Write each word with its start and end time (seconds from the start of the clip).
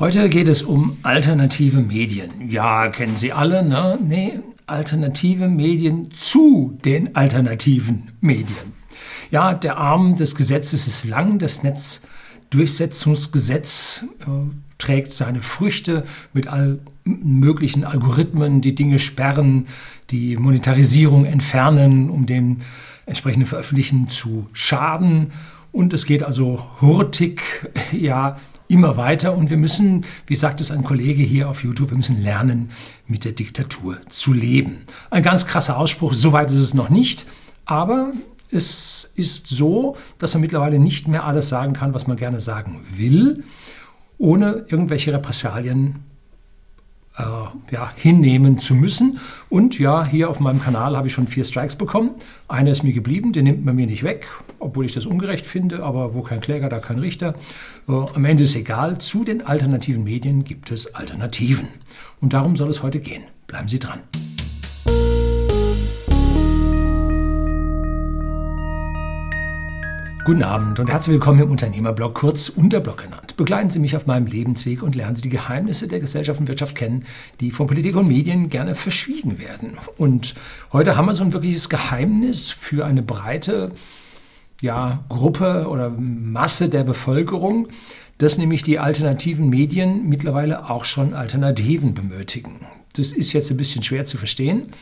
Heute 0.00 0.28
geht 0.28 0.48
es 0.48 0.64
um 0.64 0.96
alternative 1.04 1.80
Medien. 1.80 2.50
Ja, 2.50 2.88
kennen 2.88 3.14
Sie 3.14 3.32
alle, 3.32 3.64
ne? 3.64 3.96
Nee, 4.02 4.40
alternative 4.66 5.46
Medien 5.46 6.12
zu 6.12 6.76
den 6.84 7.14
alternativen 7.14 8.10
Medien. 8.20 8.74
Ja, 9.30 9.54
der 9.54 9.76
Arm 9.76 10.16
des 10.16 10.34
Gesetzes 10.34 10.88
ist 10.88 11.04
lang, 11.04 11.38
das 11.38 11.62
Netzdurchsetzungsgesetz 11.62 14.04
äh, 14.22 14.24
trägt 14.78 15.12
seine 15.12 15.42
Früchte 15.42 16.02
mit 16.32 16.48
all 16.48 16.80
möglichen 17.04 17.84
Algorithmen, 17.84 18.62
die 18.62 18.74
Dinge 18.74 18.98
sperren, 18.98 19.68
die 20.10 20.36
Monetarisierung 20.36 21.24
entfernen, 21.24 22.10
um 22.10 22.26
dem 22.26 22.62
entsprechenden 23.06 23.46
Veröffentlichen 23.46 24.08
zu 24.08 24.48
schaden. 24.54 25.30
Und 25.70 25.92
es 25.92 26.04
geht 26.04 26.24
also 26.24 26.66
hurtig, 26.80 27.42
ja, 27.92 28.38
immer 28.68 28.96
weiter 28.96 29.36
und 29.36 29.50
wir 29.50 29.56
müssen, 29.56 30.04
wie 30.26 30.36
sagt 30.36 30.60
es 30.60 30.70
ein 30.70 30.84
Kollege 30.84 31.22
hier 31.22 31.48
auf 31.48 31.64
YouTube, 31.64 31.90
wir 31.90 31.96
müssen 31.96 32.22
lernen, 32.22 32.70
mit 33.06 33.24
der 33.24 33.32
Diktatur 33.32 33.98
zu 34.08 34.32
leben. 34.32 34.82
Ein 35.10 35.22
ganz 35.22 35.46
krasser 35.46 35.78
Ausspruch, 35.78 36.14
soweit 36.14 36.50
ist 36.50 36.58
es 36.58 36.74
noch 36.74 36.90
nicht, 36.90 37.26
aber 37.66 38.12
es 38.50 39.10
ist 39.14 39.48
so, 39.48 39.96
dass 40.18 40.34
man 40.34 40.42
mittlerweile 40.42 40.78
nicht 40.78 41.08
mehr 41.08 41.24
alles 41.24 41.48
sagen 41.48 41.72
kann, 41.72 41.92
was 41.94 42.06
man 42.06 42.16
gerne 42.16 42.40
sagen 42.40 42.84
will, 42.94 43.44
ohne 44.18 44.64
irgendwelche 44.68 45.12
Repressalien 45.12 45.96
äh, 47.16 47.22
ja, 47.72 47.92
hinnehmen 47.96 48.58
zu 48.58 48.74
müssen. 48.74 49.18
Und 49.48 49.78
ja, 49.78 50.04
hier 50.04 50.30
auf 50.30 50.40
meinem 50.40 50.60
Kanal 50.60 50.96
habe 50.96 51.06
ich 51.06 51.12
schon 51.12 51.26
vier 51.26 51.44
Strikes 51.44 51.76
bekommen. 51.76 52.16
Einer 52.48 52.72
ist 52.72 52.82
mir 52.82 52.92
geblieben, 52.92 53.32
den 53.32 53.44
nimmt 53.44 53.64
man 53.64 53.76
mir 53.76 53.86
nicht 53.86 54.02
weg, 54.02 54.26
obwohl 54.58 54.86
ich 54.86 54.94
das 54.94 55.06
ungerecht 55.06 55.46
finde, 55.46 55.82
aber 55.82 56.14
wo 56.14 56.22
kein 56.22 56.40
Kläger, 56.40 56.68
da 56.68 56.78
kein 56.78 56.98
Richter. 56.98 57.34
Äh, 57.88 57.92
am 57.92 58.24
Ende 58.24 58.42
ist 58.42 58.56
egal, 58.56 58.98
zu 58.98 59.24
den 59.24 59.46
alternativen 59.46 60.04
Medien 60.04 60.44
gibt 60.44 60.70
es 60.70 60.94
Alternativen. 60.94 61.68
Und 62.20 62.32
darum 62.32 62.56
soll 62.56 62.70
es 62.70 62.82
heute 62.82 63.00
gehen. 63.00 63.24
Bleiben 63.46 63.68
Sie 63.68 63.78
dran. 63.78 64.00
Guten 70.24 70.42
Abend 70.42 70.80
und 70.80 70.88
herzlich 70.88 71.12
willkommen 71.12 71.40
im 71.40 71.50
Unternehmerblog, 71.50 72.14
kurz 72.14 72.48
Unterblog 72.48 72.96
genannt. 73.02 73.36
Begleiten 73.36 73.68
Sie 73.68 73.78
mich 73.78 73.94
auf 73.94 74.06
meinem 74.06 74.24
Lebensweg 74.24 74.82
und 74.82 74.94
lernen 74.94 75.14
Sie 75.14 75.20
die 75.20 75.28
Geheimnisse 75.28 75.86
der 75.86 76.00
Gesellschaft 76.00 76.40
und 76.40 76.48
Wirtschaft 76.48 76.74
kennen, 76.74 77.04
die 77.40 77.50
von 77.50 77.66
Politik 77.66 77.94
und 77.94 78.08
Medien 78.08 78.48
gerne 78.48 78.74
verschwiegen 78.74 79.38
werden. 79.38 79.76
Und 79.98 80.34
heute 80.72 80.96
haben 80.96 81.04
wir 81.04 81.12
so 81.12 81.24
ein 81.24 81.34
wirkliches 81.34 81.68
Geheimnis 81.68 82.48
für 82.48 82.86
eine 82.86 83.02
breite 83.02 83.72
ja, 84.62 85.04
Gruppe 85.10 85.66
oder 85.68 85.90
Masse 85.90 86.70
der 86.70 86.84
Bevölkerung, 86.84 87.68
dass 88.16 88.38
nämlich 88.38 88.62
die 88.62 88.78
alternativen 88.78 89.50
Medien 89.50 90.08
mittlerweile 90.08 90.70
auch 90.70 90.86
schon 90.86 91.12
Alternativen 91.12 91.92
benötigen. 91.92 92.60
Das 92.94 93.12
ist 93.12 93.34
jetzt 93.34 93.50
ein 93.50 93.58
bisschen 93.58 93.82
schwer 93.82 94.06
zu 94.06 94.16
verstehen. 94.16 94.72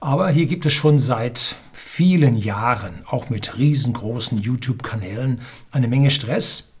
Aber 0.00 0.28
hier 0.30 0.46
gibt 0.46 0.64
es 0.64 0.74
schon 0.74 1.00
seit 1.00 1.56
vielen 1.96 2.36
Jahren, 2.36 3.06
auch 3.06 3.30
mit 3.30 3.56
riesengroßen 3.56 4.36
YouTube-Kanälen, 4.38 5.40
eine 5.72 5.88
Menge 5.88 6.10
Stress, 6.10 6.72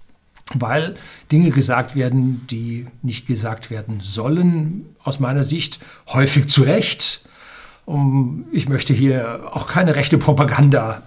weil 0.52 0.94
Dinge 1.32 1.52
gesagt 1.52 1.96
werden, 1.96 2.46
die 2.50 2.86
nicht 3.00 3.26
gesagt 3.26 3.70
werden 3.70 4.00
sollen, 4.00 4.94
aus 5.02 5.18
meiner 5.18 5.42
Sicht 5.42 5.80
häufig 6.08 6.48
zu 6.48 6.64
Recht. 6.64 7.22
Ich 8.52 8.68
möchte 8.68 8.92
hier 8.92 9.48
auch 9.52 9.66
keine 9.66 9.96
rechte 9.96 10.18
Propaganda 10.18 11.02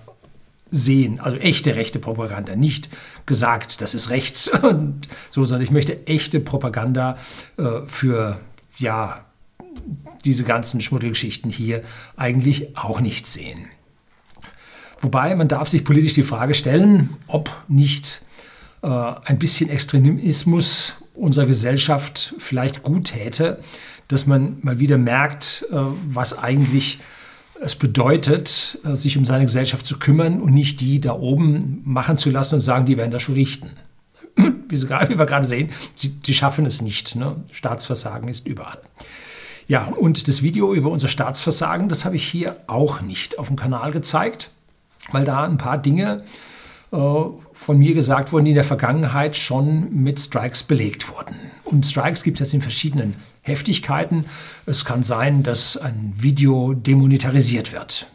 sehen, 0.72 1.20
also 1.20 1.38
echte 1.38 1.76
rechte 1.76 2.00
Propaganda, 2.00 2.56
nicht 2.56 2.90
gesagt, 3.28 3.80
das 3.80 3.94
ist 3.94 4.10
rechts 4.10 4.48
und 4.64 5.08
so, 5.30 5.46
sondern 5.46 5.66
ich 5.66 5.72
möchte 5.72 6.08
echte 6.08 6.40
Propaganda 6.40 7.16
äh, 7.58 7.86
für 7.86 8.40
ja 8.80 9.24
diese 10.26 10.46
ganzen 10.46 10.82
Schmuddelgeschichten 10.82 11.52
hier 11.52 11.84
eigentlich 12.18 12.76
auch 12.76 13.02
nicht 13.02 13.28
sehen. 13.28 13.68
Wobei 15.02 15.36
man 15.36 15.48
darf 15.48 15.70
sich 15.70 15.84
politisch 15.84 16.14
die 16.14 16.24
Frage 16.24 16.54
stellen, 16.54 17.10
ob 17.28 17.50
nicht 17.68 18.22
äh, 18.82 18.88
ein 18.88 19.40
bisschen 19.40 19.70
Extremismus 19.70 20.96
unserer 21.14 21.46
Gesellschaft 21.46 22.34
vielleicht 22.38 22.84
gut 22.84 23.06
täte, 23.06 23.60
dass 24.08 24.26
man 24.26 24.58
mal 24.62 24.80
wieder 24.80 24.98
merkt, 24.98 25.66
äh, 25.72 25.76
was 26.08 26.38
eigentlich 26.38 27.00
es 27.62 27.76
bedeutet, 27.76 28.80
äh, 28.86 28.96
sich 28.96 29.18
um 29.18 29.26
seine 29.26 29.46
Gesellschaft 29.46 29.86
zu 29.86 30.00
kümmern 30.00 30.42
und 30.42 30.54
nicht 30.54 30.82
die 30.82 31.00
da 31.00 31.14
oben 31.14 31.82
machen 31.86 32.18
zu 32.18 32.30
lassen 32.30 32.56
und 32.56 32.62
sagen, 32.62 32.86
die 32.86 32.98
werden 32.98 33.12
das 33.12 33.22
schon 33.22 33.36
richten. 33.36 33.72
Wie, 34.36 34.70
wir 34.70 35.26
gerade 35.26 35.48
sehen, 35.48 35.70
sie, 35.96 36.14
sie 36.26 36.34
schaffen 36.34 36.66
es 36.66 36.82
nicht. 36.82 37.16
Ne? 37.16 37.36
Staatsversagen 37.52 38.30
ist 38.30 38.48
überall. 38.48 38.82
Ja, 39.68 39.86
und 39.86 40.28
das 40.28 40.42
Video 40.42 40.74
über 40.74 40.90
unser 40.90 41.10
Staatsversagen, 41.10 41.90
das 41.90 42.04
habe 42.04 42.16
ich 42.16 42.24
hier 42.24 42.56
auch 42.68 43.02
nicht 43.02 43.38
auf 43.38 43.48
dem 43.48 43.56
Kanal 43.56 43.92
gezeigt, 43.92 44.52
weil 45.12 45.26
da 45.26 45.44
ein 45.44 45.58
paar 45.58 45.78
Dinge 45.78 46.24
äh, 46.92 46.98
von 47.54 47.78
mir 47.78 47.94
gesagt 47.94 48.32
wurden, 48.32 48.46
die 48.46 48.52
in 48.52 48.56
der 48.56 48.64
Vergangenheit 48.64 49.36
schon 49.36 49.94
mit 49.94 50.20
Strikes 50.20 50.64
belegt 50.64 51.12
wurden. 51.12 51.36
Und 51.64 51.86
Strikes 51.86 52.24
gibt 52.24 52.38
es 52.38 52.48
jetzt 52.48 52.54
in 52.54 52.62
verschiedenen 52.62 53.16
Heftigkeiten. 53.42 54.26
Es 54.66 54.86
kann 54.86 55.04
sein, 55.04 55.44
dass 55.44 55.78
ein 55.78 56.14
Video 56.18 56.74
demonetarisiert 56.74 57.74
wird. 57.74 58.08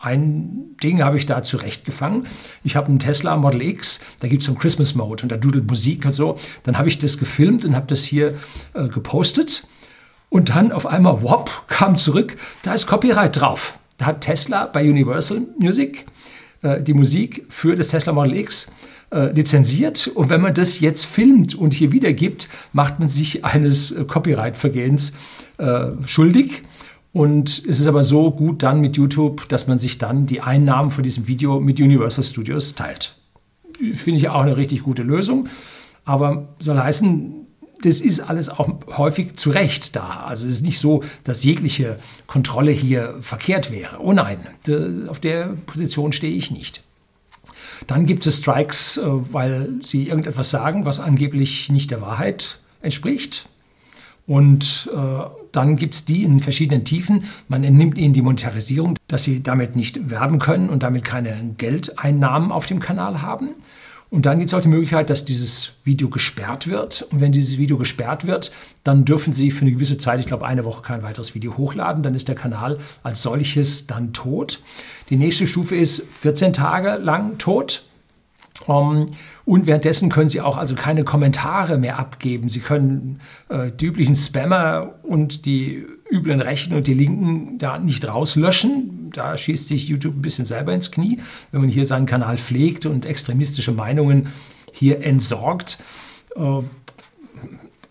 Ein 0.00 0.76
Ding 0.82 1.02
habe 1.02 1.16
ich 1.16 1.26
da 1.26 1.42
zurechtgefangen. 1.42 2.26
Ich 2.62 2.76
habe 2.76 2.86
einen 2.86 3.00
Tesla 3.00 3.36
Model 3.36 3.62
X, 3.62 4.00
da 4.20 4.28
gibt 4.28 4.42
es 4.42 4.46
so 4.46 4.52
einen 4.52 4.60
Christmas 4.60 4.94
Mode 4.94 5.24
und 5.24 5.32
da 5.32 5.36
dudelt 5.36 5.68
Musik 5.68 6.06
und 6.06 6.14
so. 6.14 6.36
Dann 6.62 6.78
habe 6.78 6.88
ich 6.88 6.98
das 6.98 7.18
gefilmt 7.18 7.64
und 7.64 7.74
habe 7.74 7.86
das 7.88 8.04
hier 8.04 8.34
äh, 8.74 8.86
gepostet. 8.88 9.66
Und 10.30 10.50
dann 10.50 10.72
auf 10.72 10.86
einmal, 10.86 11.22
whoop, 11.22 11.50
kam 11.66 11.96
zurück, 11.96 12.36
da 12.62 12.74
ist 12.74 12.86
Copyright 12.86 13.40
drauf. 13.40 13.78
Da 13.96 14.06
hat 14.06 14.20
Tesla 14.20 14.66
bei 14.66 14.88
Universal 14.88 15.48
Music 15.58 16.06
äh, 16.62 16.82
die 16.82 16.94
Musik 16.94 17.46
für 17.48 17.76
das 17.76 17.88
Tesla 17.88 18.12
Model 18.12 18.36
X 18.36 18.70
äh, 19.10 19.32
lizenziert. 19.32 20.08
Und 20.08 20.28
wenn 20.28 20.40
man 20.40 20.54
das 20.54 20.80
jetzt 20.80 21.06
filmt 21.06 21.54
und 21.54 21.74
hier 21.74 21.92
wiedergibt, 21.92 22.48
macht 22.72 22.98
man 22.98 23.08
sich 23.08 23.44
eines 23.44 23.92
äh, 23.92 24.04
Copyright-Vergehens 24.04 25.12
äh, 25.58 25.86
schuldig. 26.04 26.62
Und 27.12 27.48
es 27.48 27.80
ist 27.80 27.86
aber 27.86 28.04
so 28.04 28.30
gut 28.30 28.62
dann 28.62 28.80
mit 28.80 28.96
YouTube, 28.96 29.48
dass 29.48 29.66
man 29.66 29.78
sich 29.78 29.98
dann 29.98 30.26
die 30.26 30.40
Einnahmen 30.40 30.90
von 30.90 31.02
diesem 31.02 31.26
Video 31.26 31.58
mit 31.58 31.80
Universal 31.80 32.22
Studios 32.22 32.74
teilt. 32.74 33.16
Finde 33.94 34.18
ich 34.18 34.28
auch 34.28 34.42
eine 34.42 34.56
richtig 34.56 34.82
gute 34.82 35.02
Lösung. 35.02 35.48
Aber 36.04 36.54
soll 36.58 36.78
heißen, 36.78 37.47
das 37.82 38.00
ist 38.00 38.20
alles 38.20 38.48
auch 38.48 38.68
häufig 38.96 39.36
zu 39.36 39.50
Recht 39.50 39.94
da. 39.94 40.24
Also 40.26 40.46
es 40.46 40.56
ist 40.56 40.64
nicht 40.64 40.80
so, 40.80 41.02
dass 41.24 41.44
jegliche 41.44 41.98
Kontrolle 42.26 42.72
hier 42.72 43.16
verkehrt 43.20 43.70
wäre. 43.70 44.00
Oh 44.00 44.12
nein, 44.12 44.40
auf 45.08 45.20
der 45.20 45.56
Position 45.66 46.12
stehe 46.12 46.34
ich 46.34 46.50
nicht. 46.50 46.82
Dann 47.86 48.06
gibt 48.06 48.26
es 48.26 48.38
Strikes, 48.38 48.96
äh, 48.96 49.02
weil 49.32 49.74
sie 49.82 50.08
irgendetwas 50.08 50.50
sagen, 50.50 50.84
was 50.84 51.00
angeblich 51.00 51.70
nicht 51.70 51.90
der 51.90 52.00
Wahrheit 52.00 52.58
entspricht. 52.82 53.48
Und 54.26 54.90
äh, 54.94 55.22
dann 55.52 55.76
gibt 55.76 55.94
es 55.94 56.04
die 56.04 56.22
in 56.22 56.40
verschiedenen 56.40 56.84
Tiefen. 56.84 57.24
Man 57.48 57.64
entnimmt 57.64 57.96
ihnen 57.96 58.12
die 58.12 58.20
Monetarisierung, 58.20 58.96
dass 59.06 59.24
sie 59.24 59.42
damit 59.42 59.74
nicht 59.74 60.10
werben 60.10 60.38
können 60.38 60.68
und 60.68 60.82
damit 60.82 61.04
keine 61.04 61.54
Geldeinnahmen 61.56 62.52
auf 62.52 62.66
dem 62.66 62.78
Kanal 62.78 63.22
haben. 63.22 63.54
Und 64.10 64.24
dann 64.24 64.38
gibt 64.38 64.50
es 64.50 64.54
auch 64.54 64.62
die 64.62 64.68
Möglichkeit, 64.68 65.10
dass 65.10 65.26
dieses 65.26 65.72
Video 65.84 66.08
gesperrt 66.08 66.66
wird. 66.68 67.06
Und 67.10 67.20
wenn 67.20 67.32
dieses 67.32 67.58
Video 67.58 67.76
gesperrt 67.76 68.26
wird, 68.26 68.52
dann 68.82 69.04
dürfen 69.04 69.34
Sie 69.34 69.50
für 69.50 69.62
eine 69.62 69.72
gewisse 69.72 69.98
Zeit, 69.98 70.18
ich 70.18 70.26
glaube 70.26 70.46
eine 70.46 70.64
Woche, 70.64 70.80
kein 70.80 71.02
weiteres 71.02 71.34
Video 71.34 71.58
hochladen. 71.58 72.02
Dann 72.02 72.14
ist 72.14 72.28
der 72.28 72.34
Kanal 72.34 72.78
als 73.02 73.20
solches 73.20 73.86
dann 73.86 74.14
tot. 74.14 74.60
Die 75.10 75.16
nächste 75.16 75.46
Stufe 75.46 75.76
ist 75.76 76.02
14 76.20 76.54
Tage 76.54 76.96
lang 76.96 77.36
tot. 77.36 77.82
Um, 78.66 78.96
ähm, 78.96 79.06
und 79.44 79.66
währenddessen 79.66 80.10
können 80.10 80.28
Sie 80.28 80.40
auch 80.40 80.56
also 80.56 80.74
keine 80.74 81.04
Kommentare 81.04 81.78
mehr 81.78 81.98
abgeben. 81.98 82.48
Sie 82.48 82.60
können 82.60 83.20
äh, 83.48 83.70
die 83.70 83.86
üblichen 83.86 84.16
Spammer 84.16 84.94
und 85.02 85.46
die 85.46 85.86
üblen 86.10 86.40
Rechten 86.40 86.74
und 86.74 86.86
die 86.86 86.94
Linken 86.94 87.58
da 87.58 87.78
nicht 87.78 88.06
rauslöschen. 88.06 89.10
Da 89.12 89.36
schießt 89.36 89.68
sich 89.68 89.88
YouTube 89.88 90.16
ein 90.16 90.22
bisschen 90.22 90.44
selber 90.44 90.72
ins 90.72 90.90
Knie, 90.90 91.20
wenn 91.50 91.60
man 91.60 91.70
hier 91.70 91.86
seinen 91.86 92.06
Kanal 92.06 92.38
pflegt 92.38 92.86
und 92.86 93.06
extremistische 93.06 93.72
Meinungen 93.72 94.28
hier 94.72 95.04
entsorgt. 95.04 95.78
Äh, 96.36 96.62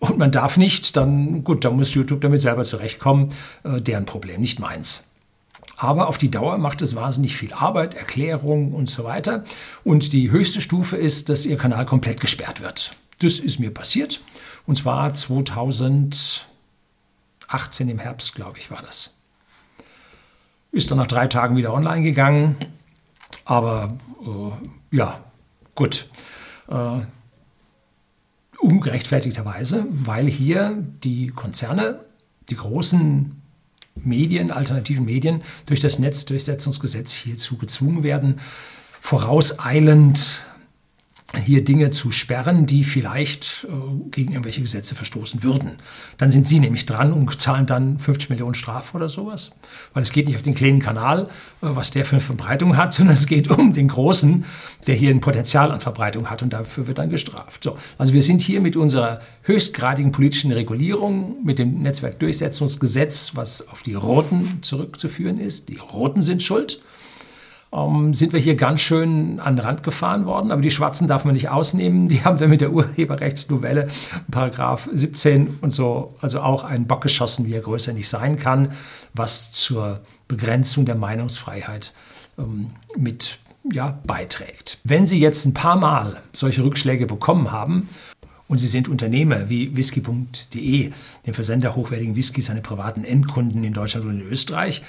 und 0.00 0.16
man 0.16 0.30
darf 0.30 0.56
nicht, 0.56 0.96
dann 0.96 1.42
gut, 1.42 1.64
dann 1.64 1.76
muss 1.76 1.94
YouTube 1.94 2.20
damit 2.20 2.40
selber 2.40 2.64
zurechtkommen. 2.64 3.28
Äh, 3.64 3.80
deren 3.80 4.04
Problem, 4.04 4.40
nicht 4.40 4.60
meins. 4.60 5.08
Aber 5.76 6.08
auf 6.08 6.18
die 6.18 6.30
Dauer 6.30 6.58
macht 6.58 6.82
es 6.82 6.96
wahnsinnig 6.96 7.36
viel 7.36 7.52
Arbeit, 7.52 7.94
Erklärung 7.94 8.72
und 8.72 8.90
so 8.90 9.04
weiter. 9.04 9.44
Und 9.84 10.12
die 10.12 10.30
höchste 10.30 10.60
Stufe 10.60 10.96
ist, 10.96 11.28
dass 11.28 11.46
Ihr 11.46 11.56
Kanal 11.56 11.86
komplett 11.86 12.20
gesperrt 12.20 12.60
wird. 12.60 12.92
Das 13.20 13.38
ist 13.38 13.60
mir 13.60 13.70
passiert. 13.70 14.20
Und 14.66 14.76
zwar 14.76 15.14
2018 17.48 17.88
im 17.88 17.98
Herbst, 17.98 18.34
glaube 18.34 18.58
ich, 18.58 18.70
war 18.70 18.82
das. 18.82 19.14
Ist 20.70 20.90
dann 20.90 20.98
nach 20.98 21.06
drei 21.06 21.26
Tagen 21.26 21.56
wieder 21.56 21.72
online 21.72 22.02
gegangen. 22.02 22.56
Aber 23.44 23.96
äh, 24.22 24.96
ja, 24.96 25.24
gut. 25.74 26.08
Äh, 26.68 27.00
ungerechtfertigterweise, 28.60 29.86
weil 29.90 30.26
hier 30.26 30.84
die 31.04 31.28
Konzerne, 31.28 32.00
die 32.50 32.56
großen 32.56 33.40
Medien, 33.94 34.50
alternativen 34.50 35.04
Medien 35.04 35.42
durch 35.66 35.80
das 35.80 35.98
Netzdurchsetzungsgesetz 35.98 37.12
hierzu 37.12 37.56
gezwungen 37.56 38.02
werden, 38.02 38.40
vorauseilend 39.00 40.44
hier 41.36 41.62
Dinge 41.62 41.90
zu 41.90 42.10
sperren, 42.10 42.64
die 42.64 42.84
vielleicht 42.84 43.66
äh, 43.68 44.10
gegen 44.10 44.32
irgendwelche 44.32 44.62
Gesetze 44.62 44.94
verstoßen 44.94 45.42
würden. 45.42 45.72
Dann 46.16 46.30
sind 46.30 46.46
sie 46.46 46.58
nämlich 46.58 46.86
dran 46.86 47.12
und 47.12 47.38
zahlen 47.38 47.66
dann 47.66 47.98
50 47.98 48.30
Millionen 48.30 48.54
Strafe 48.54 48.96
oder 48.96 49.10
sowas. 49.10 49.50
Weil 49.92 50.02
es 50.02 50.10
geht 50.10 50.26
nicht 50.26 50.36
auf 50.36 50.42
den 50.42 50.54
kleinen 50.54 50.80
Kanal, 50.80 51.24
äh, 51.24 51.26
was 51.60 51.90
der 51.90 52.06
für 52.06 52.16
eine 52.16 52.22
Verbreitung 52.22 52.78
hat, 52.78 52.94
sondern 52.94 53.14
es 53.14 53.26
geht 53.26 53.50
um 53.50 53.74
den 53.74 53.88
großen, 53.88 54.46
der 54.86 54.94
hier 54.94 55.10
ein 55.10 55.20
Potenzial 55.20 55.70
an 55.70 55.80
Verbreitung 55.80 56.30
hat 56.30 56.42
und 56.42 56.54
dafür 56.54 56.86
wird 56.86 56.96
dann 56.96 57.10
gestraft. 57.10 57.62
So, 57.62 57.76
also 57.98 58.14
wir 58.14 58.22
sind 58.22 58.40
hier 58.40 58.62
mit 58.62 58.74
unserer 58.74 59.20
höchstgradigen 59.42 60.12
politischen 60.12 60.50
Regulierung, 60.50 61.44
mit 61.44 61.58
dem 61.58 61.82
Netzwerkdurchsetzungsgesetz, 61.82 63.32
was 63.34 63.68
auf 63.68 63.82
die 63.82 63.94
Roten 63.94 64.60
zurückzuführen 64.62 65.38
ist. 65.38 65.68
Die 65.68 65.76
Roten 65.76 66.22
sind 66.22 66.42
schuld 66.42 66.80
ähm, 67.72 68.14
sind 68.14 68.32
wir 68.32 68.40
hier 68.40 68.54
ganz 68.54 68.80
schön 68.80 69.40
an 69.40 69.56
den 69.56 69.64
Rand 69.64 69.82
gefahren 69.82 70.26
worden. 70.26 70.50
Aber 70.50 70.62
die 70.62 70.70
Schwarzen 70.70 71.08
darf 71.08 71.24
man 71.24 71.34
nicht 71.34 71.50
ausnehmen. 71.50 72.08
Die 72.08 72.24
haben 72.24 72.38
dann 72.38 72.50
mit 72.50 72.60
der 72.60 72.72
Urheberrechtsnovelle, 72.72 73.88
Paragraph 74.30 74.88
17 74.92 75.58
und 75.60 75.70
so, 75.70 76.14
also 76.20 76.40
auch 76.40 76.64
einen 76.64 76.86
Bock 76.86 77.02
geschossen, 77.02 77.46
wie 77.46 77.54
er 77.54 77.60
größer 77.60 77.92
nicht 77.92 78.08
sein 78.08 78.38
kann, 78.38 78.72
was 79.14 79.52
zur 79.52 80.00
Begrenzung 80.28 80.84
der 80.84 80.96
Meinungsfreiheit 80.96 81.92
ähm, 82.38 82.70
mit 82.96 83.38
ja, 83.70 83.98
beiträgt. 84.06 84.78
Wenn 84.84 85.06
Sie 85.06 85.18
jetzt 85.18 85.44
ein 85.44 85.54
paar 85.54 85.76
Mal 85.76 86.22
solche 86.32 86.64
Rückschläge 86.64 87.06
bekommen 87.06 87.52
haben, 87.52 87.88
und 88.48 88.56
Sie 88.56 88.66
sind 88.66 88.88
Unternehmer 88.88 89.50
wie 89.50 89.76
whisky.de, 89.76 90.90
dem 91.26 91.34
Versender 91.34 91.76
hochwertigen 91.76 92.16
Whiskys 92.16 92.50
die 92.50 92.60
privaten 92.60 93.04
Endkunden 93.04 93.62
in 93.62 93.74
Deutschland 93.74 94.06
und 94.06 94.20
in 94.22 94.26
Österreich, 94.26 94.82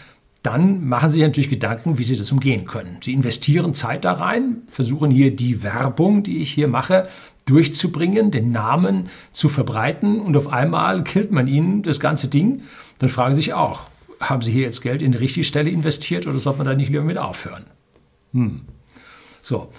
dann 0.44 0.88
machen 0.88 1.12
Sie 1.12 1.18
sich 1.18 1.27
natürlich 1.27 1.50
Gedanken, 1.50 1.97
wie 1.97 2.03
Sie 2.03 2.15
das 2.15 2.31
umgehen 2.31 2.65
können. 2.65 2.97
Sie 3.03 3.13
investieren 3.13 3.74
Zeit 3.74 4.06
da 4.06 4.13
rein, 4.13 4.63
versuchen 4.68 5.12
hier 5.12 5.36
die 5.36 5.63
Werbung, 5.63 6.24
die 6.24 6.38
ich 6.38 6.51
hier 6.51 6.68
mache, 6.68 7.09
durchzubringen, 7.45 8.31
den 8.31 8.51
Namen 8.51 9.09
zu 9.31 9.50
verbreiten 9.50 10.21
und 10.21 10.38
auf 10.38 10.47
einmal 10.47 11.03
killt 11.03 11.31
man 11.31 11.47
Ihnen 11.47 11.81
das 11.81 12.00
ganze 12.00 12.30
Ding. 12.30 12.62
Dann 13.00 13.09
fragen 13.09 13.33
Sie 13.33 13.41
sich 13.41 13.53
auch, 13.53 13.81
haben 14.19 14.41
Sie 14.41 14.51
hier 14.51 14.63
jetzt 14.63 14.81
Geld 14.81 15.01
in 15.01 15.12
die 15.12 15.18
richtige 15.18 15.44
Stelle 15.44 15.69
investiert 15.69 16.27
oder 16.27 16.39
sollte 16.39 16.59
man 16.59 16.68
da 16.68 16.74
nicht 16.74 16.89
lieber 16.89 17.03
mit 17.03 17.18
aufhören? 17.18 17.65
Hm. 18.33 18.62
So, 19.42 19.71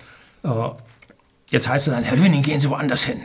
jetzt 1.51 1.69
heißt 1.69 1.89
es 1.89 1.95
dann, 1.95 2.03
Herr 2.03 2.17
Löning, 2.17 2.43
gehen 2.43 2.61
Sie 2.61 2.69
woanders 2.69 3.05
hin 3.05 3.21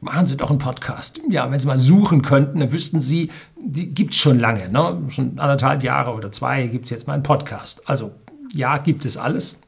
machen 0.00 0.26
Sie 0.26 0.36
doch 0.36 0.50
einen 0.50 0.58
Podcast. 0.58 1.20
Ja, 1.28 1.50
wenn 1.50 1.58
Sie 1.58 1.66
mal 1.66 1.78
suchen 1.78 2.22
könnten, 2.22 2.60
dann 2.60 2.72
wüssten 2.72 3.00
Sie, 3.00 3.30
die 3.56 3.94
gibt 3.94 4.14
es 4.14 4.20
schon 4.20 4.38
lange, 4.38 4.68
ne? 4.68 5.02
schon 5.08 5.38
anderthalb 5.38 5.82
Jahre 5.82 6.12
oder 6.12 6.32
zwei 6.32 6.66
gibt 6.66 6.86
es 6.86 6.90
jetzt 6.90 7.06
mal 7.06 7.14
einen 7.14 7.22
Podcast. 7.22 7.88
Also 7.88 8.12
ja, 8.52 8.78
gibt 8.78 9.04
es 9.04 9.16
alles. 9.16 9.60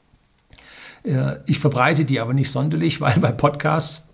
Äh, 1.05 1.37
ich 1.47 1.59
verbreite 1.59 2.05
die 2.05 2.21
aber 2.21 2.35
nicht 2.35 2.51
sonderlich, 2.51 3.01
weil 3.03 3.19
bei 3.21 3.33
Podcasts 3.33 4.09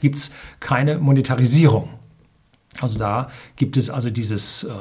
gibt 0.00 0.18
es 0.18 0.30
keine 0.60 0.98
Monetarisierung. 0.98 1.88
Also 2.80 2.98
da 2.98 3.28
gibt 3.56 3.76
es 3.76 3.88
also 3.88 4.10
dieses 4.10 4.64
äh, 4.64 4.72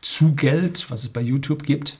Zugeld, 0.00 0.90
was 0.90 1.02
es 1.02 1.08
bei 1.10 1.20
YouTube 1.20 1.62
gibt, 1.62 1.98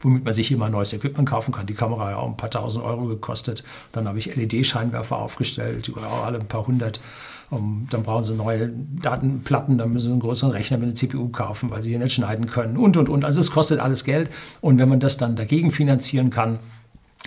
womit 0.00 0.24
man 0.24 0.32
sich 0.32 0.50
immer 0.52 0.68
neues 0.68 0.92
Equipment 0.92 1.28
kaufen 1.28 1.52
kann. 1.52 1.66
Die 1.66 1.74
Kamera 1.74 2.08
hat 2.08 2.14
auch 2.14 2.28
ein 2.28 2.36
paar 2.36 2.50
tausend 2.50 2.84
Euro 2.84 3.06
gekostet. 3.06 3.64
Dann 3.92 4.08
habe 4.08 4.18
ich 4.18 4.34
LED-Scheinwerfer 4.34 5.16
aufgestellt, 5.16 5.90
auch 5.96 6.24
alle 6.24 6.38
ein 6.38 6.48
paar 6.48 6.66
hundert. 6.66 7.00
Um, 7.48 7.86
dann 7.90 8.02
brauchen 8.02 8.24
sie 8.24 8.34
neue 8.34 8.72
Datenplatten, 9.00 9.78
dann 9.78 9.92
müssen 9.92 10.06
sie 10.06 10.12
einen 10.12 10.20
größeren 10.20 10.50
Rechner 10.50 10.78
mit 10.78 10.86
einer 10.86 10.94
CPU 10.96 11.28
kaufen, 11.28 11.70
weil 11.70 11.80
sie 11.80 11.90
hier 11.90 12.00
nicht 12.00 12.14
schneiden 12.14 12.48
können 12.48 12.76
und, 12.76 12.96
und, 12.96 13.08
und. 13.08 13.24
Also 13.24 13.38
es 13.38 13.52
kostet 13.52 13.78
alles 13.78 14.02
Geld. 14.02 14.30
Und 14.60 14.80
wenn 14.80 14.88
man 14.88 14.98
das 14.98 15.16
dann 15.16 15.36
dagegen 15.36 15.70
finanzieren 15.70 16.30
kann, 16.30 16.58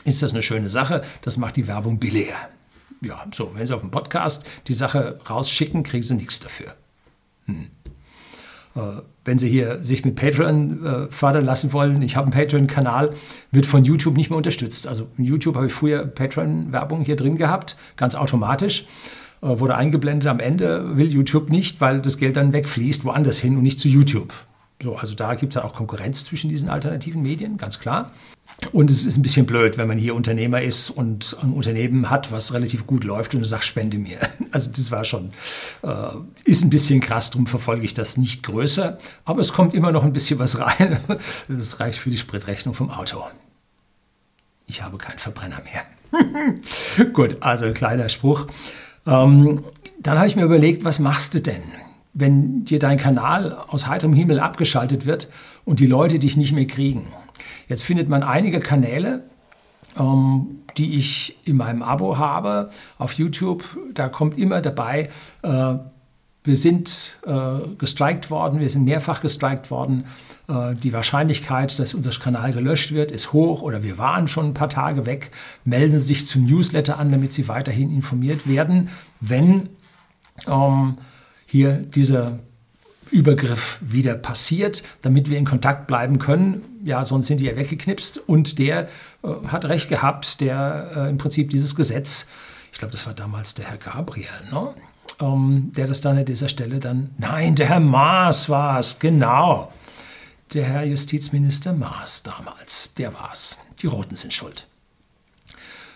ist 0.03 0.21
das 0.21 0.31
eine 0.31 0.41
schöne 0.41 0.69
Sache. 0.69 1.03
Das 1.21 1.37
macht 1.37 1.55
die 1.55 1.67
Werbung 1.67 1.99
billiger. 1.99 2.35
Ja, 3.01 3.25
so, 3.33 3.51
wenn 3.55 3.65
Sie 3.65 3.73
auf 3.73 3.81
dem 3.81 3.91
Podcast 3.91 4.45
die 4.67 4.73
Sache 4.73 5.19
rausschicken, 5.29 5.83
kriegen 5.83 6.03
Sie 6.03 6.15
nichts 6.15 6.41
dafür. 6.41 6.75
Hm. 7.45 7.67
Äh, 8.75 9.01
wenn 9.25 9.38
Sie 9.38 9.50
hier 9.50 9.83
sich 9.83 10.06
mit 10.06 10.16
Patreon 10.16 10.86
äh, 10.86 11.12
fördern 11.12 11.45
lassen 11.45 11.74
wollen, 11.74 12.01
ich 12.01 12.16
habe 12.16 12.25
einen 12.25 12.33
Patreon-Kanal, 12.33 13.13
wird 13.51 13.66
von 13.66 13.83
YouTube 13.83 14.18
nicht 14.18 14.30
mehr 14.30 14.38
unterstützt. 14.38 14.88
Also 14.88 15.07
in 15.18 15.25
YouTube 15.25 15.56
habe 15.56 15.68
ich 15.68 15.74
früher 15.74 16.06
Patreon-Werbung 16.06 17.04
hier 17.04 17.16
drin 17.16 17.38
gehabt, 17.38 17.75
ganz 17.95 18.16
automatisch. 18.16 18.86
Äh, 19.42 19.60
wurde 19.60 19.75
eingeblendet 19.75 20.27
am 20.27 20.39
Ende, 20.39 20.98
will 20.98 21.12
YouTube 21.12 21.50
nicht, 21.50 21.81
weil 21.81 22.01
das 22.01 22.18
Geld 22.18 22.38
dann 22.38 22.54
wegfließt, 22.54 23.06
woanders 23.06 23.39
hin 23.39 23.56
und 23.56 23.63
nicht 23.63 23.80
zu 23.80 23.88
YouTube. 23.88 24.33
So, 24.81 24.95
also 24.95 25.13
da 25.13 25.36
gibt 25.36 25.54
es 25.54 25.62
ja 25.62 25.68
auch 25.68 25.74
Konkurrenz 25.74 26.24
zwischen 26.24 26.50
diesen 26.50 26.69
alternativen 26.69 27.21
Medien, 27.21 27.57
ganz 27.57 27.80
klar. 27.80 28.12
Und 28.71 28.91
es 28.91 29.06
ist 29.06 29.17
ein 29.17 29.21
bisschen 29.21 29.45
blöd, 29.45 29.77
wenn 29.77 29.88
man 29.88 29.97
hier 29.97 30.15
Unternehmer 30.15 30.61
ist 30.61 30.89
und 30.89 31.35
ein 31.41 31.53
Unternehmen 31.53 32.09
hat, 32.09 32.31
was 32.31 32.53
relativ 32.53 32.85
gut 32.85 33.03
läuft 33.03 33.33
und 33.33 33.41
du 33.41 33.45
sagst, 33.45 33.67
spende 33.67 33.97
mir. 33.97 34.19
Also 34.51 34.71
das 34.71 34.89
war 34.89 35.06
schon, 35.06 35.29
äh, 35.83 35.89
ist 36.44 36.63
ein 36.63 36.71
bisschen 36.71 37.01
krass, 37.01 37.29
darum 37.29 37.45
verfolge 37.45 37.85
ich 37.85 37.94
das 37.94 38.17
nicht 38.17 38.41
größer. 38.41 38.97
Aber 39.23 39.41
es 39.41 39.53
kommt 39.53 39.75
immer 39.75 39.91
noch 39.91 40.03
ein 40.03 40.11
bisschen 40.11 40.39
was 40.39 40.59
rein. 40.59 41.00
Das 41.47 41.79
reicht 41.79 42.00
für 42.00 42.09
die 42.09 42.17
Spritrechnung 42.17 42.73
vom 42.73 42.89
Auto. 42.89 43.23
Ich 44.65 44.81
habe 44.81 44.97
keinen 44.97 45.19
Verbrenner 45.19 45.61
mehr. 45.63 47.06
gut, 47.13 47.38
also 47.41 47.65
ein 47.65 47.75
kleiner 47.75 48.09
Spruch. 48.09 48.47
Ähm, 49.06 49.63
dann 50.00 50.17
habe 50.17 50.27
ich 50.27 50.35
mir 50.35 50.45
überlegt, 50.45 50.83
was 50.83 50.97
machst 50.97 51.35
du 51.35 51.41
denn, 51.41 51.61
wenn 52.13 52.65
dir 52.65 52.79
dein 52.79 52.97
Kanal 52.97 53.53
aus 53.67 53.85
heiterem 53.85 54.13
Himmel 54.13 54.39
abgeschaltet 54.39 55.06
wird 55.06 55.29
und 55.63 55.79
die 55.79 55.88
Leute 55.88 56.17
dich 56.17 56.38
nicht 56.38 56.53
mehr 56.53 56.65
kriegen? 56.67 57.07
Jetzt 57.69 57.83
findet 57.83 58.10
man 58.10 58.24
einige 58.24 58.60
Kanäle, 58.60 59.24
ähm, 59.98 60.63
die 60.77 60.98
ich 60.98 61.38
in 61.45 61.56
meinem 61.56 61.83
Abo 61.83 62.18
habe 62.18 62.71
auf 62.98 63.13
YouTube. 63.13 63.63
Da 63.94 64.10
kommt 64.10 64.38
immer 64.38 64.62
dabei, 64.62 65.10
äh, 65.44 65.75
wir 66.44 66.56
sind 66.56 67.19
äh, 67.27 67.75
gestrikt 67.77 68.31
worden, 68.31 68.60
wir 68.60 68.69
sind 68.69 68.86
mehrfach 68.86 69.21
gestrikt 69.21 69.69
worden. 69.69 70.06
Äh, 70.48 70.74
die 70.74 70.94
Wahrscheinlichkeit, 70.94 71.77
dass 71.77 71.94
unser 71.94 72.10
Kanal 72.12 72.54
gelöscht 72.54 72.92
wird, 72.92 73.12
ist 73.12 73.33
hoch 73.33 73.62
oder 73.62 73.83
wir 73.83 74.00
waren 74.00 74.27
schon 74.27 74.48
ein 74.48 74.54
paar 74.54 74.69
Tage 74.69 75.06
weg. 75.06 75.30
Melden 75.63 76.00
Sie 76.00 76.06
sich 76.06 76.25
zum 76.25 76.45
Newsletter 76.45 76.98
an, 76.98 77.12
damit 77.12 77.33
Sie 77.33 77.48
weiterhin 77.48 77.92
informiert 77.94 78.48
werden, 78.48 78.89
wenn 79.19 79.69
ähm, 80.48 80.98
hier 81.45 81.74
dieser 81.74 82.39
Übergriff 83.11 83.78
wieder 83.81 84.16
passiert, 84.16 84.83
damit 85.01 85.30
wir 85.30 85.37
in 85.37 85.45
Kontakt 85.45 85.87
bleiben 85.87 86.19
können. 86.19 86.61
Ja, 86.83 87.04
sonst 87.06 87.28
sind 87.28 87.39
die 87.39 87.45
ja 87.45 87.56
weggeknipst. 87.56 88.18
Und 88.18 88.59
der 88.59 88.87
äh, 89.23 89.28
hat 89.47 89.66
recht 89.66 89.89
gehabt, 89.89 90.42
der 90.42 90.92
äh, 90.95 91.09
im 91.09 91.18
Prinzip 91.18 91.49
dieses 91.49 91.75
Gesetz, 91.75 92.28
ich 92.71 92.80
glaube, 92.80 92.92
das 92.92 93.06
war 93.06 93.13
damals 93.13 93.54
der 93.54 93.66
Herr 93.66 93.78
Gabriel, 93.78 94.28
ne? 94.51 94.73
ähm, 95.19 95.71
der 95.75 95.87
das 95.87 96.01
dann 96.01 96.18
an 96.18 96.25
dieser 96.25 96.49
Stelle 96.49 96.80
dann, 96.80 97.11
nein, 97.18 97.56
der 97.56 97.68
Herr 97.68 97.80
Maas 97.80 98.49
war 98.49 98.80
es, 98.80 98.99
genau. 98.99 99.71
Der 100.54 100.66
Herr 100.66 100.83
Justizminister 100.83 101.73
Maas 101.73 102.23
damals, 102.23 102.94
der 102.95 103.13
war 103.13 103.30
es. 103.33 103.57
Die 103.81 103.87
Roten 103.87 104.16
sind 104.16 104.33
schuld. 104.33 104.68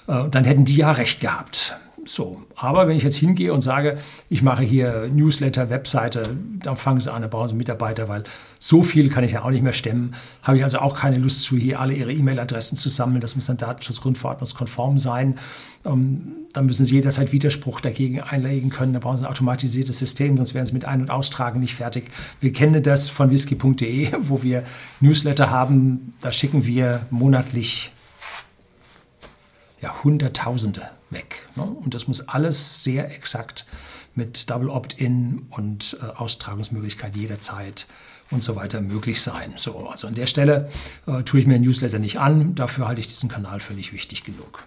Äh, 0.08 0.30
dann 0.30 0.46
hätten 0.46 0.66
die 0.66 0.76
ja 0.76 0.92
recht 0.92 1.22
gehabt. 1.22 1.78
So, 2.06 2.42
aber 2.56 2.88
wenn 2.88 2.98
ich 2.98 3.04
jetzt 3.04 3.16
hingehe 3.16 3.54
und 3.54 3.62
sage, 3.62 3.98
ich 4.30 4.42
mache 4.42 4.64
hier 4.64 5.10
Newsletter, 5.14 5.70
Webseite, 5.70 6.36
dann 6.62 6.76
fangen 6.76 7.00
sie 7.00 7.12
an, 7.12 7.22
da 7.22 7.30
brauchen 7.30 7.50
sie 7.50 7.56
Mitarbeiter, 7.56 8.10
weil 8.10 8.24
so 8.60 8.84
viel 8.84 9.10
kann 9.10 9.24
ich 9.24 9.34
ja 9.34 9.44
auch 9.44 9.52
nicht 9.52 9.64
mehr 9.64 9.74
stemmen. 9.74 10.14
Habe 10.42 10.58
ich 10.58 10.64
also 10.64 10.80
auch 10.80 10.98
keine 10.98 11.18
Lust 11.18 11.44
zu, 11.44 11.56
hier 11.56 11.80
alle 11.80 11.94
ihre 11.94 12.12
E-Mail-Adressen 12.12 12.78
zu 12.78 12.90
sammeln. 12.90 13.22
Das 13.22 13.36
muss 13.36 13.46
dann 13.46 13.58
datenschutzgrundverordnungskonform 13.58 15.00
sein. 15.00 15.40
Ähm, 15.86 16.34
dann 16.52 16.66
müssen 16.66 16.86
sie 16.86 16.96
jederzeit 16.96 17.32
Widerspruch 17.32 17.80
dagegen 17.80 18.20
einlegen 18.20 18.70
können. 18.70 18.94
Da 18.94 19.00
brauchen 19.00 19.20
sie 19.20 19.24
ein 19.24 19.30
automatisiertes 19.32 19.98
System, 19.98 20.36
sonst 20.36 20.54
werden 20.54 20.66
sie 20.66 20.74
mit 20.74 20.86
Ein- 20.86 21.02
und 21.02 21.10
Austragen 21.10 21.62
nicht 21.62 21.76
fertig. 21.76 22.06
Wir 22.42 22.52
kennen 22.52 22.84
das 22.84 23.08
von 23.08 23.32
whisky.de, 23.32 24.10
wo 24.20 24.44
wir 24.44 24.64
Newsletter 25.00 25.52
haben. 25.52 26.14
Da 26.20 26.34
schicken 26.34 26.66
wir 26.66 27.06
monatlich 27.12 27.93
ja, 29.84 30.04
Hunderttausende 30.04 30.90
weg. 31.10 31.50
Ne? 31.56 31.64
Und 31.64 31.94
das 31.94 32.08
muss 32.08 32.28
alles 32.30 32.84
sehr 32.84 33.14
exakt 33.14 33.66
mit 34.16 34.50
Double 34.50 34.70
Opt-in 34.70 35.46
und 35.50 35.98
äh, 36.02 36.06
Austragungsmöglichkeit 36.06 37.16
jederzeit 37.18 37.88
und 38.32 38.42
so 38.42 38.56
weiter 38.56 38.80
möglich 38.80 39.22
sein. 39.22 39.54
So, 39.58 39.88
also 39.90 40.08
an 40.08 40.14
der 40.16 40.26
Stelle 40.26 40.70
äh, 41.06 41.24
tue 41.24 41.42
ich 41.42 41.48
mir 41.48 41.56
ein 41.56 41.62
Newsletter 41.62 42.00
nicht 42.00 42.18
an. 42.18 42.56
Dafür 42.56 42.88
halte 42.88 43.02
ich 43.02 43.08
diesen 43.08 43.28
Kanal 43.28 43.60
für 43.60 43.74
nicht 43.74 43.92
wichtig 43.92 44.24
genug. 44.24 44.64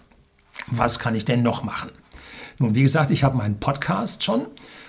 Was 0.66 0.98
kann 0.98 1.14
ich 1.14 1.24
denn 1.24 1.42
noch 1.42 1.62
machen? 1.64 1.90
Nun, 2.58 2.74
wie 2.74 2.82
gesagt, 2.82 3.10
ich 3.10 3.24
habe 3.24 3.38
meinen 3.38 3.58
Podcast 3.58 4.22
schon 4.22 4.46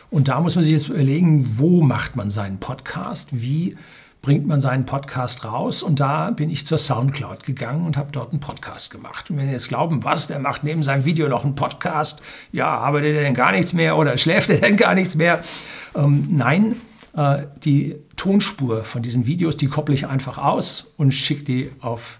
und 0.10 0.28
da 0.28 0.42
muss 0.42 0.56
man 0.56 0.66
sich 0.66 0.74
jetzt 0.74 0.90
überlegen, 0.90 1.58
wo 1.58 1.82
macht 1.82 2.18
man 2.18 2.30
seinen 2.30 2.60
Podcast? 2.60 3.30
Wie 3.32 3.78
bringt 4.22 4.48
man 4.48 4.60
seinen 4.60 4.86
Podcast 4.86 5.46
raus 5.46 5.84
und 5.84 6.00
da 6.00 6.32
bin 6.32 6.50
ich 6.50 6.66
zur 6.66 6.78
Soundcloud 6.78 7.44
gegangen 7.44 7.86
und 7.86 7.98
habe 7.98 8.12
dort 8.12 8.32
einen 8.32 8.40
Podcast 8.40 8.92
gemacht. 8.92 9.30
Und 9.30 9.38
wenn 9.38 9.48
Sie 9.48 9.54
jetzt 9.54 9.70
glauben, 9.70 10.04
was, 10.04 10.28
der 10.28 10.40
macht 10.40 10.64
neben 10.64 10.84
seinem 10.84 11.06
Video 11.06 11.28
noch 11.30 11.44
einen 11.46 11.56
Podcast, 11.56 12.22
ja, 12.52 12.68
arbeitet 12.68 13.16
er 13.16 13.22
denn 13.22 13.34
gar 13.34 13.52
nichts 13.52 13.74
mehr 13.74 13.98
oder 13.98 14.18
schläft 14.18 14.50
er 14.50 14.60
denn 14.60 14.78
gar 14.78 14.96
nichts 14.96 15.16
mehr? 15.16 15.44
Ähm, 15.96 16.28
nein, 16.30 16.76
äh, 17.16 17.44
die 17.64 17.96
Tonspur 18.16 18.84
von 18.84 19.02
diesen 19.02 19.26
Videos, 19.26 19.58
die 19.58 19.68
kopple 19.68 19.96
ich 19.96 20.08
einfach 20.08 20.38
aus 20.38 20.92
und 20.98 21.12
schicke 21.12 21.44
die 21.44 21.72
auf 21.80 22.20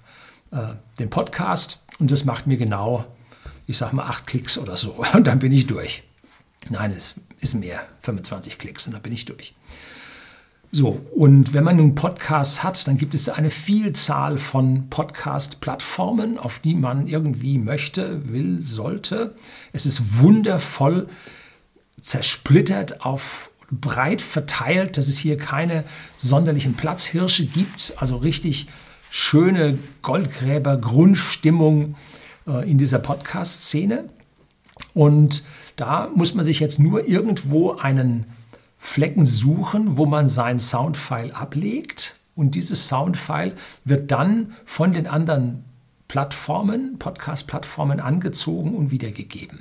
äh, 0.52 0.76
den 1.00 1.10
Podcast 1.10 1.84
und 2.00 2.12
das 2.12 2.26
macht 2.26 2.48
mir 2.48 2.58
genau, 2.58 3.06
ich 3.66 3.78
sag 3.78 3.94
mal, 3.94 4.06
acht 4.06 4.28
Klicks 4.28 4.58
oder 4.58 4.78
so 4.78 5.04
und 5.14 5.28
dann 5.28 5.40
bin 5.40 5.52
ich 5.52 5.68
durch. 5.68 6.04
Nein, 6.70 6.92
es 6.92 7.16
ist 7.40 7.56
mehr, 7.56 7.82
25 8.02 8.58
Klicks 8.58 8.88
und 8.88 8.94
dann 8.94 9.02
bin 9.02 9.14
ich 9.14 9.26
durch. 9.26 9.54
So, 10.72 11.02
und 11.16 11.54
wenn 11.54 11.64
man 11.64 11.78
nun 11.78 11.96
Podcasts 11.96 12.62
hat, 12.62 12.88
dann 12.88 12.98
gibt 12.98 13.14
es 13.14 13.30
eine 13.30 13.52
Vielzahl 13.52 14.38
von 14.38 14.90
Podcast-Plattformen, 14.90 16.38
auf 16.38 16.60
die 16.60 16.76
man 16.76 17.08
irgendwie 17.08 17.58
möchte, 17.58 18.30
will, 18.32 18.64
sollte. 18.64 19.34
Es 19.72 19.86
ist 19.86 20.20
wundervoll 20.20 21.08
zersplittert 22.02 23.06
auf 23.06 23.50
breit 23.72 24.22
verteilt, 24.22 24.98
dass 24.98 25.08
es 25.08 25.18
hier 25.18 25.38
keine 25.38 25.86
sonderlichen 26.18 26.74
Platzhirsche 26.74 27.46
gibt, 27.46 27.94
also 27.98 28.18
richtig 28.18 28.68
schöne 29.10 29.78
Goldgräber-Grundstimmung 30.02 31.96
äh, 32.46 32.70
in 32.70 32.78
dieser 32.78 33.00
Podcast-Szene. 33.00 34.10
Und 34.94 35.44
da 35.76 36.10
muss 36.14 36.34
man 36.34 36.46
sich 36.46 36.60
jetzt 36.60 36.80
nur 36.80 37.08
irgendwo 37.08 37.72
einen 37.74 38.26
Flecken 38.78 39.26
suchen, 39.26 39.98
wo 39.98 40.06
man 40.06 40.30
sein 40.30 40.60
Soundfile 40.60 41.36
ablegt. 41.36 42.16
Und 42.36 42.56
dieses 42.56 42.88
Soundfile 42.88 43.56
wird 43.84 44.12
dann 44.12 44.54
von 44.66 44.94
den 44.94 45.08
anderen 45.08 45.64
Plattformen, 46.08 47.00
Podcast-Plattformen 47.00 48.00
angezogen 48.00 48.76
und 48.76 48.92
wiedergegeben. 48.92 49.60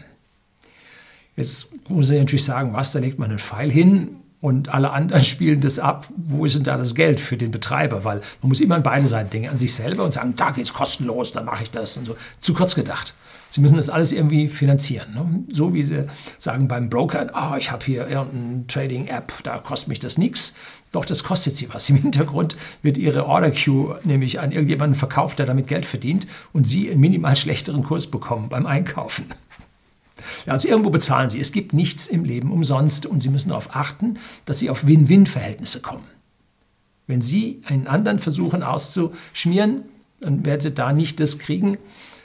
Jetzt 1.37 1.89
muss 1.89 2.11
ich 2.11 2.19
natürlich 2.19 2.45
sagen, 2.45 2.73
was, 2.73 2.93
da 2.93 2.99
legt 2.99 3.19
man 3.19 3.31
einen 3.31 3.39
Pfeil 3.39 3.71
hin 3.71 4.17
und 4.41 4.73
alle 4.73 4.91
anderen 4.91 5.25
spielen 5.25 5.61
das 5.61 5.79
ab. 5.79 6.09
Wo 6.17 6.45
ist 6.45 6.57
denn 6.57 6.65
da 6.65 6.77
das 6.77 6.95
Geld 6.95 7.21
für 7.21 7.37
den 7.37 7.51
Betreiber? 7.51 8.05
Weil 8.05 8.21
man 8.43 8.49
muss 8.49 8.61
immer 8.61 8.77
an 8.77 8.83
beide 8.83 9.07
Seiten 9.07 9.31
denken, 9.31 9.49
an 9.49 9.59
sich 9.59 9.75
selber 9.75 10.05
und 10.05 10.13
sagen, 10.13 10.35
da 10.37 10.51
geht 10.51 10.65
es 10.65 10.75
kostenlos, 10.75 11.33
dann 11.33 11.45
mache 11.45 11.63
ich 11.63 11.71
das 11.71 11.97
und 11.97 12.05
so. 12.05 12.17
Zu 12.39 12.55
kurz 12.55 12.75
gedacht. 12.75 13.15
Sie 13.49 13.61
müssen 13.61 13.77
das 13.77 13.89
alles 13.89 14.13
irgendwie 14.13 14.49
finanzieren. 14.49 15.15
Ne? 15.15 15.45
So 15.53 15.73
wie 15.73 15.83
Sie 15.83 16.07
sagen 16.39 16.69
beim 16.69 16.91
Broker, 16.91 17.31
oh, 17.35 17.57
ich 17.57 17.71
habe 17.71 17.85
hier 17.85 18.09
irgendeine 18.09 18.67
Trading-App, 18.67 19.33
da 19.45 19.59
kostet 19.59 19.89
mich 19.89 19.99
das 19.99 20.19
nichts. 20.19 20.55
Doch, 20.93 21.05
das 21.05 21.25
kostet 21.25 21.55
Sie 21.55 21.73
was. 21.73 21.89
Im 21.91 21.97
Hintergrund 21.97 22.57
wird 22.83 22.99
Ihre 22.99 23.27
Order 23.27 23.51
Queue 23.51 23.99
nämlich 24.05 24.41
an 24.41 24.53
irgendjemanden 24.53 24.99
verkauft, 24.99 25.39
der 25.39 25.47
damit 25.47 25.69
Geld 25.69 25.87
verdient 25.87 26.27
und 26.53 26.67
Sie 26.67 26.91
einen 26.91 27.01
minimal 27.01 27.37
schlechteren 27.37 27.83
Kurs 27.83 28.09
bekommen 28.09 28.49
beim 28.49 28.67
Einkaufen. 28.67 29.27
Also 30.47 30.69
irgendwo 30.69 30.91
bezahlen 30.91 31.31
Sie. 31.31 31.41
Es 31.41 31.53
gibt 31.53 31.73
nichts 31.73 32.07
im 32.07 32.25
Leben 32.25 32.53
umsonst 32.53 33.07
und 33.07 33.21
Sie 33.21 33.29
müssen 33.29 33.51
darauf 33.51 33.75
achten, 33.75 34.19
dass 34.45 34.59
Sie 34.59 34.71
auf 34.71 34.87
Win-Win-Verhältnisse 34.87 35.81
kommen. 35.81 36.05
Wenn 37.07 37.21
Sie 37.21 37.63
einen 37.67 37.87
anderen 37.87 38.19
versuchen 38.19 38.63
auszuschmieren, 38.63 39.83
dann 40.21 40.45
werden 40.45 40.61
Sie 40.61 40.73
da 40.73 40.93
nicht 40.93 41.21
das 41.21 41.39
kriegen, 41.39 41.75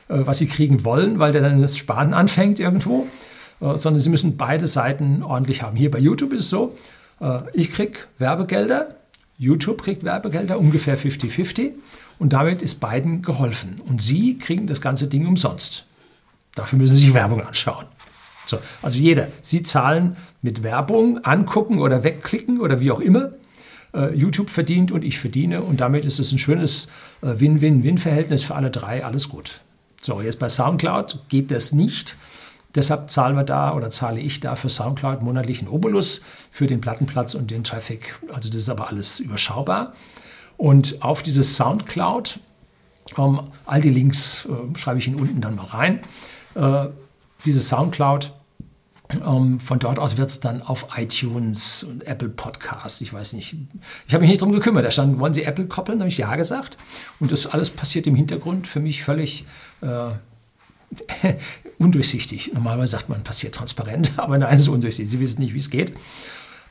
äh, 0.09 0.25
was 0.25 0.39
Sie 0.39 0.47
kriegen 0.47 0.83
wollen, 0.85 1.19
weil 1.19 1.31
der 1.31 1.41
dann 1.41 1.61
das 1.61 1.77
Sparen 1.77 2.13
anfängt 2.13 2.59
irgendwo, 2.59 3.07
äh, 3.59 3.77
sondern 3.77 4.01
Sie 4.01 4.09
müssen 4.09 4.37
beide 4.37 4.67
Seiten 4.67 5.23
ordentlich 5.23 5.61
haben. 5.61 5.77
Hier 5.77 5.91
bei 5.91 5.99
YouTube 5.99 6.33
ist 6.33 6.41
es 6.41 6.49
so, 6.49 6.75
äh, 7.19 7.41
ich 7.53 7.71
kriege 7.71 7.99
Werbegelder, 8.17 8.95
YouTube 9.37 9.83
kriegt 9.83 10.03
Werbegelder, 10.03 10.59
ungefähr 10.59 10.97
50-50 10.97 11.71
und 12.19 12.33
damit 12.33 12.61
ist 12.61 12.79
beiden 12.79 13.21
geholfen. 13.21 13.81
Und 13.87 14.01
Sie 14.01 14.37
kriegen 14.37 14.67
das 14.67 14.81
ganze 14.81 15.07
Ding 15.07 15.27
umsonst. 15.27 15.85
Dafür 16.55 16.77
müssen 16.77 16.95
Sie 16.95 17.05
sich 17.05 17.13
Werbung 17.13 17.41
anschauen. 17.41 17.85
So, 18.51 18.59
also 18.81 18.97
jeder, 18.97 19.29
Sie 19.41 19.63
zahlen 19.63 20.17
mit 20.41 20.61
Werbung, 20.61 21.23
angucken 21.23 21.79
oder 21.79 22.03
wegklicken 22.03 22.59
oder 22.59 22.79
wie 22.79 22.91
auch 22.91 22.99
immer. 22.99 23.31
Uh, 23.93 24.07
YouTube 24.13 24.49
verdient 24.49 24.93
und 24.93 25.03
ich 25.03 25.19
verdiene 25.19 25.63
und 25.63 25.81
damit 25.81 26.05
ist 26.05 26.17
es 26.17 26.31
ein 26.31 26.37
schönes 26.37 26.87
uh, 27.23 27.41
Win-Win-Win-Verhältnis 27.41 28.41
für 28.41 28.55
alle 28.55 28.71
drei, 28.71 29.03
alles 29.03 29.27
gut. 29.27 29.59
So, 29.99 30.21
jetzt 30.21 30.39
bei 30.39 30.47
SoundCloud 30.47 31.27
geht 31.27 31.51
das 31.51 31.73
nicht. 31.73 32.15
Deshalb 32.73 33.11
zahlen 33.11 33.35
wir 33.35 33.43
da 33.43 33.73
oder 33.73 33.89
zahle 33.89 34.21
ich 34.21 34.39
da 34.39 34.55
für 34.55 34.69
SoundCloud 34.69 35.21
monatlichen 35.21 35.67
Obolus 35.67 36.21
für 36.51 36.67
den 36.67 36.79
Plattenplatz 36.79 37.33
und 37.33 37.51
den 37.51 37.65
Traffic. 37.65 38.17
Also 38.31 38.47
das 38.47 38.61
ist 38.61 38.69
aber 38.69 38.87
alles 38.87 39.19
überschaubar. 39.19 39.91
Und 40.55 41.01
auf 41.03 41.21
dieses 41.21 41.57
SoundCloud, 41.57 42.39
ähm, 43.17 43.41
all 43.65 43.81
die 43.81 43.89
Links 43.89 44.45
äh, 44.45 44.77
schreibe 44.77 44.99
ich 44.99 45.07
Ihnen 45.07 45.19
unten 45.19 45.41
dann 45.41 45.55
mal 45.55 45.65
rein 45.65 45.99
äh, 46.55 46.87
diese 47.45 47.61
Soundcloud. 47.61 48.31
Ähm, 49.25 49.59
von 49.59 49.79
dort 49.79 49.99
aus 49.99 50.17
wird 50.17 50.29
es 50.29 50.39
dann 50.39 50.61
auf 50.61 50.87
iTunes 50.95 51.83
und 51.83 52.05
Apple 52.07 52.29
Podcasts, 52.29 53.01
ich 53.01 53.11
weiß 53.13 53.33
nicht. 53.33 53.55
Ich 54.07 54.13
habe 54.13 54.21
mich 54.21 54.29
nicht 54.29 54.41
darum 54.41 54.53
gekümmert. 54.53 54.85
Da 54.85 54.91
stand, 54.91 55.19
wollen 55.19 55.33
Sie 55.33 55.43
Apple 55.43 55.65
koppeln? 55.65 55.99
Da 55.99 56.03
habe 56.03 56.09
ich 56.09 56.17
Ja 56.17 56.35
gesagt. 56.35 56.77
Und 57.19 57.31
das 57.31 57.47
alles 57.47 57.69
passiert 57.69 58.07
im 58.07 58.15
Hintergrund 58.15 58.67
für 58.67 58.79
mich 58.79 59.03
völlig 59.03 59.45
äh, 59.81 60.11
undurchsichtig. 61.77 62.51
Normalerweise 62.53 62.91
sagt 62.91 63.09
man, 63.09 63.23
passiert 63.23 63.55
transparent, 63.55 64.13
aber 64.17 64.37
nein, 64.37 64.55
es 64.55 64.61
ist 64.61 64.67
undurchsichtig. 64.67 65.09
Sie 65.09 65.19
wissen 65.19 65.41
nicht, 65.41 65.53
wie 65.53 65.59
es 65.59 65.69
geht. 65.69 65.93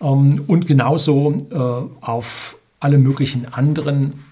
Ähm, 0.01 0.45
und 0.47 0.67
genauso 0.67 1.33
äh, 1.51 2.05
auf 2.05 2.57
alle 2.81 2.99
möglichen 2.99 3.53
anderen, 3.53 4.25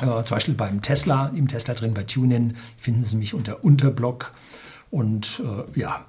äh, 0.00 0.22
zum 0.24 0.36
Beispiel 0.36 0.54
beim 0.54 0.82
Tesla, 0.82 1.28
im 1.34 1.48
Tesla 1.48 1.74
drin 1.74 1.94
bei 1.94 2.04
TuneIn, 2.04 2.56
finden 2.78 3.04
Sie 3.04 3.16
mich 3.16 3.34
unter 3.34 3.64
Unterblock. 3.64 4.32
Und 4.90 5.42
äh, 5.44 5.80
ja, 5.80 6.06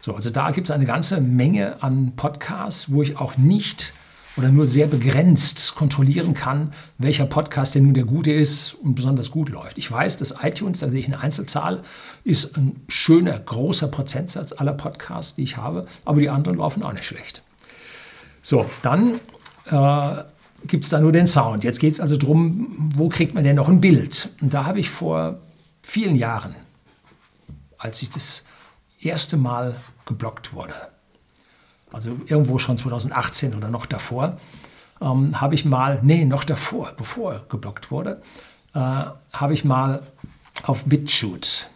so, 0.00 0.14
also 0.14 0.30
da 0.30 0.50
gibt 0.50 0.68
es 0.68 0.74
eine 0.74 0.86
ganze 0.86 1.20
Menge 1.20 1.82
an 1.82 2.12
Podcasts, 2.16 2.92
wo 2.92 3.02
ich 3.02 3.18
auch 3.18 3.36
nicht 3.36 3.92
oder 4.36 4.50
nur 4.50 4.66
sehr 4.66 4.86
begrenzt 4.86 5.74
kontrollieren 5.74 6.34
kann, 6.34 6.72
welcher 6.98 7.24
Podcast 7.24 7.74
denn 7.74 7.84
nun 7.84 7.94
der 7.94 8.04
gute 8.04 8.30
ist 8.30 8.74
und 8.74 8.94
besonders 8.94 9.30
gut 9.30 9.48
läuft. 9.48 9.78
Ich 9.78 9.90
weiß, 9.90 10.18
dass 10.18 10.34
iTunes, 10.42 10.80
da 10.80 10.90
sehe 10.90 11.00
ich 11.00 11.06
eine 11.06 11.20
Einzelzahl, 11.20 11.82
ist 12.22 12.56
ein 12.58 12.82
schöner, 12.86 13.38
großer 13.38 13.88
Prozentsatz 13.88 14.52
aller 14.52 14.74
Podcasts, 14.74 15.36
die 15.36 15.42
ich 15.42 15.56
habe, 15.56 15.86
aber 16.04 16.20
die 16.20 16.28
anderen 16.28 16.58
laufen 16.58 16.82
auch 16.82 16.92
nicht 16.92 17.06
schlecht. 17.06 17.42
So, 18.42 18.66
dann 18.82 19.20
äh, 19.70 20.22
gibt 20.66 20.84
es 20.84 20.90
da 20.90 21.00
nur 21.00 21.12
den 21.12 21.26
Sound. 21.26 21.64
Jetzt 21.64 21.80
geht 21.80 21.94
es 21.94 22.00
also 22.00 22.16
darum, 22.16 22.92
wo 22.94 23.08
kriegt 23.08 23.34
man 23.34 23.42
denn 23.42 23.56
noch 23.56 23.68
ein 23.68 23.80
Bild? 23.80 24.28
Und 24.42 24.52
da 24.52 24.66
habe 24.66 24.80
ich 24.80 24.90
vor 24.90 25.38
vielen 25.82 26.14
Jahren 26.14 26.54
als 27.78 28.02
ich 28.02 28.10
das 28.10 28.44
erste 29.00 29.36
Mal 29.36 29.76
geblockt 30.06 30.52
wurde, 30.52 30.74
also 31.92 32.18
irgendwo 32.26 32.58
schon 32.58 32.76
2018 32.76 33.54
oder 33.54 33.70
noch 33.70 33.86
davor, 33.86 34.38
ähm, 35.00 35.40
habe 35.40 35.54
ich 35.54 35.64
mal, 35.64 36.00
nee, 36.02 36.24
noch 36.24 36.44
davor, 36.44 36.92
bevor 36.96 37.34
er 37.34 37.44
geblockt 37.48 37.90
wurde, 37.90 38.22
äh, 38.74 38.78
habe 38.78 39.54
ich 39.54 39.64
mal 39.64 40.02
auf 40.62 40.84
BitChute 40.84 41.66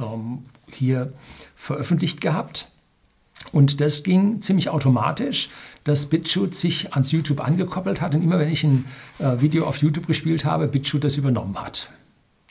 ähm, 0.00 0.44
hier 0.72 1.12
veröffentlicht 1.56 2.20
gehabt. 2.20 2.70
Und 3.52 3.80
das 3.80 4.02
ging 4.02 4.42
ziemlich 4.42 4.68
automatisch, 4.68 5.48
dass 5.84 6.06
BitChute 6.06 6.54
sich 6.54 6.92
ans 6.92 7.12
YouTube 7.12 7.40
angekoppelt 7.40 8.00
hat 8.00 8.14
und 8.14 8.22
immer 8.22 8.38
wenn 8.38 8.50
ich 8.50 8.64
ein 8.64 8.84
äh, 9.18 9.40
Video 9.40 9.66
auf 9.66 9.78
YouTube 9.78 10.06
gespielt 10.06 10.44
habe, 10.44 10.68
BitChute 10.68 11.06
das 11.06 11.16
übernommen 11.16 11.58
hat. 11.58 11.90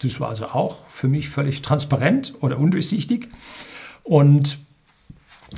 Das 0.02 0.20
war 0.20 0.30
also 0.30 0.48
auch 0.48 0.88
für 0.88 1.08
mich 1.08 1.30
völlig 1.30 1.62
transparent 1.62 2.36
oder 2.42 2.58
undurchsichtig 2.60 3.30
und 4.08 4.58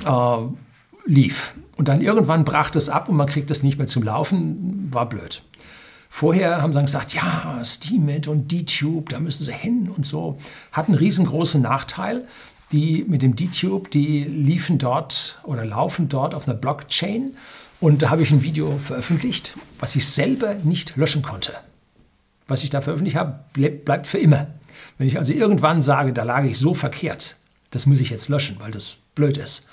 äh, 0.04 0.36
lief. 1.06 1.54
Und 1.76 1.88
dann 1.88 2.02
irgendwann 2.02 2.44
brach 2.44 2.70
das 2.70 2.88
ab 2.88 3.08
und 3.08 3.16
man 3.16 3.26
kriegt 3.26 3.50
das 3.50 3.62
nicht 3.62 3.78
mehr 3.78 3.86
zum 3.86 4.02
Laufen, 4.02 4.88
war 4.92 5.08
blöd. 5.08 5.42
Vorher 6.10 6.60
haben 6.60 6.72
sie 6.72 6.80
gesagt, 6.82 7.14
ja, 7.14 7.62
Steemit 7.64 8.26
und 8.26 8.52
DTube, 8.52 9.08
da 9.08 9.20
müssen 9.20 9.44
sie 9.44 9.52
hin 9.52 9.88
und 9.88 10.04
so. 10.04 10.36
Hat 10.72 10.88
einen 10.88 10.98
riesengroßen 10.98 11.62
Nachteil. 11.62 12.26
Die 12.72 13.04
mit 13.08 13.22
dem 13.22 13.34
DTube, 13.34 13.90
die 13.90 14.22
liefen 14.22 14.78
dort 14.78 15.40
oder 15.42 15.64
laufen 15.64 16.08
dort 16.08 16.34
auf 16.34 16.46
einer 16.46 16.56
Blockchain. 16.56 17.36
Und 17.80 18.02
da 18.02 18.10
habe 18.10 18.22
ich 18.22 18.30
ein 18.30 18.42
Video 18.42 18.78
veröffentlicht, 18.78 19.54
was 19.78 19.96
ich 19.96 20.06
selber 20.06 20.54
nicht 20.54 20.96
löschen 20.96 21.22
konnte 21.22 21.52
was 22.50 22.64
ich 22.64 22.70
da 22.70 22.80
veröffentlicht 22.80 23.16
habe, 23.16 23.38
bleibt 23.52 24.06
für 24.06 24.18
immer. 24.18 24.48
Wenn 24.98 25.06
ich 25.06 25.16
also 25.16 25.32
irgendwann 25.32 25.80
sage, 25.80 26.12
da 26.12 26.24
lag 26.24 26.44
ich 26.44 26.58
so 26.58 26.74
verkehrt, 26.74 27.36
das 27.70 27.86
muss 27.86 28.00
ich 28.00 28.10
jetzt 28.10 28.28
löschen, 28.28 28.56
weil 28.60 28.70
das 28.70 28.96
blöd 29.14 29.36
ist, 29.36 29.68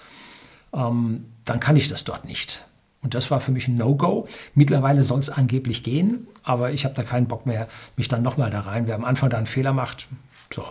ähm, 0.74 1.26
dann 1.46 1.60
kann 1.60 1.76
ich 1.76 1.88
das 1.88 2.04
dort 2.04 2.26
nicht. 2.26 2.66
Und 3.02 3.14
das 3.14 3.30
war 3.32 3.40
für 3.40 3.52
mich 3.52 3.68
ein 3.68 3.76
No-Go. 3.76 4.28
Mittlerweile 4.54 5.04
soll 5.04 5.20
es 5.20 5.30
angeblich 5.30 5.84
gehen, 5.84 6.28
aber 6.44 6.72
ich 6.72 6.84
habe 6.84 6.96
da 6.96 7.04
keinen 7.04 7.28
Bock 7.28 7.46
mehr, 7.46 7.68
mich 7.96 8.08
dann 8.08 8.24
nochmal 8.24 8.50
da 8.50 8.62
rein. 8.62 8.88
Wer 8.88 8.96
am 8.96 9.06
Anfang 9.06 9.30
da 9.30 9.38
einen 9.38 9.46
Fehler 9.46 9.74
macht, 9.74 10.08
so, 10.54 10.66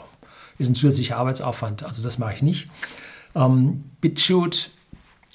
ist 0.59 0.69
ein 0.69 0.75
zusätzlicher 0.75 1.17
Arbeitsaufwand. 1.17 1.85
Also 1.85 2.03
das 2.03 2.19
mache 2.19 2.35
ich 2.35 2.43
nicht. 2.43 2.69
Ähm, 3.35 3.85
BitChute 4.01 4.71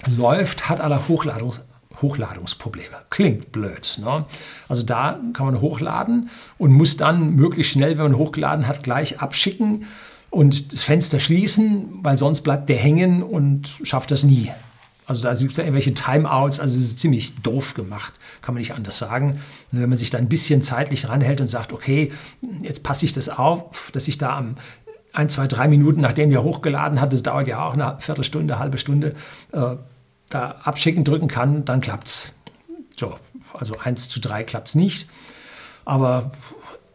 läuft, 0.06 0.68
hat 0.68 0.80
alle 0.80 1.08
Hochladungs 1.08 1.62
Hochladungsprobleme. 2.00 2.96
Klingt 3.10 3.52
blöd. 3.52 3.98
Ne? 4.02 4.24
Also 4.68 4.82
da 4.82 5.20
kann 5.34 5.46
man 5.46 5.60
hochladen 5.60 6.30
und 6.56 6.72
muss 6.72 6.96
dann 6.96 7.34
möglichst 7.34 7.72
schnell, 7.72 7.98
wenn 7.98 8.04
man 8.04 8.16
hochgeladen 8.16 8.66
hat, 8.66 8.82
gleich 8.82 9.20
abschicken 9.20 9.84
und 10.32 10.72
das 10.72 10.82
Fenster 10.82 11.20
schließen, 11.20 11.98
weil 12.02 12.16
sonst 12.16 12.40
bleibt 12.40 12.70
der 12.70 12.76
hängen 12.76 13.22
und 13.22 13.70
schafft 13.82 14.10
das 14.10 14.24
nie. 14.24 14.50
Also 15.04 15.24
da 15.24 15.34
gibt 15.34 15.50
es 15.50 15.58
ja 15.58 15.64
irgendwelche 15.64 15.92
Timeouts, 15.92 16.58
also 16.58 16.78
das 16.78 16.86
ist 16.86 16.98
ziemlich 17.00 17.36
doof 17.42 17.74
gemacht, 17.74 18.14
kann 18.40 18.54
man 18.54 18.60
nicht 18.60 18.72
anders 18.72 18.96
sagen. 18.96 19.42
Und 19.70 19.82
wenn 19.82 19.90
man 19.90 19.98
sich 19.98 20.08
da 20.08 20.16
ein 20.16 20.30
bisschen 20.30 20.62
zeitlich 20.62 21.06
ranhält 21.10 21.42
und 21.42 21.48
sagt, 21.48 21.74
okay, 21.74 22.10
jetzt 22.62 22.82
passe 22.82 23.04
ich 23.04 23.12
das 23.12 23.28
auf, 23.28 23.90
dass 23.92 24.08
ich 24.08 24.16
da 24.16 24.34
am 24.34 24.56
ein, 25.12 25.28
zwei, 25.28 25.46
drei 25.46 25.68
Minuten, 25.68 26.00
nachdem 26.00 26.32
ihr 26.32 26.42
hochgeladen 26.42 26.98
hat, 26.98 27.12
das 27.12 27.22
dauert 27.22 27.46
ja 27.46 27.62
auch 27.68 27.74
eine 27.74 27.96
Viertelstunde, 27.98 28.54
eine 28.54 28.62
halbe 28.62 28.78
Stunde, 28.78 29.14
äh, 29.52 29.76
da 30.30 30.50
abschicken 30.64 31.04
drücken 31.04 31.28
kann, 31.28 31.66
dann 31.66 31.82
klappt's. 31.82 32.32
So, 32.96 33.16
also 33.52 33.78
1 33.78 34.08
zu 34.08 34.18
3 34.18 34.44
klappt 34.44 34.68
es 34.68 34.74
nicht. 34.76 35.10
Aber 35.84 36.32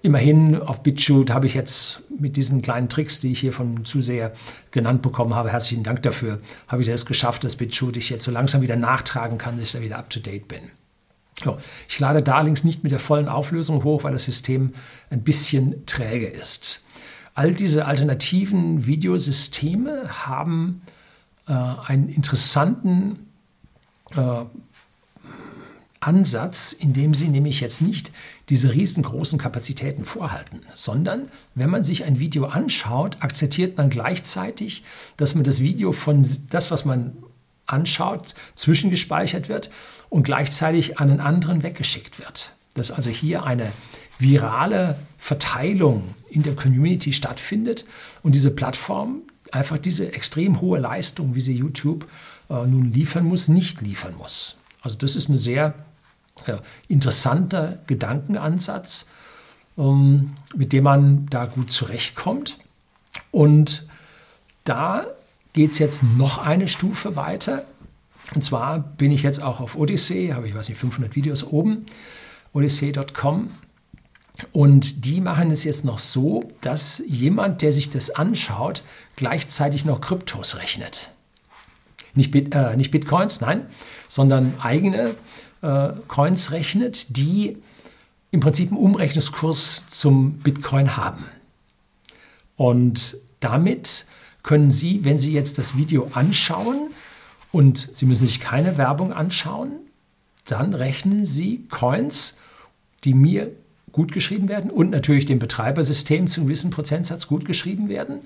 immerhin 0.01 0.61
auf 0.61 0.83
BitChute 0.83 1.33
habe 1.33 1.47
ich 1.47 1.53
jetzt 1.53 2.01
mit 2.19 2.37
diesen 2.37 2.61
kleinen 2.61 2.89
Tricks, 2.89 3.19
die 3.19 3.31
ich 3.31 3.39
hier 3.39 3.53
von 3.53 3.85
Zuseher 3.85 4.33
genannt 4.71 5.01
bekommen 5.01 5.35
habe, 5.35 5.51
herzlichen 5.51 5.83
Dank 5.83 6.03
dafür, 6.03 6.39
habe 6.67 6.81
ich 6.81 6.87
es 6.87 7.05
geschafft, 7.05 7.43
dass 7.43 7.55
BitChute 7.55 7.99
ich 7.99 8.09
jetzt 8.09 8.25
so 8.25 8.31
langsam 8.31 8.61
wieder 8.61 8.75
nachtragen 8.75 9.37
kann, 9.37 9.57
dass 9.57 9.67
ich 9.67 9.71
da 9.73 9.81
wieder 9.81 9.97
up 9.97 10.09
to 10.09 10.19
date 10.19 10.47
bin. 10.47 10.71
So, 11.43 11.57
ich 11.87 11.99
lade 11.99 12.23
Darlings 12.23 12.63
nicht 12.63 12.83
mit 12.83 12.91
der 12.91 12.99
vollen 12.99 13.27
Auflösung 13.27 13.83
hoch, 13.83 14.03
weil 14.03 14.13
das 14.13 14.25
System 14.25 14.73
ein 15.09 15.21
bisschen 15.21 15.85
träge 15.85 16.27
ist. 16.27 16.85
All 17.35 17.53
diese 17.53 17.85
alternativen 17.85 18.87
Videosysteme 18.87 20.25
haben 20.25 20.81
äh, 21.47 21.53
einen 21.53 22.09
interessanten 22.09 23.27
äh, 24.15 24.45
Ansatz, 25.99 26.73
indem 26.73 27.13
sie 27.13 27.27
nämlich 27.27 27.59
jetzt 27.59 27.81
nicht 27.81 28.11
diese 28.49 28.73
riesengroßen 28.73 29.37
Kapazitäten 29.37 30.05
vorhalten, 30.05 30.61
sondern 30.73 31.29
wenn 31.53 31.69
man 31.69 31.83
sich 31.83 32.05
ein 32.05 32.19
Video 32.19 32.45
anschaut, 32.45 33.17
akzeptiert 33.19 33.77
man 33.77 33.89
gleichzeitig, 33.89 34.83
dass 35.17 35.35
man 35.35 35.43
das 35.43 35.59
Video 35.59 35.91
von 35.91 36.25
das, 36.49 36.71
was 36.71 36.85
man 36.85 37.17
anschaut, 37.65 38.35
zwischengespeichert 38.55 39.49
wird 39.49 39.69
und 40.09 40.23
gleichzeitig 40.23 40.99
an 40.99 41.09
einen 41.09 41.19
anderen 41.19 41.63
weggeschickt 41.63 42.19
wird. 42.19 42.53
Dass 42.75 42.91
also 42.91 43.09
hier 43.09 43.43
eine 43.43 43.71
virale 44.19 44.97
Verteilung 45.17 46.15
in 46.29 46.43
der 46.43 46.55
Community 46.55 47.11
stattfindet 47.11 47.85
und 48.23 48.33
diese 48.33 48.51
Plattform 48.51 49.23
einfach 49.51 49.77
diese 49.77 50.13
extrem 50.13 50.61
hohe 50.61 50.79
Leistung, 50.79 51.35
wie 51.35 51.41
sie 51.41 51.53
YouTube 51.53 52.07
äh, 52.49 52.65
nun 52.65 52.93
liefern 52.93 53.25
muss, 53.25 53.47
nicht 53.47 53.81
liefern 53.81 54.15
muss. 54.15 54.57
Also 54.81 54.97
das 54.97 55.15
ist 55.15 55.29
ein 55.29 55.37
sehr 55.37 55.73
äh, 56.45 56.57
interessanter 56.87 57.79
Gedankenansatz, 57.87 59.09
ähm, 59.77 60.35
mit 60.55 60.73
dem 60.73 60.83
man 60.83 61.25
da 61.29 61.45
gut 61.45 61.71
zurechtkommt. 61.71 62.57
Und 63.31 63.87
da 64.63 65.05
geht 65.53 65.71
es 65.71 65.79
jetzt 65.79 66.03
noch 66.03 66.37
eine 66.37 66.67
Stufe 66.67 67.15
weiter. 67.15 67.65
Und 68.35 68.43
zwar 68.43 68.79
bin 68.79 69.11
ich 69.11 69.23
jetzt 69.23 69.41
auch 69.41 69.59
auf 69.59 69.77
Odyssey, 69.77 70.29
habe 70.33 70.47
ich 70.47 70.55
weiß 70.55 70.69
nicht 70.69 70.77
500 70.77 71.15
Videos 71.15 71.43
oben, 71.43 71.85
odyssey.com. 72.53 73.49
Und 74.51 75.05
die 75.05 75.21
machen 75.21 75.49
es 75.51 75.63
jetzt 75.63 75.83
noch 75.83 75.97
so, 75.97 76.51
dass 76.61 77.01
jemand, 77.07 77.61
der 77.61 77.73
sich 77.73 77.89
das 77.89 78.11
anschaut, 78.11 78.83
gleichzeitig 79.15 79.85
noch 79.85 80.01
Kryptos 80.01 80.57
rechnet. 80.57 81.11
Nicht, 82.13 82.31
Bit, 82.31 82.53
äh, 82.53 82.75
nicht 82.75 82.91
Bitcoins, 82.91 83.41
nein, 83.41 83.67
sondern 84.07 84.59
eigene 84.59 85.15
äh, 85.61 85.89
Coins 86.07 86.51
rechnet, 86.51 87.17
die 87.17 87.57
im 88.31 88.39
Prinzip 88.39 88.71
einen 88.71 88.79
Umrechnungskurs 88.79 89.83
zum 89.87 90.33
Bitcoin 90.39 90.97
haben. 90.97 91.25
Und 92.55 93.17
damit 93.39 94.05
können 94.43 94.71
Sie, 94.71 95.05
wenn 95.05 95.17
Sie 95.17 95.33
jetzt 95.33 95.57
das 95.57 95.77
Video 95.77 96.09
anschauen 96.13 96.89
und 97.51 97.89
Sie 97.93 98.05
müssen 98.05 98.27
sich 98.27 98.39
keine 98.39 98.77
Werbung 98.77 99.13
anschauen, 99.13 99.79
dann 100.45 100.73
rechnen 100.73 101.25
Sie 101.25 101.65
Coins, 101.69 102.37
die 103.03 103.13
mir 103.13 103.51
gut 103.91 104.11
geschrieben 104.11 104.49
werden 104.49 104.69
und 104.69 104.91
natürlich 104.91 105.25
dem 105.25 105.39
Betreibersystem 105.39 106.27
zu 106.27 106.41
einem 106.41 106.47
gewissen 106.47 106.69
Prozentsatz 106.69 107.27
gut 107.27 107.45
geschrieben 107.45 107.89
werden, 107.89 108.21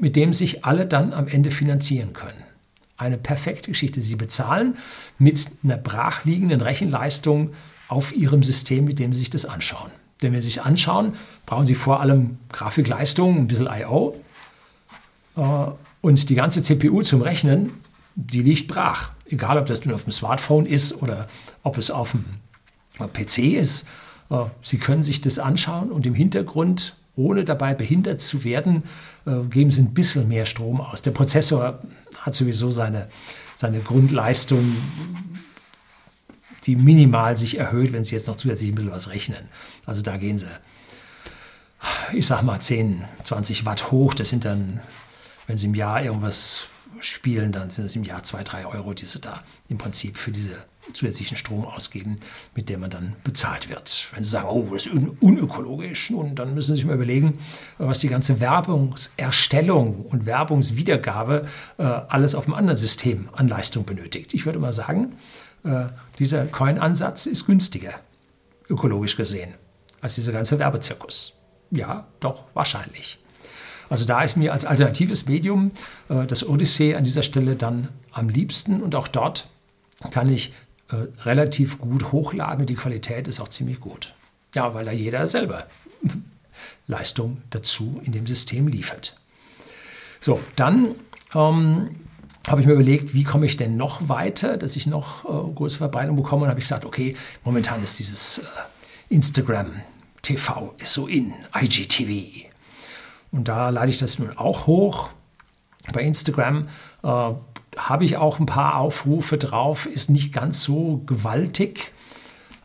mit 0.00 0.16
dem 0.16 0.32
sich 0.34 0.64
alle 0.64 0.86
dann 0.86 1.12
am 1.12 1.28
Ende 1.28 1.50
finanzieren 1.50 2.12
können 2.14 2.53
eine 2.96 3.18
perfekte 3.18 3.70
Geschichte. 3.70 4.00
Sie 4.00 4.16
bezahlen 4.16 4.76
mit 5.18 5.48
einer 5.62 5.76
brachliegenden 5.76 6.60
Rechenleistung 6.60 7.50
auf 7.88 8.14
Ihrem 8.14 8.42
System, 8.42 8.84
mit 8.84 8.98
dem 8.98 9.12
Sie 9.12 9.20
sich 9.20 9.30
das 9.30 9.46
anschauen. 9.46 9.90
Denn 10.22 10.32
wenn 10.32 10.40
Sie 10.40 10.48
sich 10.48 10.62
anschauen, 10.62 11.14
brauchen 11.46 11.66
Sie 11.66 11.74
vor 11.74 12.00
allem 12.00 12.38
Grafikleistung, 12.50 13.36
ein 13.36 13.46
bisschen 13.46 13.68
I.O. 13.70 14.18
Äh, 15.36 15.42
und 16.00 16.28
die 16.28 16.34
ganze 16.34 16.62
CPU 16.62 17.02
zum 17.02 17.22
Rechnen, 17.22 17.70
die 18.14 18.42
liegt 18.42 18.68
brach. 18.68 19.10
Egal, 19.26 19.58
ob 19.58 19.66
das 19.66 19.84
nun 19.84 19.94
auf 19.94 20.04
dem 20.04 20.12
Smartphone 20.12 20.66
ist 20.66 21.02
oder 21.02 21.28
ob 21.62 21.78
es 21.78 21.90
auf 21.90 22.12
dem 22.12 22.24
PC 23.12 23.38
ist. 23.54 23.88
Äh, 24.30 24.44
Sie 24.62 24.78
können 24.78 25.02
sich 25.02 25.20
das 25.20 25.38
anschauen 25.38 25.90
und 25.90 26.06
im 26.06 26.14
Hintergrund, 26.14 26.96
ohne 27.16 27.44
dabei 27.44 27.74
behindert 27.74 28.20
zu 28.20 28.44
werden, 28.44 28.84
äh, 29.26 29.40
geben 29.50 29.70
Sie 29.70 29.80
ein 29.80 29.94
bisschen 29.94 30.28
mehr 30.28 30.46
Strom 30.46 30.80
aus. 30.80 31.02
Der 31.02 31.12
Prozessor 31.12 31.80
hat 32.18 32.34
sowieso 32.34 32.70
seine, 32.70 33.08
seine 33.56 33.80
Grundleistung, 33.80 34.76
die 36.64 36.76
minimal 36.76 37.36
sich 37.36 37.58
erhöht, 37.58 37.92
wenn 37.92 38.04
Sie 38.04 38.14
jetzt 38.14 38.26
noch 38.26 38.36
zusätzlich 38.36 38.70
ein 38.70 38.74
bisschen 38.74 38.90
was 38.90 39.10
rechnen. 39.10 39.48
Also 39.86 40.02
da 40.02 40.16
gehen 40.16 40.38
Sie, 40.38 40.48
ich 42.12 42.26
sag 42.26 42.42
mal, 42.42 42.60
10, 42.60 43.04
20 43.22 43.66
Watt 43.66 43.90
hoch. 43.90 44.14
Das 44.14 44.30
sind 44.30 44.44
dann, 44.44 44.80
wenn 45.46 45.58
Sie 45.58 45.66
im 45.66 45.74
Jahr 45.74 46.02
irgendwas 46.02 46.68
spielen, 47.00 47.52
dann 47.52 47.70
sind 47.70 47.84
es 47.84 47.96
im 47.96 48.04
Jahr 48.04 48.22
2, 48.22 48.42
3 48.42 48.66
Euro, 48.66 48.94
die 48.94 49.06
Sie 49.06 49.20
da 49.20 49.42
im 49.68 49.78
Prinzip 49.78 50.16
für 50.16 50.30
diese 50.30 50.64
zusätzlichen 50.92 51.36
Strom 51.36 51.64
ausgeben, 51.64 52.16
mit 52.54 52.68
dem 52.68 52.80
man 52.80 52.90
dann 52.90 53.16
bezahlt 53.24 53.68
wird. 53.68 54.08
Wenn 54.12 54.24
Sie 54.24 54.30
sagen, 54.30 54.48
oh, 54.48 54.68
das 54.72 54.86
ist 54.86 54.92
un 54.92 55.16
unökologisch, 55.20 56.10
nun, 56.10 56.34
dann 56.34 56.54
müssen 56.54 56.74
Sie 56.74 56.80
sich 56.80 56.84
mal 56.84 56.94
überlegen, 56.94 57.38
was 57.78 58.00
die 58.00 58.08
ganze 58.08 58.40
Werbungserstellung 58.40 60.06
und 60.06 60.26
Werbungswiedergabe 60.26 61.46
äh, 61.78 61.82
alles 61.82 62.34
auf 62.34 62.46
einem 62.46 62.54
anderen 62.54 62.76
System 62.76 63.28
an 63.32 63.48
Leistung 63.48 63.84
benötigt. 63.84 64.34
Ich 64.34 64.46
würde 64.46 64.58
mal 64.58 64.72
sagen, 64.72 65.16
äh, 65.64 65.86
dieser 66.18 66.46
Coin-Ansatz 66.46 67.26
ist 67.26 67.46
günstiger, 67.46 67.94
ökologisch 68.68 69.16
gesehen, 69.16 69.54
als 70.00 70.16
dieser 70.16 70.32
ganze 70.32 70.58
Werbezirkus. 70.58 71.32
Ja, 71.70 72.06
doch, 72.20 72.44
wahrscheinlich. 72.54 73.18
Also 73.88 74.04
da 74.04 74.22
ist 74.22 74.36
mir 74.36 74.52
als 74.52 74.64
alternatives 74.64 75.26
Medium 75.26 75.72
äh, 76.08 76.26
das 76.26 76.46
Odyssey 76.46 76.94
an 76.94 77.04
dieser 77.04 77.22
Stelle 77.22 77.56
dann 77.56 77.88
am 78.12 78.28
liebsten 78.28 78.82
und 78.82 78.94
auch 78.94 79.08
dort 79.08 79.48
kann 80.10 80.28
ich 80.28 80.52
äh, 80.90 80.96
relativ 81.22 81.78
gut 81.78 82.12
hochladen. 82.12 82.66
Die 82.66 82.74
Qualität 82.74 83.28
ist 83.28 83.40
auch 83.40 83.48
ziemlich 83.48 83.80
gut. 83.80 84.14
Ja, 84.54 84.74
weil 84.74 84.84
da 84.84 84.92
jeder 84.92 85.26
selber 85.26 85.66
Leistung 86.86 87.42
dazu 87.50 88.00
in 88.04 88.12
dem 88.12 88.26
System 88.26 88.68
liefert. 88.68 89.18
So, 90.20 90.40
dann 90.56 90.94
ähm, 91.34 91.96
habe 92.46 92.60
ich 92.60 92.66
mir 92.66 92.74
überlegt, 92.74 93.14
wie 93.14 93.24
komme 93.24 93.46
ich 93.46 93.56
denn 93.56 93.76
noch 93.76 94.08
weiter, 94.08 94.56
dass 94.56 94.76
ich 94.76 94.86
noch 94.86 95.24
äh, 95.24 95.54
größere 95.54 95.78
Verbreitung 95.78 96.16
bekomme. 96.16 96.44
Und 96.44 96.50
habe 96.50 96.60
ich 96.60 96.66
gesagt, 96.66 96.84
okay, 96.84 97.16
momentan 97.44 97.82
ist 97.82 97.98
dieses 97.98 98.38
äh, 98.38 98.42
Instagram 99.08 99.72
TV 100.22 100.74
ist 100.78 100.92
so 100.94 101.06
in, 101.06 101.34
IGTV. 101.54 102.46
Und 103.32 103.48
da 103.48 103.70
lade 103.70 103.90
ich 103.90 103.98
das 103.98 104.18
nun 104.18 104.36
auch 104.36 104.66
hoch. 104.66 105.10
Bei 105.92 106.02
Instagram 106.02 106.68
äh, 107.02 107.32
habe 107.76 108.04
ich 108.04 108.16
auch 108.16 108.38
ein 108.38 108.46
paar 108.46 108.76
Aufrufe 108.76 109.38
drauf, 109.38 109.86
ist 109.86 110.10
nicht 110.10 110.32
ganz 110.32 110.62
so 110.62 111.02
gewaltig, 111.06 111.92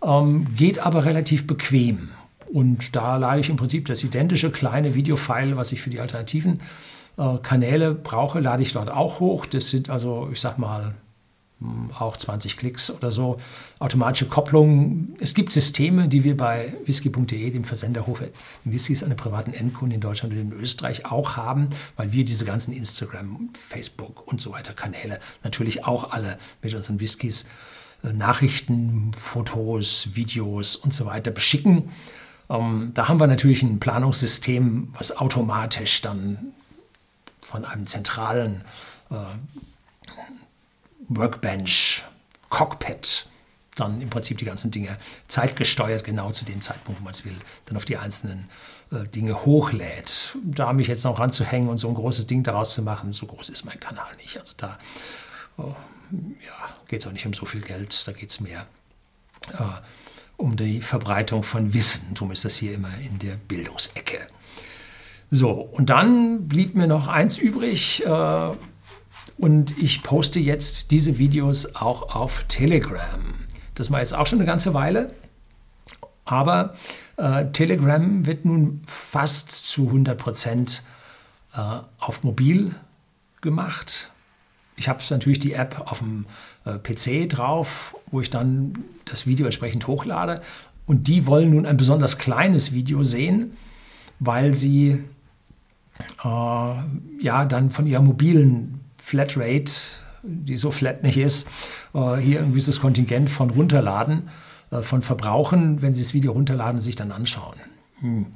ähm, 0.04 0.48
geht 0.56 0.80
aber 0.80 1.06
relativ 1.06 1.48
bequem. 1.48 2.10
Und 2.52 2.96
da 2.96 3.18
lade 3.18 3.42
ich 3.42 3.50
im 3.50 3.58
Prinzip 3.58 3.86
das 3.86 4.04
identische 4.04 4.50
kleine 4.50 4.96
Videofile, 4.96 5.56
was 5.56 5.72
ich 5.72 5.82
für 5.82 5.90
die 5.90 6.00
alternativen 6.00 6.62
äh, 7.18 7.38
Kanäle 7.44 7.94
brauche, 7.94 8.40
lade 8.40 8.64
ich 8.64 8.74
dort 8.74 8.90
auch 8.90 9.20
hoch. 9.20 9.46
Das 9.46 9.70
sind 9.70 9.90
also, 9.90 10.30
ich 10.32 10.40
sag 10.40 10.58
mal, 10.58 10.96
auch 11.98 12.16
20 12.16 12.56
Klicks 12.56 12.90
oder 12.90 13.12
so, 13.12 13.40
automatische 13.80 14.28
Kopplung. 14.28 15.10
Es 15.20 15.34
gibt 15.34 15.52
Systeme, 15.52 16.08
die 16.08 16.24
wir 16.24 16.38
bei 16.38 16.74
whisky.de, 16.86 17.52
dem 17.52 17.66
Versender 17.66 18.08
hochwertigen 18.08 18.40
Whiskys 18.64 19.04
an 19.04 19.10
den 19.10 19.18
privaten 19.18 19.54
Endkunden 19.54 19.96
in 19.96 20.02
Deutschland 20.02 20.34
und 20.34 20.40
in 20.40 20.54
Österreich 20.54 21.06
auch 21.06 21.36
haben, 21.36 21.70
weil 21.98 22.14
wir 22.14 22.24
diese 22.24 22.46
ganzen 22.46 22.74
Instagram, 22.74 23.50
Facebook 23.54 24.26
und 24.28 24.40
so 24.40 24.52
weiter 24.52 24.74
Kanäle 24.74 25.20
natürlich 25.44 25.84
auch 25.86 26.12
alle 26.12 26.38
mit 26.62 26.74
unseren 26.74 27.00
Whiskys 27.00 27.46
äh, 28.04 28.14
Nachrichten, 28.14 29.12
Fotos, 29.18 30.10
Videos 30.14 30.78
und 30.78 30.94
so 30.94 31.06
weiter 31.06 31.32
beschicken. 31.32 31.90
Ähm, 32.50 32.92
da 32.94 33.10
haben 33.10 33.20
wir 33.20 33.28
natürlich 33.28 33.64
ein 33.64 33.80
Planungssystem, 33.80 34.90
was 34.94 35.16
automatisch 35.16 36.02
dann 36.02 36.54
von 37.42 37.66
einem 37.66 37.86
zentralen 37.86 38.64
äh, 39.12 39.16
Workbench, 41.10 42.04
Cockpit 42.50 43.26
dann 43.80 44.02
im 44.02 44.10
Prinzip 44.10 44.38
die 44.38 44.46
ganzen 44.46 44.72
Dinge 44.72 44.98
zeitgesteuert, 45.28 46.04
genau 46.04 46.32
zu 46.32 46.46
dem 46.46 46.62
Zeitpunkt, 46.62 47.00
wo 47.00 47.04
man 47.04 47.14
es 47.14 47.26
will, 47.26 47.36
dann 47.66 47.78
auf 47.78 47.86
die 47.86 47.98
einzelnen 47.98 48.50
äh, 48.92 49.06
Dinge 49.08 49.46
hochlädt. 49.46 50.36
Da 50.44 50.74
mich 50.74 50.88
jetzt 50.88 51.04
noch 51.04 51.20
ranzuhängen 51.20 51.70
und 51.70 51.78
so 51.78 51.88
ein 51.88 51.96
großes 51.96 52.28
Ding 52.28 52.44
daraus 52.44 52.74
zu 52.74 52.82
machen, 52.82 53.14
so 53.14 53.26
groß 53.26 53.50
ist 53.50 53.66
mein 53.66 53.80
Kanal 53.80 54.16
nicht. 54.18 54.38
Also 54.38 54.54
da 54.58 54.78
oh, 55.58 55.76
ja, 56.12 56.76
geht 56.88 57.02
es 57.02 57.08
auch 57.08 57.12
nicht 57.12 57.26
um 57.26 57.34
so 57.34 57.46
viel 57.46 57.62
Geld, 57.62 58.08
da 58.08 58.12
geht 58.12 58.30
es 58.30 58.40
mehr 58.40 58.66
äh, 59.54 59.64
um 60.38 60.56
die 60.56 60.82
Verbreitung 60.82 61.44
von 61.44 61.74
Wissen. 61.74 62.14
Darum 62.14 62.32
ist 62.32 62.46
das 62.46 62.56
hier 62.56 62.74
immer 62.74 62.98
in 63.00 63.20
der 63.20 63.36
Bildungsecke. 63.36 64.28
So, 65.32 65.52
und 65.52 65.92
dann 65.92 66.48
blieb 66.48 66.76
mir 66.76 66.88
noch 66.88 67.08
eins 67.08 67.38
übrig. 67.38 68.04
Äh, 68.06 68.52
und 69.40 69.82
ich 69.82 70.04
poste 70.04 70.40
jetzt 70.40 70.92
diese 70.92 71.18
Videos 71.18 71.76
auch 71.76 72.14
auf 72.14 72.44
Telegram. 72.50 73.36
Das 73.74 73.90
war 73.90 74.02
jetzt 74.02 74.14
auch 74.14 74.28
schon 74.28 74.40
eine 74.40 74.46
ganze 74.46 74.74
Weile. 74.74 75.14
Aber 76.26 76.76
äh, 77.16 77.46
Telegram 77.52 78.26
wird 78.26 78.44
nun 78.44 78.82
fast 78.86 79.50
zu 79.50 79.88
100 79.88 80.18
Prozent 80.18 80.84
äh, 81.56 81.80
auf 82.00 82.24
mobil 82.24 82.76
gemacht. 83.40 84.12
Ich 84.76 84.90
habe 84.90 85.02
natürlich 85.10 85.40
die 85.40 85.54
App 85.54 85.84
auf 85.86 86.00
dem 86.00 86.26
äh, 86.66 86.78
PC 86.78 87.30
drauf, 87.30 87.96
wo 88.12 88.20
ich 88.20 88.30
dann 88.30 88.74
das 89.06 89.26
Video 89.26 89.46
entsprechend 89.46 89.88
hochlade. 89.88 90.42
Und 90.86 91.08
die 91.08 91.26
wollen 91.26 91.52
nun 91.52 91.66
ein 91.66 91.78
besonders 91.78 92.18
kleines 92.18 92.74
Video 92.74 93.04
sehen, 93.04 93.56
weil 94.20 94.54
sie 94.54 95.04
äh, 96.24 96.28
ja 96.28 97.46
dann 97.46 97.70
von 97.70 97.88
ihrer 97.88 98.02
mobilen 98.02 98.79
Flatrate, 99.00 99.72
die 100.24 100.58
so 100.58 100.72
flat 100.72 101.04
nicht 101.04 101.18
ist, 101.18 101.48
äh, 101.94 102.18
hier 102.18 102.40
ein 102.40 102.50
gewisses 102.52 102.82
Kontingent 102.82 103.30
von 103.30 103.50
runterladen, 103.50 104.30
äh, 104.72 104.82
von 104.82 105.02
verbrauchen, 105.02 105.82
wenn 105.82 105.94
sie 105.94 106.04
das 106.04 106.14
Video 106.14 106.34
runterladen 106.34 106.82
sich 106.82 106.96
dann 106.96 107.12
anschauen. 107.12 107.56
Hm. 108.02 108.28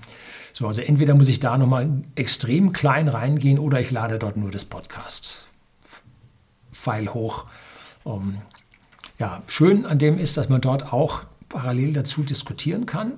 So, 0.52 0.68
also 0.68 0.82
entweder 0.82 1.16
muss 1.16 1.30
ich 1.30 1.40
da 1.40 1.58
nochmal 1.58 2.04
extrem 2.16 2.74
klein 2.74 3.08
reingehen 3.08 3.60
oder 3.60 3.80
ich 3.80 3.92
lade 3.92 4.20
dort 4.20 4.36
nur 4.38 4.52
das 4.52 4.66
Podcast-File 4.66 7.14
hoch. 7.14 7.46
Um, 8.04 8.22
ähm, 8.22 8.38
ja, 9.18 9.42
schön 9.48 9.86
an 9.86 10.00
dem 10.00 10.20
ist, 10.20 10.36
dass 10.38 10.50
man 10.50 10.60
dort 10.60 10.92
auch 10.92 11.24
parallel 11.54 11.94
dazu 11.94 12.24
diskutieren 12.24 12.86
kann. 12.86 13.14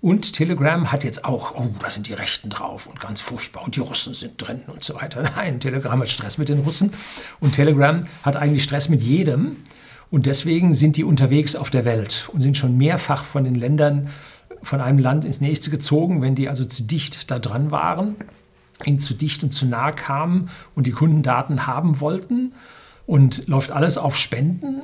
Und 0.00 0.32
Telegram 0.32 0.90
hat 0.90 1.04
jetzt 1.04 1.26
auch, 1.26 1.54
oh, 1.56 1.68
da 1.78 1.90
sind 1.90 2.08
die 2.08 2.14
Rechten 2.14 2.48
drauf 2.48 2.86
und 2.86 3.00
ganz 3.00 3.20
furchtbar 3.20 3.64
und 3.64 3.76
die 3.76 3.80
Russen 3.80 4.14
sind 4.14 4.34
drin 4.38 4.62
und 4.66 4.82
so 4.82 4.94
weiter. 4.94 5.22
Nein, 5.36 5.60
Telegram 5.60 6.00
hat 6.00 6.08
Stress 6.08 6.38
mit 6.38 6.48
den 6.48 6.60
Russen 6.60 6.94
und 7.38 7.52
Telegram 7.52 8.00
hat 8.22 8.36
eigentlich 8.36 8.64
Stress 8.64 8.88
mit 8.88 9.02
jedem. 9.02 9.56
Und 10.10 10.26
deswegen 10.26 10.74
sind 10.74 10.96
die 10.96 11.04
unterwegs 11.04 11.54
auf 11.54 11.70
der 11.70 11.84
Welt 11.84 12.28
und 12.32 12.40
sind 12.40 12.56
schon 12.56 12.76
mehrfach 12.76 13.22
von 13.22 13.44
den 13.44 13.54
Ländern, 13.54 14.08
von 14.62 14.80
einem 14.80 14.98
Land 14.98 15.24
ins 15.24 15.40
nächste 15.40 15.70
gezogen, 15.70 16.22
wenn 16.22 16.34
die 16.34 16.48
also 16.48 16.64
zu 16.64 16.82
dicht 16.82 17.30
da 17.30 17.38
dran 17.38 17.70
waren, 17.70 18.16
ihnen 18.84 18.98
zu 18.98 19.14
dicht 19.14 19.44
und 19.44 19.52
zu 19.52 19.66
nah 19.66 19.92
kamen 19.92 20.48
und 20.74 20.86
die 20.86 20.92
Kundendaten 20.92 21.66
haben 21.66 22.00
wollten. 22.00 22.52
Und 23.06 23.48
läuft 23.48 23.72
alles 23.72 23.98
auf 23.98 24.16
Spenden. 24.16 24.82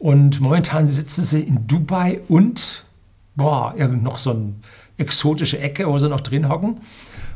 Und 0.00 0.40
momentan 0.40 0.88
sitzen 0.88 1.22
sie 1.22 1.42
in 1.42 1.66
Dubai 1.66 2.20
und 2.26 2.84
boah, 3.36 3.74
irgend 3.76 4.02
noch 4.02 4.16
so 4.16 4.30
eine 4.30 4.54
exotische 4.96 5.58
Ecke, 5.58 5.86
wo 5.86 5.98
sie 5.98 6.08
noch 6.08 6.22
drin 6.22 6.48
hocken. 6.48 6.80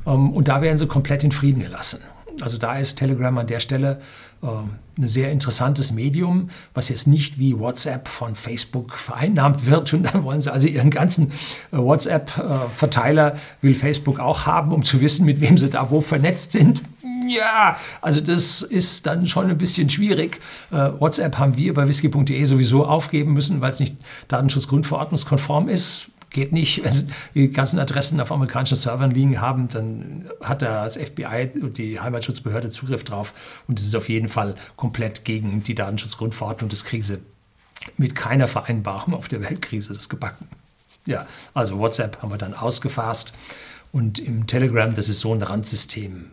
Ähm, 0.06 0.32
und 0.32 0.48
da 0.48 0.62
werden 0.62 0.78
sie 0.78 0.86
komplett 0.86 1.24
in 1.24 1.30
Frieden 1.30 1.62
gelassen. 1.62 2.00
Also 2.40 2.56
da 2.56 2.76
ist 2.78 2.96
Telegram 2.96 3.36
an 3.36 3.46
der 3.46 3.60
Stelle 3.60 4.00
ein 4.44 5.08
sehr 5.08 5.32
interessantes 5.32 5.92
Medium, 5.92 6.48
was 6.72 6.88
jetzt 6.88 7.06
nicht 7.06 7.38
wie 7.38 7.58
WhatsApp 7.58 8.08
von 8.08 8.34
Facebook 8.34 8.94
vereinnahmt 8.94 9.66
wird. 9.66 9.92
Und 9.92 10.04
dann 10.04 10.24
wollen 10.24 10.40
sie 10.40 10.52
also 10.52 10.66
ihren 10.66 10.90
ganzen 10.90 11.32
äh, 11.72 11.78
WhatsApp-Verteiler 11.78 13.36
will 13.60 13.74
Facebook 13.74 14.20
auch 14.20 14.46
haben, 14.46 14.72
um 14.72 14.82
zu 14.82 15.00
wissen, 15.00 15.26
mit 15.26 15.40
wem 15.40 15.58
sie 15.58 15.70
da 15.70 15.90
wo 15.90 16.00
vernetzt 16.00 16.52
sind. 16.52 16.82
Ja, 17.26 17.76
also 18.02 18.20
das 18.20 18.62
ist 18.62 19.06
dann 19.06 19.26
schon 19.26 19.50
ein 19.50 19.58
bisschen 19.58 19.88
schwierig. 19.88 20.40
Äh, 20.70 20.90
WhatsApp 20.98 21.38
haben 21.38 21.56
wir 21.56 21.74
bei 21.74 21.88
whisky.de 21.88 22.44
sowieso 22.44 22.86
aufgeben 22.86 23.32
müssen, 23.32 23.60
weil 23.60 23.70
es 23.70 23.80
nicht 23.80 23.96
datenschutzgrundverordnungskonform 24.28 25.68
ist 25.68 26.10
geht 26.34 26.52
nicht. 26.52 26.84
Wenn 26.84 26.92
Sie 26.92 27.06
die 27.34 27.50
ganzen 27.50 27.78
Adressen 27.78 28.20
auf 28.20 28.30
amerikanischen 28.30 28.76
Servern 28.76 29.10
liegen 29.10 29.40
haben, 29.40 29.68
dann 29.68 30.28
hat 30.42 30.60
das 30.60 30.98
FBI 30.98 31.52
und 31.62 31.78
die 31.78 32.00
Heimatschutzbehörde 32.00 32.68
Zugriff 32.68 33.04
drauf. 33.04 33.32
Und 33.66 33.78
es 33.80 33.86
ist 33.86 33.94
auf 33.94 34.10
jeden 34.10 34.28
Fall 34.28 34.56
komplett 34.76 35.24
gegen 35.24 35.62
die 35.62 35.74
Datenschutzgrundverordnung. 35.74 36.68
Das 36.68 36.84
kriegen 36.84 37.02
Sie 37.02 37.18
mit 37.96 38.14
keiner 38.14 38.48
Vereinbarung 38.48 39.14
auf 39.14 39.28
der 39.28 39.40
Weltkrise 39.40 39.94
das 39.94 40.10
gebacken. 40.10 40.48
Ja, 41.06 41.26
also 41.54 41.78
WhatsApp 41.78 42.20
haben 42.20 42.30
wir 42.30 42.38
dann 42.38 42.54
ausgefasst. 42.54 43.34
Und 43.92 44.18
im 44.18 44.46
Telegram, 44.46 44.94
das 44.94 45.08
ist 45.08 45.20
so 45.20 45.32
ein 45.34 45.42
Randsystem. 45.42 46.26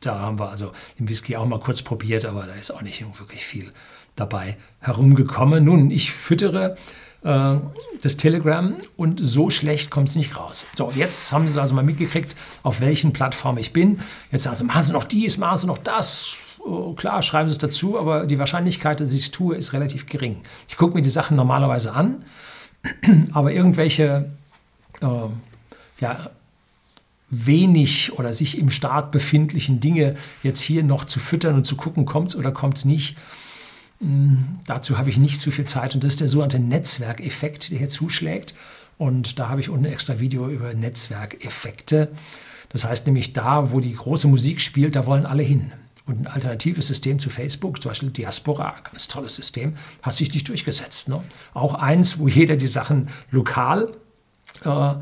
Da 0.00 0.18
haben 0.18 0.38
wir 0.38 0.50
also 0.50 0.72
im 0.96 1.08
Whisky 1.08 1.36
auch 1.36 1.46
mal 1.46 1.60
kurz 1.60 1.82
probiert, 1.82 2.24
aber 2.24 2.46
da 2.46 2.54
ist 2.54 2.70
auch 2.70 2.82
nicht 2.82 3.02
wirklich 3.18 3.44
viel 3.44 3.72
dabei 4.16 4.56
herumgekommen. 4.80 5.64
Nun, 5.64 5.90
ich 5.90 6.12
füttere 6.12 6.76
äh, 7.22 7.56
das 8.02 8.16
Telegram 8.16 8.76
und 8.96 9.20
so 9.22 9.50
schlecht 9.50 9.90
kommt 9.90 10.08
es 10.08 10.16
nicht 10.16 10.36
raus. 10.36 10.66
So, 10.76 10.92
jetzt 10.94 11.32
haben 11.32 11.48
Sie 11.48 11.60
also 11.60 11.74
mal 11.74 11.84
mitgekriegt, 11.84 12.34
auf 12.62 12.80
welchen 12.80 13.12
Plattformen 13.12 13.58
ich 13.58 13.72
bin. 13.72 14.00
Jetzt 14.30 14.44
sagen 14.44 14.56
Sie, 14.56 14.64
machen 14.64 14.84
Sie 14.84 14.92
noch 14.92 15.04
dies, 15.04 15.38
machen 15.38 15.58
Sie 15.58 15.66
noch 15.66 15.78
das. 15.78 16.36
Oh, 16.58 16.92
klar, 16.94 17.22
schreiben 17.22 17.48
Sie 17.48 17.54
es 17.54 17.58
dazu, 17.58 17.98
aber 17.98 18.26
die 18.26 18.38
Wahrscheinlichkeit, 18.38 19.00
dass 19.00 19.12
ich 19.12 19.24
es 19.24 19.30
tue, 19.30 19.56
ist 19.56 19.72
relativ 19.72 20.06
gering. 20.06 20.42
Ich 20.68 20.76
gucke 20.76 20.94
mir 20.94 21.02
die 21.02 21.10
Sachen 21.10 21.36
normalerweise 21.36 21.92
an, 21.92 22.24
aber 23.32 23.52
irgendwelche 23.52 24.30
äh, 25.00 25.06
ja, 26.00 26.30
wenig 27.30 28.12
oder 28.18 28.32
sich 28.32 28.58
im 28.58 28.70
Start 28.70 29.12
befindlichen 29.12 29.80
Dinge 29.80 30.16
jetzt 30.42 30.60
hier 30.60 30.82
noch 30.82 31.04
zu 31.04 31.20
füttern 31.20 31.54
und 31.54 31.64
zu 31.64 31.76
gucken, 31.76 32.04
kommt 32.04 32.30
es 32.30 32.36
oder 32.36 32.50
kommt 32.50 32.78
es 32.78 32.84
nicht, 32.84 33.16
dazu 34.00 34.98
habe 34.98 35.10
ich 35.10 35.18
nicht 35.18 35.40
zu 35.40 35.50
viel 35.50 35.66
Zeit 35.66 35.94
und 35.94 36.02
das 36.02 36.14
ist 36.14 36.20
der 36.20 36.28
sogenannte 36.28 36.58
Netzwerkeffekt, 36.58 37.70
der 37.70 37.78
hier 37.78 37.88
zuschlägt. 37.88 38.54
Und 38.96 39.38
da 39.38 39.48
habe 39.48 39.60
ich 39.60 39.68
unten 39.68 39.86
ein 39.86 39.92
extra 39.92 40.20
Video 40.20 40.48
über 40.48 40.74
Netzwerkeffekte. 40.74 42.08
Das 42.70 42.84
heißt 42.84 43.06
nämlich 43.06 43.32
da, 43.32 43.72
wo 43.72 43.80
die 43.80 43.94
große 43.94 44.28
Musik 44.28 44.60
spielt, 44.60 44.96
da 44.96 45.06
wollen 45.06 45.26
alle 45.26 45.42
hin. 45.42 45.72
Und 46.06 46.20
ein 46.20 46.26
alternatives 46.26 46.86
System 46.86 47.18
zu 47.18 47.30
Facebook, 47.30 47.80
zum 47.80 47.90
Beispiel 47.90 48.10
Diaspora, 48.10 48.74
ganz 48.84 49.06
tolles 49.08 49.36
System, 49.36 49.74
hat 50.02 50.14
sich 50.14 50.32
nicht 50.32 50.48
durchgesetzt. 50.48 51.08
Ne? 51.08 51.22
Auch 51.54 51.74
eins, 51.74 52.18
wo 52.18 52.28
jeder 52.28 52.56
die 52.56 52.68
Sachen 52.68 53.08
lokal 53.30 53.92
äh, 54.64 54.94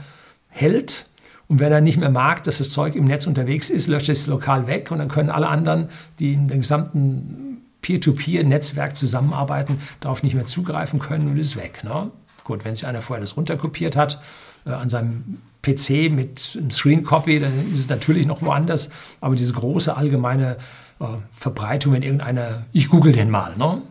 hält. 0.48 1.06
Und 1.46 1.61
wenn 1.61 1.72
er 1.72 1.80
nicht 1.80 1.98
mehr 1.98 2.11
mag, 2.11 2.42
dass 2.44 2.58
das 2.58 2.70
Zeug 2.70 2.94
im 2.94 3.04
Netz 3.04 3.26
unterwegs 3.26 3.70
ist, 3.70 3.87
löscht 3.87 4.08
es 4.11 4.26
lokal 4.26 4.66
weg 4.66 4.90
und 4.90 4.98
dann 4.98 5.08
können 5.08 5.30
alle 5.30 5.48
anderen, 5.48 5.88
die 6.18 6.34
in 6.34 6.48
den 6.48 6.61
gesamten 6.61 7.58
Peer-to-Peer-Netzwerk 7.82 8.96
zusammenarbeiten, 8.96 9.80
darauf 10.00 10.22
nicht 10.22 10.34
mehr 10.34 10.46
zugreifen 10.46 10.98
können 10.98 11.28
und 11.28 11.38
ist 11.38 11.56
weg. 11.56 11.84
Ne? 11.84 12.10
Gut, 12.44 12.64
wenn 12.64 12.74
sich 12.74 12.86
einer 12.86 13.02
vorher 13.02 13.20
das 13.20 13.36
runterkopiert 13.36 13.96
hat 13.96 14.20
äh, 14.66 14.70
an 14.70 14.88
seinem 14.88 15.38
PC 15.62 16.10
mit 16.10 16.56
einem 16.58 16.70
Screen 16.70 17.04
Copy, 17.04 17.40
dann 17.40 17.72
ist 17.72 17.78
es 17.78 17.88
natürlich 17.88 18.26
noch 18.26 18.42
woanders. 18.42 18.90
Aber 19.20 19.36
diese 19.36 19.52
große 19.52 19.96
allgemeine 19.96 20.56
äh, 21.00 21.04
Verbreitung, 21.32 21.92
wenn 21.92 22.02
irgendeiner, 22.02 22.64
ich 22.72 22.88
google 22.88 23.12
den 23.12 23.30
mal, 23.30 23.56
ne? 23.56 23.82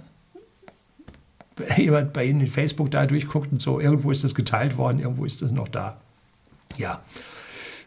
jemand 1.77 2.13
bei 2.13 2.25
Ihnen 2.25 2.41
in 2.41 2.47
Facebook 2.47 2.91
da 2.91 3.05
durchguckt 3.05 3.51
und 3.51 3.61
so, 3.61 3.79
irgendwo 3.79 4.11
ist 4.11 4.23
das 4.23 4.35
geteilt 4.35 4.77
worden, 4.77 4.99
irgendwo 4.99 5.25
ist 5.25 5.41
das 5.41 5.51
noch 5.51 5.67
da. 5.67 5.97
Ja, 6.77 7.01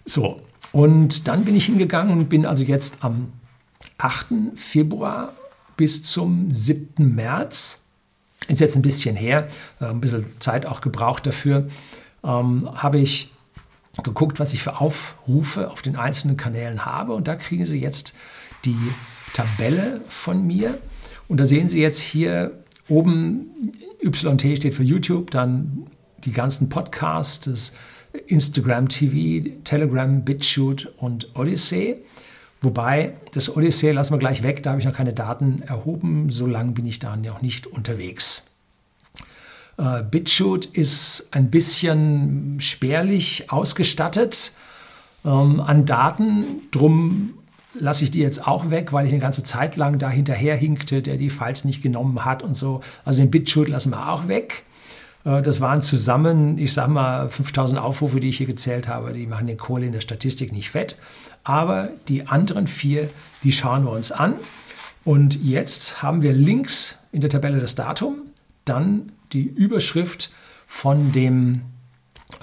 so. 0.05 0.41
Und 0.73 1.29
dann 1.29 1.45
bin 1.45 1.57
ich 1.57 1.67
hingegangen 1.67 2.13
und 2.17 2.29
bin 2.29 2.47
also 2.47 2.63
jetzt 2.63 2.99
am 3.01 3.33
8. 3.99 4.27
Februar 4.55 5.33
bis 5.81 6.03
zum 6.03 6.55
7. 6.55 7.15
März, 7.15 7.81
ist 8.49 8.61
jetzt 8.61 8.77
ein 8.77 8.83
bisschen 8.83 9.17
her, 9.17 9.49
äh, 9.81 9.87
ein 9.87 10.03
bisschen 10.03 10.27
Zeit 10.39 10.67
auch 10.67 10.83
gebraucht 10.83 11.27
dafür, 11.27 11.71
ähm, 12.23 12.69
habe 12.75 12.99
ich 12.99 13.33
geguckt, 14.03 14.39
was 14.39 14.53
ich 14.53 14.63
für 14.63 14.79
Aufrufe 14.79 15.71
auf 15.71 15.81
den 15.81 15.97
einzelnen 15.97 16.37
Kanälen 16.37 16.85
habe. 16.85 17.15
Und 17.15 17.29
da 17.29 17.35
kriegen 17.35 17.65
Sie 17.65 17.81
jetzt 17.81 18.15
die 18.67 18.77
Tabelle 19.33 20.03
von 20.11 20.47
mir. 20.47 20.79
Und 21.29 21.41
da 21.41 21.47
sehen 21.47 21.67
Sie 21.67 21.81
jetzt 21.81 22.01
hier 22.01 22.63
oben, 22.87 23.47
YT 24.03 24.59
steht 24.59 24.75
für 24.75 24.83
YouTube, 24.83 25.31
dann 25.31 25.87
die 26.25 26.33
ganzen 26.33 26.69
Podcasts, 26.69 27.47
das 27.47 27.73
Instagram 28.27 28.91
TV, 28.91 29.49
Telegram, 29.65 30.23
BitChute 30.27 30.91
und 30.99 31.35
Odyssey. 31.35 32.05
Wobei, 32.63 33.15
das 33.33 33.57
Odyssey 33.57 33.93
lassen 33.93 34.13
wir 34.13 34.19
gleich 34.19 34.43
weg, 34.43 34.63
da 34.63 34.71
habe 34.71 34.81
ich 34.81 34.87
noch 34.87 34.95
keine 34.95 35.15
Daten 35.15 35.63
erhoben, 35.63 36.29
so 36.29 36.47
lange 36.47 36.73
bin 36.73 36.87
ich 36.87 36.99
da 36.99 37.17
noch 37.17 37.41
nicht 37.41 37.67
unterwegs. 37.67 38.43
Äh, 39.79 40.03
BitChute 40.03 40.69
ist 40.73 41.29
ein 41.31 41.51
bisschen 41.51 42.61
spärlich 42.61 43.51
ausgestattet 43.51 44.53
ähm, 45.25 45.61
an 45.61 45.87
Daten, 45.87 46.45
drum 46.71 47.35
lasse 47.73 48.05
ich 48.05 48.11
die 48.11 48.21
jetzt 48.21 48.47
auch 48.47 48.71
weg, 48.71 48.93
weil 48.93 49.07
ich 49.07 49.13
eine 49.13 49.23
ganze 49.23 49.43
Zeit 49.43 49.77
lang 49.77 49.99
da 49.99 50.11
hinterher 50.11 50.57
hinkte, 50.57 51.03
der 51.03 51.17
die 51.17 51.31
Files 51.31 51.65
nicht 51.65 51.83
genommen 51.83 52.25
hat 52.25 52.43
und 52.43 52.57
so. 52.57 52.81
Also 53.05 53.23
den 53.23 53.31
BitChute 53.31 53.71
lassen 53.71 53.91
wir 53.91 54.11
auch 54.11 54.29
weg. 54.29 54.65
Äh, 55.25 55.43
das 55.43 55.61
waren 55.61 55.83
zusammen, 55.83 56.59
ich 56.59 56.73
sag 56.73 56.89
mal, 56.89 57.29
5000 57.29 57.81
Aufrufe, 57.81 58.21
die 58.21 58.29
ich 58.29 58.39
hier 58.39 58.47
gezählt 58.47 58.89
habe. 58.89 59.13
Die 59.13 59.27
machen 59.27 59.47
den 59.47 59.59
Kohle 59.59 59.87
in 59.87 59.93
der 59.93 60.01
Statistik 60.01 60.53
nicht 60.53 60.71
fett. 60.71 60.97
Aber 61.45 61.91
die 62.09 62.27
anderen 62.27 62.67
vier, 62.67 63.11
die 63.43 63.53
schauen 63.53 63.85
wir 63.85 63.93
uns 63.93 64.13
an. 64.13 64.35
Und 65.05 65.43
jetzt 65.43 66.03
haben 66.03 66.23
wir 66.23 66.33
links 66.33 66.99
in 67.13 67.21
der 67.21 67.31
Tabelle 67.31 67.61
das 67.61 67.75
Datum, 67.75 68.17
dann 68.65 69.13
die 69.33 69.45
Überschrift 69.45 70.31
von 70.67 71.13
dem 71.13 71.63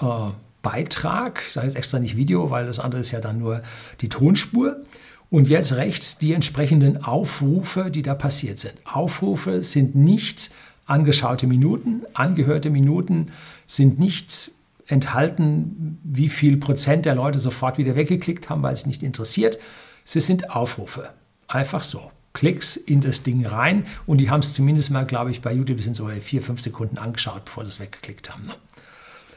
äh, 0.00 0.30
Beitrag, 0.62 1.42
ich 1.46 1.52
sage 1.52 1.66
jetzt 1.66 1.76
extra 1.76 1.98
nicht 1.98 2.16
Video, 2.16 2.50
weil 2.50 2.66
das 2.66 2.78
andere 2.78 3.00
ist 3.00 3.10
ja 3.10 3.20
dann 3.20 3.38
nur 3.38 3.62
die 4.00 4.08
Tonspur. 4.08 4.82
Und 5.30 5.48
jetzt 5.48 5.74
rechts 5.74 6.18
die 6.18 6.32
entsprechenden 6.32 7.04
Aufrufe, 7.04 7.90
die 7.90 8.02
da 8.02 8.14
passiert 8.14 8.58
sind. 8.58 8.74
Aufrufe 8.84 9.62
sind 9.62 9.94
nicht 9.94 10.50
angeschaute 10.86 11.46
Minuten, 11.46 12.02
angehörte 12.14 12.70
Minuten 12.70 13.32
sind 13.66 13.98
nicht 13.98 14.52
enthalten, 14.88 16.00
wie 16.02 16.28
viel 16.28 16.56
Prozent 16.56 17.06
der 17.06 17.14
Leute 17.14 17.38
sofort 17.38 17.78
wieder 17.78 17.94
weggeklickt 17.94 18.50
haben, 18.50 18.62
weil 18.62 18.72
es 18.72 18.86
nicht 18.86 19.02
interessiert. 19.02 19.58
Sie 20.04 20.20
sind 20.20 20.50
Aufrufe. 20.50 21.10
Einfach 21.46 21.82
so. 21.82 22.10
Klicks 22.32 22.76
in 22.76 23.00
das 23.00 23.22
Ding 23.22 23.44
rein 23.46 23.84
und 24.06 24.18
die 24.18 24.30
haben 24.30 24.40
es 24.40 24.54
zumindest 24.54 24.90
mal, 24.90 25.04
glaube 25.04 25.30
ich, 25.30 25.42
bei 25.42 25.52
YouTube 25.52 25.80
sind 25.80 25.96
so 25.96 26.06
vier, 26.06 26.42
fünf 26.42 26.60
Sekunden 26.60 26.98
angeschaut, 26.98 27.44
bevor 27.46 27.64
sie 27.64 27.70
es 27.70 27.80
weggeklickt 27.80 28.30
haben. 28.30 28.42
Ne? 28.44 28.54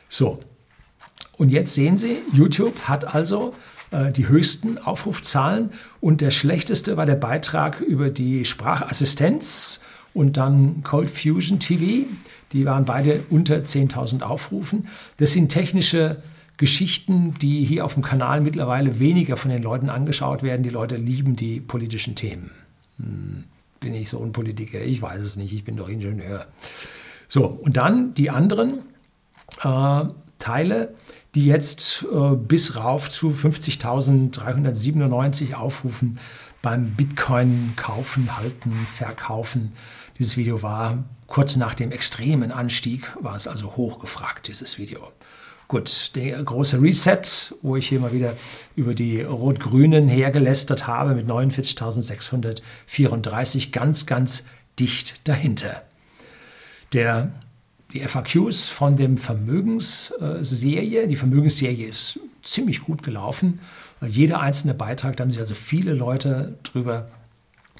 So. 0.07 0.39
Und 1.37 1.49
jetzt 1.49 1.73
sehen 1.73 1.97
Sie, 1.97 2.17
YouTube 2.31 2.87
hat 2.87 3.15
also 3.15 3.55
äh, 3.91 4.11
die 4.11 4.27
höchsten 4.27 4.77
Aufrufzahlen 4.77 5.71
und 5.99 6.21
der 6.21 6.31
schlechteste 6.31 6.97
war 6.97 7.05
der 7.05 7.15
Beitrag 7.15 7.79
über 7.79 8.09
die 8.09 8.45
Sprachassistenz 8.45 9.79
und 10.13 10.37
dann 10.37 10.83
Cold 10.83 11.09
Fusion 11.09 11.59
TV. 11.59 12.05
Die 12.53 12.65
waren 12.65 12.85
beide 12.85 13.23
unter 13.29 13.57
10.000 13.57 14.21
Aufrufen. 14.21 14.87
Das 15.17 15.31
sind 15.31 15.49
technische 15.49 16.21
Geschichten, 16.57 17.33
die 17.41 17.63
hier 17.63 17.85
auf 17.85 17.95
dem 17.95 18.03
Kanal 18.03 18.41
mittlerweile 18.41 18.99
weniger 18.99 19.37
von 19.37 19.51
den 19.51 19.63
Leuten 19.63 19.89
angeschaut 19.89 20.43
werden. 20.43 20.63
Die 20.63 20.69
Leute 20.69 20.95
lieben 20.95 21.35
die 21.35 21.59
politischen 21.59 22.15
Themen. 22.15 22.51
Hm, 22.97 23.45
bin 23.79 23.93
ich 23.93 24.09
so 24.09 24.23
ein 24.23 24.31
Politiker? 24.31 24.81
Ich 24.81 25.01
weiß 25.01 25.23
es 25.23 25.37
nicht. 25.37 25.53
Ich 25.53 25.63
bin 25.63 25.77
doch 25.77 25.89
Ingenieur. 25.89 26.45
So, 27.27 27.45
und 27.45 27.77
dann 27.77 28.13
die 28.13 28.29
anderen 28.29 28.79
äh, 29.63 30.03
Teile 30.37 30.93
die 31.35 31.45
jetzt 31.45 32.05
äh, 32.11 32.35
bis 32.35 32.75
rauf 32.75 33.09
zu 33.09 33.29
50.397 33.29 35.53
Aufrufen 35.53 36.19
beim 36.61 36.91
Bitcoin 36.91 37.73
kaufen, 37.75 38.37
halten, 38.37 38.87
verkaufen. 38.91 39.73
Dieses 40.19 40.37
Video 40.37 40.61
war 40.61 41.03
kurz 41.27 41.55
nach 41.55 41.73
dem 41.73 41.91
extremen 41.91 42.51
Anstieg, 42.51 43.11
war 43.19 43.35
es 43.35 43.47
also 43.47 43.75
hochgefragt, 43.75 44.47
dieses 44.47 44.77
Video. 44.77 45.11
Gut, 45.67 46.11
der 46.15 46.43
große 46.43 46.79
Reset, 46.81 47.55
wo 47.61 47.75
ich 47.77 47.87
hier 47.87 48.01
mal 48.01 48.11
wieder 48.11 48.35
über 48.75 48.93
die 48.93 49.21
Rot-Grünen 49.21 50.09
hergelästert 50.09 50.87
habe 50.87 51.15
mit 51.15 51.27
49.634, 51.27 53.71
ganz, 53.71 54.05
ganz 54.05 54.43
dicht 54.77 55.27
dahinter. 55.27 55.81
Der 56.93 57.31
die 57.93 58.01
FAQs 58.01 58.67
von 58.67 58.95
dem 58.95 59.17
Vermögensserie. 59.17 61.07
Die 61.07 61.15
Vermögensserie 61.15 61.87
ist 61.87 62.19
ziemlich 62.43 62.81
gut 62.81 63.03
gelaufen. 63.03 63.59
Jeder 64.05 64.39
einzelne 64.39 64.73
Beitrag, 64.73 65.15
da 65.15 65.23
haben 65.23 65.31
sich 65.31 65.39
also 65.39 65.53
viele 65.53 65.93
Leute 65.93 66.57
drüber 66.63 67.07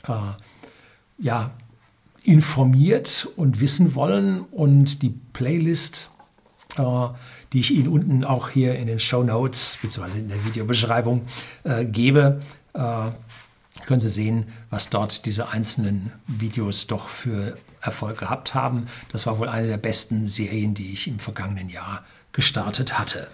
äh, 0.08 0.14
ja, 1.18 1.52
informiert 2.24 3.28
und 3.36 3.60
wissen 3.60 3.96
wollen. 3.96 4.42
Und 4.42 5.02
die 5.02 5.10
Playlist, 5.10 6.12
äh, 6.78 7.08
die 7.54 7.60
ich 7.60 7.72
Ihnen 7.72 7.88
unten 7.88 8.24
auch 8.24 8.50
hier 8.50 8.76
in 8.76 8.88
den 8.88 9.00
Show 9.00 9.24
Notes 9.24 9.80
bzw. 9.82 10.20
in 10.20 10.30
der 10.30 10.46
Videobeschreibung 10.46 11.26
äh, 11.64 11.86
gebe, 11.86 12.40
äh, 12.74 13.10
können 13.86 14.00
Sie 14.00 14.10
sehen, 14.10 14.46
was 14.70 14.90
dort 14.90 15.26
diese 15.26 15.50
einzelnen 15.50 16.12
Videos 16.28 16.88
doch 16.88 17.10
für 17.10 17.56
Erfolg 17.82 18.20
gehabt 18.20 18.54
haben. 18.54 18.86
Das 19.12 19.26
war 19.26 19.40
wohl 19.40 19.50
eine 19.50 19.68
der 19.68 19.78
besten 19.78 20.28
Serien, 20.28 20.76
die 20.76 20.94
ich 20.94 21.08
im 21.08 21.20
vergangenen 21.20 21.70
Jahr 21.70 22.04
gestartet 22.32 23.00
hatte. 23.00 23.28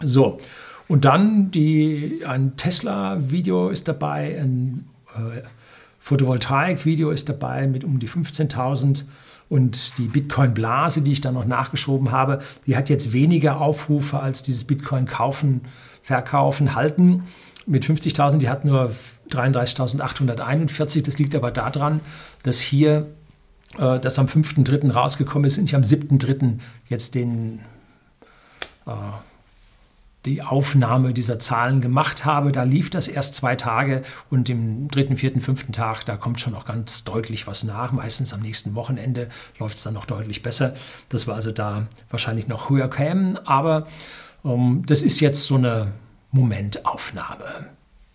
So, 0.00 0.38
und 0.88 1.04
dann 1.04 1.50
die, 1.50 2.22
ein 2.26 2.56
Tesla-Video 2.56 3.68
ist 3.70 3.88
dabei, 3.88 4.38
ein 4.40 4.88
äh, 5.14 5.42
Photovoltaik-Video 6.00 7.10
ist 7.10 7.28
dabei 7.28 7.66
mit 7.66 7.84
um 7.84 7.98
die 7.98 8.08
15.000 8.08 9.04
und 9.48 9.98
die 9.98 10.06
Bitcoin-Blase, 10.06 11.02
die 11.02 11.12
ich 11.12 11.20
dann 11.20 11.34
noch 11.34 11.44
nachgeschoben 11.44 12.10
habe, 12.10 12.40
die 12.66 12.76
hat 12.76 12.88
jetzt 12.88 13.12
weniger 13.12 13.60
Aufrufe 13.60 14.18
als 14.18 14.42
dieses 14.42 14.64
Bitcoin-Kaufen, 14.64 15.60
Verkaufen, 16.02 16.74
Halten 16.74 17.24
mit 17.66 17.84
50.000. 17.84 18.38
Die 18.38 18.48
hat 18.48 18.64
nur 18.64 18.90
33.841. 19.30 21.04
Das 21.04 21.18
liegt 21.18 21.34
aber 21.34 21.50
daran, 21.50 22.00
dass 22.42 22.60
hier 22.60 23.08
äh, 23.78 24.00
das 24.00 24.18
am 24.18 24.26
5.3. 24.26 24.90
rausgekommen 24.90 25.46
ist 25.46 25.58
und 25.58 25.64
ich 25.64 25.74
am 25.74 25.82
7.3. 25.82 26.58
jetzt 26.88 27.14
den, 27.14 27.60
äh, 28.86 28.90
die 30.24 30.42
Aufnahme 30.42 31.12
dieser 31.12 31.38
Zahlen 31.38 31.80
gemacht 31.80 32.24
habe. 32.24 32.52
Da 32.52 32.62
lief 32.62 32.90
das 32.90 33.08
erst 33.08 33.34
zwei 33.34 33.56
Tage 33.56 34.02
und 34.30 34.48
im 34.48 34.88
dritten, 34.88 35.16
vierten, 35.16 35.40
fünften 35.40 35.72
Tag, 35.72 36.04
da 36.04 36.16
kommt 36.16 36.40
schon 36.40 36.52
noch 36.52 36.64
ganz 36.64 37.04
deutlich 37.04 37.46
was 37.46 37.64
nach. 37.64 37.92
Meistens 37.92 38.32
am 38.32 38.40
nächsten 38.40 38.74
Wochenende 38.74 39.28
läuft 39.58 39.76
es 39.76 39.82
dann 39.82 39.94
noch 39.94 40.06
deutlich 40.06 40.42
besser. 40.42 40.74
Das 41.08 41.26
war 41.26 41.34
also 41.34 41.50
da 41.50 41.86
wahrscheinlich 42.10 42.46
noch 42.46 42.70
höher 42.70 42.88
kämen, 42.88 43.36
aber 43.46 43.88
ähm, 44.44 44.84
das 44.86 45.02
ist 45.02 45.20
jetzt 45.20 45.44
so 45.44 45.56
eine 45.56 45.92
Momentaufnahme. 46.30 47.66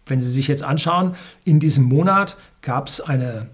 Wenn 0.06 0.22
Sie 0.22 0.32
sich 0.32 0.48
jetzt 0.48 0.64
anschauen, 0.64 1.16
in 1.44 1.60
diesem 1.60 1.86
Monat 1.86 2.38
gab 2.62 2.88
es 2.88 3.02
eine 3.02 3.50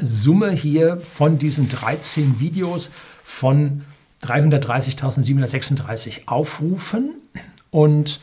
Summe 0.00 0.50
hier 0.50 0.98
von 0.98 1.38
diesen 1.38 1.68
13 1.68 2.38
Videos 2.38 2.90
von 3.24 3.82
330.736 4.22 6.28
Aufrufen. 6.28 7.14
Und 7.70 8.20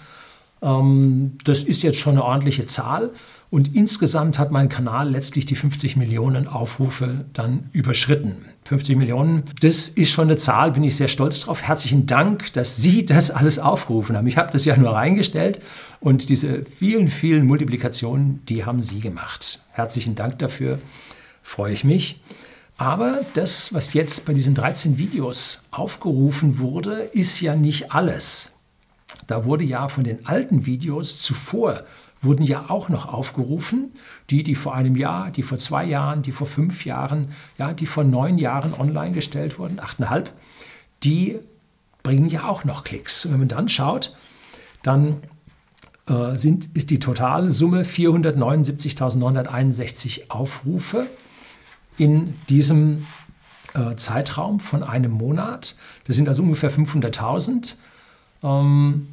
ähm, 0.62 1.38
das 1.44 1.64
ist 1.64 1.84
jetzt 1.84 2.00
schon 2.00 2.14
eine 2.14 2.24
ordentliche 2.24 2.66
Zahl. 2.66 3.12
Und 3.50 3.76
insgesamt 3.76 4.40
hat 4.40 4.52
mein 4.52 4.68
Kanal 4.68 5.10
letztlich 5.10 5.46
die 5.46 5.56
50 5.56 5.96
Millionen 5.96 6.48
Aufrufe 6.48 7.26
dann 7.32 7.70
überschritten. 7.72 8.46
50 8.66 8.98
Millionen, 8.98 9.44
das 9.62 9.88
ist 9.88 10.12
schon 10.12 10.28
eine 10.28 10.36
Zahl, 10.36 10.74
bin 10.74 10.84
ich 10.84 10.98
sehr 10.98 11.08
stolz 11.08 11.42
drauf. 11.42 11.64
Herzlichen 11.64 12.06
Dank, 12.08 12.52
dass 12.54 12.76
Sie 12.78 13.06
das 13.06 13.32
alles 13.32 13.60
aufgerufen 13.60 14.18
haben. 14.18 14.28
Ich 14.28 14.38
habe 14.38 14.52
das 14.52 14.66
ja 14.66 14.76
nur 14.76 14.92
reingestellt 14.92 15.62
und 16.02 16.28
diese 16.28 16.66
vielen, 16.66 17.08
vielen 17.08 17.46
Multiplikationen, 17.46 18.42
die 18.48 18.66
haben 18.66 18.84
Sie 18.84 19.00
gemacht. 19.00 19.62
Herzlichen 19.72 20.16
Dank 20.16 20.40
dafür 20.40 20.80
freue 21.42 21.72
ich 21.72 21.86
mich. 21.86 22.20
Aber 22.76 23.22
das, 23.34 23.74
was 23.74 23.94
jetzt 23.94 24.26
bei 24.26 24.34
diesen 24.34 24.54
13 24.54 24.98
Videos 24.98 25.62
aufgerufen 25.72 26.60
wurde, 26.60 27.04
ist 27.14 27.40
ja 27.40 27.56
nicht 27.56 27.92
alles. 27.94 28.52
Da 29.28 29.46
wurde 29.46 29.64
ja 29.64 29.90
von 29.90 30.04
den 30.04 30.26
alten 30.26 30.66
Videos 30.66 31.20
zuvor 31.20 31.84
wurden 32.22 32.44
ja 32.44 32.70
auch 32.70 32.90
noch 32.90 33.08
aufgerufen, 33.08 33.92
die, 34.30 34.44
die 34.44 34.56
vor 34.56 34.74
einem 34.74 34.96
Jahr, 34.96 35.32
die 35.32 35.44
vor 35.44 35.58
zwei 35.58 35.86
Jahren, 35.86 36.24
die 36.24 36.32
vor 36.32 36.48
fünf 36.48 36.86
Jahren, 36.86 37.32
ja, 37.58 37.74
die 37.74 37.86
vor 37.86 38.04
neun 38.04 38.38
Jahren 38.38 38.74
online 38.74 39.12
gestellt 39.12 39.60
wurden, 39.60 39.80
achteinhalb, 39.80 40.34
die 41.04 41.40
bringen 42.02 42.30
ja 42.30 42.48
auch 42.48 42.64
noch 42.64 42.84
Klicks. 42.84 43.26
Und 43.26 43.34
wenn 43.34 43.40
man 43.40 43.50
dann 43.50 43.70
schaut, 43.70 44.16
dann 44.82 45.18
äh, 46.08 46.36
sind, 46.38 46.76
ist 46.76 46.90
die 46.90 47.00
Totalsumme 47.00 47.84
479.961 47.84 50.30
Aufrufe 50.30 51.08
in 51.98 52.34
diesem 52.50 53.06
äh, 53.74 53.96
Zeitraum 53.96 54.60
von 54.60 54.84
einem 54.84 55.12
Monat. 55.12 55.76
Das 56.06 56.16
sind 56.16 56.30
also 56.30 56.44
ungefähr 56.44 56.72
500.000 56.72 57.76
ähm, 58.44 59.08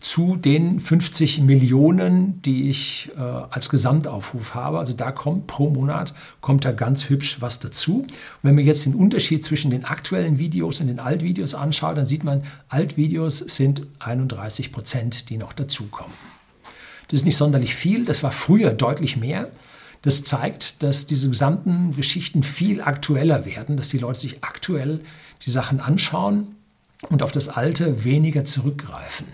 zu 0.00 0.36
den 0.36 0.80
50 0.80 1.42
Millionen, 1.42 2.40
die 2.42 2.70
ich 2.70 3.10
äh, 3.16 3.20
als 3.20 3.68
Gesamtaufruf 3.68 4.54
habe. 4.54 4.78
Also 4.78 4.92
da 4.92 5.12
kommt 5.12 5.46
pro 5.46 5.70
Monat 5.70 6.14
kommt 6.40 6.64
da 6.64 6.72
ganz 6.72 7.08
hübsch 7.08 7.40
was 7.40 7.60
dazu. 7.60 8.02
Und 8.02 8.08
wenn 8.42 8.54
man 8.54 8.64
jetzt 8.64 8.86
den 8.86 8.94
Unterschied 8.94 9.44
zwischen 9.44 9.70
den 9.70 9.84
aktuellen 9.84 10.38
Videos 10.38 10.80
und 10.80 10.86
den 10.86 11.00
Altvideos 11.00 11.54
anschaut, 11.54 11.96
dann 11.96 12.06
sieht 12.06 12.24
man, 12.24 12.42
Altvideos 12.68 13.38
sind 13.38 13.86
31 13.98 14.72
Prozent, 14.72 15.30
die 15.30 15.36
noch 15.36 15.52
dazukommen. 15.52 16.14
Das 17.08 17.20
ist 17.20 17.24
nicht 17.24 17.36
sonderlich 17.36 17.74
viel, 17.74 18.04
das 18.04 18.22
war 18.22 18.32
früher 18.32 18.70
deutlich 18.70 19.16
mehr. 19.16 19.50
Das 20.02 20.22
zeigt, 20.22 20.82
dass 20.82 21.06
diese 21.06 21.28
gesamten 21.28 21.94
Geschichten 21.94 22.42
viel 22.42 22.80
aktueller 22.80 23.44
werden, 23.44 23.76
dass 23.76 23.90
die 23.90 23.98
Leute 23.98 24.20
sich 24.20 24.42
aktuell 24.42 25.00
die 25.44 25.50
Sachen 25.50 25.80
anschauen 25.80 26.54
und 27.08 27.22
auf 27.22 27.32
das 27.32 27.48
Alte 27.48 28.04
weniger 28.04 28.44
zurückgreifen. 28.44 29.26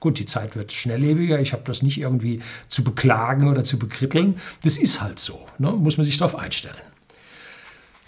Gut, 0.00 0.18
die 0.18 0.26
Zeit 0.26 0.54
wird 0.54 0.72
schnelllebiger. 0.72 1.40
Ich 1.40 1.52
habe 1.52 1.62
das 1.64 1.82
nicht 1.82 1.98
irgendwie 1.98 2.40
zu 2.68 2.84
beklagen 2.84 3.48
oder 3.48 3.64
zu 3.64 3.78
bekritteln. 3.78 4.40
Das 4.62 4.76
ist 4.76 5.00
halt 5.00 5.18
so. 5.18 5.46
Ne? 5.58 5.72
Muss 5.72 5.96
man 5.96 6.04
sich 6.06 6.18
darauf 6.18 6.36
einstellen. 6.36 6.76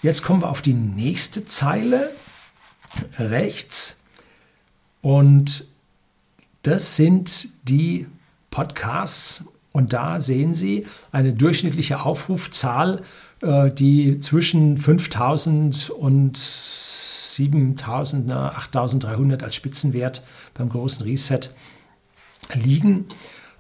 Jetzt 0.03 0.22
kommen 0.22 0.42
wir 0.42 0.48
auf 0.48 0.62
die 0.62 0.74
nächste 0.74 1.44
Zeile. 1.44 2.12
rechts. 3.18 4.00
Und 5.03 5.64
das 6.62 6.96
sind 6.96 7.48
die 7.62 8.07
Podcasts. 8.50 9.44
Und 9.72 9.92
da 9.92 10.20
sehen 10.20 10.55
Sie 10.55 10.87
eine 11.12 11.33
durchschnittliche 11.33 12.00
Aufrufzahl, 12.00 13.03
äh, 13.42 13.70
die 13.70 14.18
zwischen 14.20 14.76
5000 14.76 15.90
und 15.90 16.37
7000, 16.37 18.31
8300 18.31 19.42
als 19.42 19.55
Spitzenwert 19.55 20.22
beim 20.55 20.68
großen 20.68 21.05
Reset 21.05 21.40
liegen. 22.55 23.07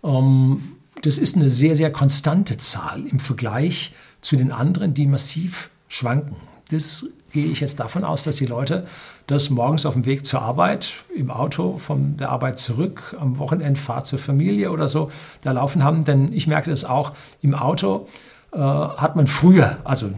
Ähm, 0.02 0.76
das 1.02 1.18
ist 1.18 1.36
eine 1.36 1.48
sehr, 1.48 1.76
sehr 1.76 1.92
konstante 1.92 2.58
Zahl 2.58 3.06
im 3.06 3.20
Vergleich 3.20 3.92
zu 4.20 4.36
den 4.36 4.52
anderen, 4.52 4.94
die 4.94 5.06
massiv 5.06 5.70
schwanken. 5.88 6.36
Das 6.70 7.06
gehe 7.32 7.46
ich 7.46 7.60
jetzt 7.60 7.80
davon 7.80 8.04
aus, 8.04 8.24
dass 8.24 8.36
die 8.36 8.46
Leute 8.46 8.86
das 9.26 9.50
morgens 9.50 9.86
auf 9.86 9.94
dem 9.94 10.04
Weg 10.06 10.26
zur 10.26 10.42
Arbeit, 10.42 10.92
im 11.14 11.30
Auto 11.30 11.78
von 11.78 12.16
der 12.16 12.30
Arbeit 12.30 12.58
zurück, 12.58 13.16
am 13.18 13.38
Wochenendfahrt 13.38 14.06
zur 14.06 14.18
Familie 14.18 14.72
oder 14.72 14.88
so, 14.88 15.10
da 15.42 15.52
laufen 15.52 15.84
haben. 15.84 16.04
Denn 16.04 16.32
ich 16.32 16.46
merke 16.46 16.70
das 16.70 16.84
auch, 16.84 17.12
im 17.40 17.54
Auto 17.54 18.08
äh, 18.52 18.58
hat 18.58 19.14
man 19.16 19.26
früher, 19.28 19.78
also 19.84 20.10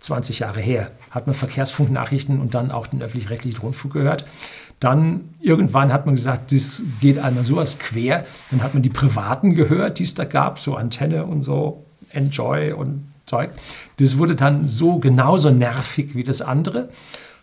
20 0.00 0.38
Jahre 0.38 0.60
her, 0.60 0.90
hat 1.10 1.26
man 1.26 1.34
Verkehrsfunknachrichten 1.34 2.40
und 2.40 2.54
dann 2.54 2.70
auch 2.70 2.86
den 2.86 3.02
öffentlich-rechtlichen 3.02 3.60
Rundfunk 3.60 3.94
gehört. 3.94 4.24
Dann 4.80 5.34
irgendwann 5.40 5.92
hat 5.92 6.06
man 6.06 6.14
gesagt, 6.14 6.52
das 6.52 6.82
geht 7.00 7.18
einmal 7.18 7.44
sowas 7.44 7.78
quer. 7.78 8.24
Dann 8.50 8.62
hat 8.62 8.74
man 8.74 8.82
die 8.82 8.90
privaten 8.90 9.54
gehört, 9.54 9.98
die 9.98 10.04
es 10.04 10.14
da 10.14 10.24
gab, 10.24 10.58
so 10.58 10.76
Antenne 10.76 11.24
und 11.24 11.42
so, 11.42 11.84
Enjoy 12.10 12.72
und 12.72 13.08
Zeug. 13.26 13.50
Das 13.98 14.18
wurde 14.18 14.36
dann 14.36 14.68
so 14.68 14.98
genauso 14.98 15.50
nervig 15.50 16.14
wie 16.14 16.24
das 16.24 16.42
andere. 16.42 16.90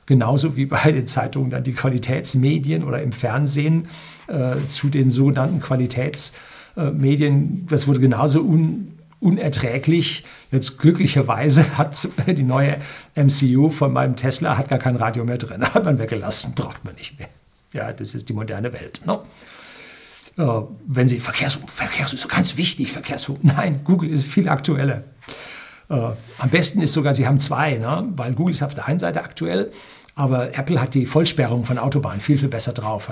Genauso 0.07 0.55
wie 0.55 0.67
bei 0.67 0.91
den 0.91 1.07
Zeitungen 1.07 1.49
dann 1.49 1.63
die 1.63 1.73
Qualitätsmedien 1.73 2.83
oder 2.83 3.01
im 3.01 3.11
Fernsehen 3.11 3.87
äh, 4.27 4.55
zu 4.67 4.89
den 4.89 5.09
sogenannten 5.09 5.61
Qualitätsmedien. 5.61 7.65
das 7.67 7.87
wurde 7.87 7.99
genauso 7.99 8.41
un, 8.41 8.94
unerträglich. 9.25 10.23
Jetzt 10.51 10.77
glücklicherweise 10.77 11.77
hat 11.77 12.07
die 12.27 12.43
neue 12.43 12.77
MCU 13.15 13.69
von 13.69 13.91
meinem 13.91 14.15
Tesla 14.15 14.57
hat 14.57 14.69
gar 14.69 14.79
kein 14.79 14.95
Radio 14.95 15.25
mehr 15.25 15.37
drin. 15.37 15.63
Hat 15.73 15.83
man 15.83 15.99
weggelassen, 15.99 16.53
braucht 16.55 16.85
man 16.85 16.95
nicht 16.95 17.17
mehr. 17.19 17.27
Ja, 17.73 17.91
das 17.91 18.15
ist 18.15 18.29
die 18.29 18.33
moderne 18.33 18.71
Welt. 18.71 19.01
Ne? 19.05 19.19
Äh, 20.37 20.61
wenn 20.87 21.07
Sie 21.07 21.19
Verkehrsfunk, 21.19 21.69
Verkehrsfunk 21.69 22.21
ist 22.21 22.29
ganz 22.29 22.55
wichtig, 22.57 22.91
Verkehrsfunk. 22.91 23.43
Nein, 23.43 23.81
Google 23.83 24.09
ist 24.09 24.25
viel 24.25 24.47
aktueller. 24.47 25.03
Äh, 25.89 25.95
am 26.37 26.49
besten 26.49 26.81
ist 26.81 26.93
sogar, 26.93 27.13
sie 27.13 27.27
haben 27.27 27.39
zwei, 27.39 27.77
ne? 27.77 28.07
weil 28.15 28.33
Google 28.33 28.53
ist 28.53 28.63
auf 28.63 28.73
der 28.73 28.87
einen 28.87 28.99
Seite 28.99 29.23
aktuell, 29.23 29.71
aber 30.15 30.57
Apple 30.57 30.81
hat 30.81 30.93
die 30.93 31.05
Vollsperrung 31.05 31.65
von 31.65 31.77
Autobahnen 31.77 32.21
viel, 32.21 32.37
viel 32.37 32.47
besser 32.47 32.71
drauf. 32.71 33.11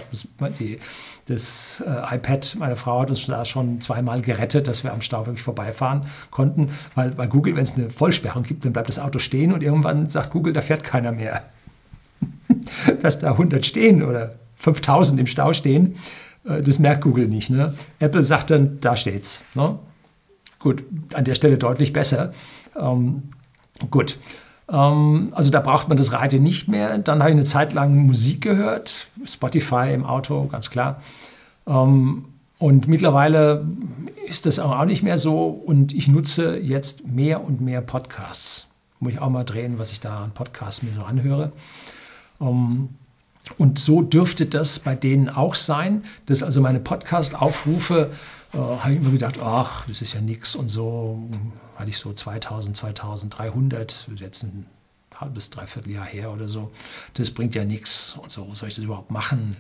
Die, 0.60 0.80
das 1.28 1.84
äh, 1.86 2.16
iPad 2.16 2.56
meine 2.60 2.76
Frau 2.78 3.02
hat 3.02 3.10
uns 3.10 3.26
da 3.26 3.44
schon 3.44 3.82
zweimal 3.82 4.22
gerettet, 4.22 4.68
dass 4.68 4.84
wir 4.86 4.94
am 4.94 5.02
Stau 5.02 5.26
wirklich 5.26 5.44
vorbeifahren 5.44 6.06
konnten, 6.32 6.70
weil 6.96 7.12
bei 7.12 7.28
Google, 7.28 7.56
wenn 7.56 7.63
es 7.63 7.76
eine 7.76 7.89
Vollsperrung 7.89 8.44
gibt, 8.44 8.63
dann 8.63 8.74
bleibt 8.74 8.88
das 8.88 9.00
Auto 9.00 9.20
stehen 9.20 9.52
und 9.54 9.62
irgendwann 9.62 10.10
sagt 10.10 10.32
Google, 10.32 10.54
da 10.54 10.62
fährt 10.62 10.84
keiner 10.84 11.12
mehr. 11.12 11.44
dass 13.02 13.20
da 13.20 13.32
100 13.32 13.66
stehen 13.66 14.04
oder 14.04 14.36
5000 14.56 15.20
im 15.20 15.28
Stau 15.28 15.54
stehen, 15.54 15.98
äh, 16.46 16.62
das 16.62 16.80
merkt 16.80 17.04
Google 17.04 17.28
nicht. 17.28 17.50
Ne? 17.50 17.74
Apple 18.00 18.24
sagt 18.24 18.50
dann, 18.50 18.80
da 18.80 18.96
steht's. 18.96 19.42
Ne? 19.56 19.78
Gut, 20.60 20.84
an 21.13 21.26
der 21.26 21.36
Stelle 21.36 21.58
deutlich 21.58 21.92
besser. 21.92 22.34
Ähm, 22.80 23.24
gut. 23.89 24.18
Ähm, 24.69 25.32
also 25.36 25.49
da 25.49 25.60
braucht 25.60 25.88
man 25.88 25.97
das 25.97 26.12
Radio 26.12 26.39
nicht 26.39 26.67
mehr. 26.67 26.97
Dann 26.97 27.19
habe 27.19 27.32
ich 27.32 27.36
eine 27.36 27.43
Zeit 27.43 27.73
lang 27.73 27.95
Musik 28.06 28.41
gehört, 28.41 29.08
Spotify 29.26 29.91
im 29.93 30.06
Auto, 30.06 30.47
ganz 30.47 30.69
klar. 30.69 31.02
Ähm, 31.67 32.26
und 32.60 32.88
mittlerweile 32.88 33.65
ist 34.28 34.45
das 34.45 34.60
auch 34.60 34.86
nicht 34.86 35.04
mehr 35.04 35.17
so. 35.17 35.47
Und 35.47 35.93
ich 35.93 36.08
nutze 36.08 36.58
jetzt 36.58 37.08
mehr 37.08 37.43
und 37.43 37.62
mehr 37.62 37.82
Podcasts. 37.82 38.67
Muss 38.99 39.13
ich 39.13 39.19
auch 39.19 39.30
mal 39.30 39.43
drehen, 39.43 39.80
was 39.80 39.91
ich 39.91 39.99
da 39.99 40.23
an 40.23 40.32
Podcasts 40.32 40.82
mir 40.82 40.93
so 40.93 41.04
anhöre. 41.04 41.52
Und 43.58 43.77
so 43.77 44.01
dürfte 44.01 44.45
das 44.45 44.79
bei 44.79 44.95
denen 44.95 45.29
auch 45.29 45.56
sein, 45.56 46.03
dass 46.25 46.43
also 46.43 46.62
meine 46.62 46.79
Podcast-Aufrufe 46.79 48.12
äh, 48.53 48.58
habe 48.58 48.93
ich 48.93 48.99
immer 48.99 49.12
gedacht, 49.12 49.39
ach, 49.41 49.86
das 49.88 50.01
ist 50.01 50.13
ja 50.13 50.21
nichts 50.21 50.56
und 50.56 50.69
so. 50.69 51.29
Hatte 51.75 51.89
ich 51.89 51.97
so 51.97 52.13
2000, 52.13 52.77
2300, 52.77 54.08
jetzt 54.17 54.43
ein 54.43 54.65
halbes, 55.15 55.49
dreiviertel 55.49 55.91
Jahr 55.91 56.06
her 56.06 56.32
oder 56.32 56.47
so. 56.47 56.71
Das 57.15 57.32
bringt 57.32 57.56
ja 57.56 57.65
nichts 57.65 58.15
und 58.17 58.32
so. 58.32 58.47
Soll 58.53 58.69
ich 58.69 58.75
das 58.75 58.84
überhaupt 58.84 59.12
machen? 59.12 59.58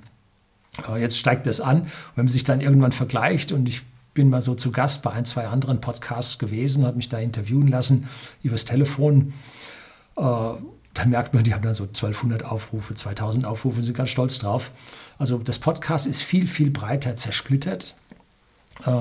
Aber 0.83 0.97
jetzt 0.97 1.17
steigt 1.17 1.45
das 1.45 1.61
an. 1.61 1.81
Und 1.81 1.89
wenn 2.15 2.25
man 2.25 2.31
sich 2.31 2.43
dann 2.43 2.61
irgendwann 2.61 2.91
vergleicht 2.91 3.51
und 3.51 3.67
ich 3.67 3.81
bin 4.13 4.29
mal 4.29 4.41
so 4.41 4.55
zu 4.55 4.71
Gast 4.71 5.01
bei 5.01 5.11
ein, 5.11 5.25
zwei 5.25 5.47
anderen 5.47 5.81
Podcasts 5.81 6.37
gewesen, 6.39 6.85
habe 6.85 6.97
mich 6.97 7.09
da 7.09 7.17
interviewen 7.17 7.67
lassen 7.67 8.07
übers 8.43 8.65
Telefon. 8.65 9.33
Äh, 10.15 10.53
dann 10.93 11.09
merkt 11.09 11.33
man, 11.33 11.43
die 11.43 11.53
haben 11.53 11.63
dann 11.63 11.75
so 11.75 11.83
1200 11.83 12.45
Aufrufe, 12.45 12.93
2000 12.93 13.45
Aufrufe, 13.45 13.81
sind 13.81 13.97
ganz 13.97 14.09
stolz 14.09 14.39
drauf. 14.39 14.71
Also 15.17 15.37
das 15.39 15.59
Podcast 15.59 16.05
ist 16.05 16.21
viel, 16.21 16.47
viel 16.47 16.69
breiter 16.69 17.15
zersplittert. 17.15 17.95
Äh, 18.85 18.91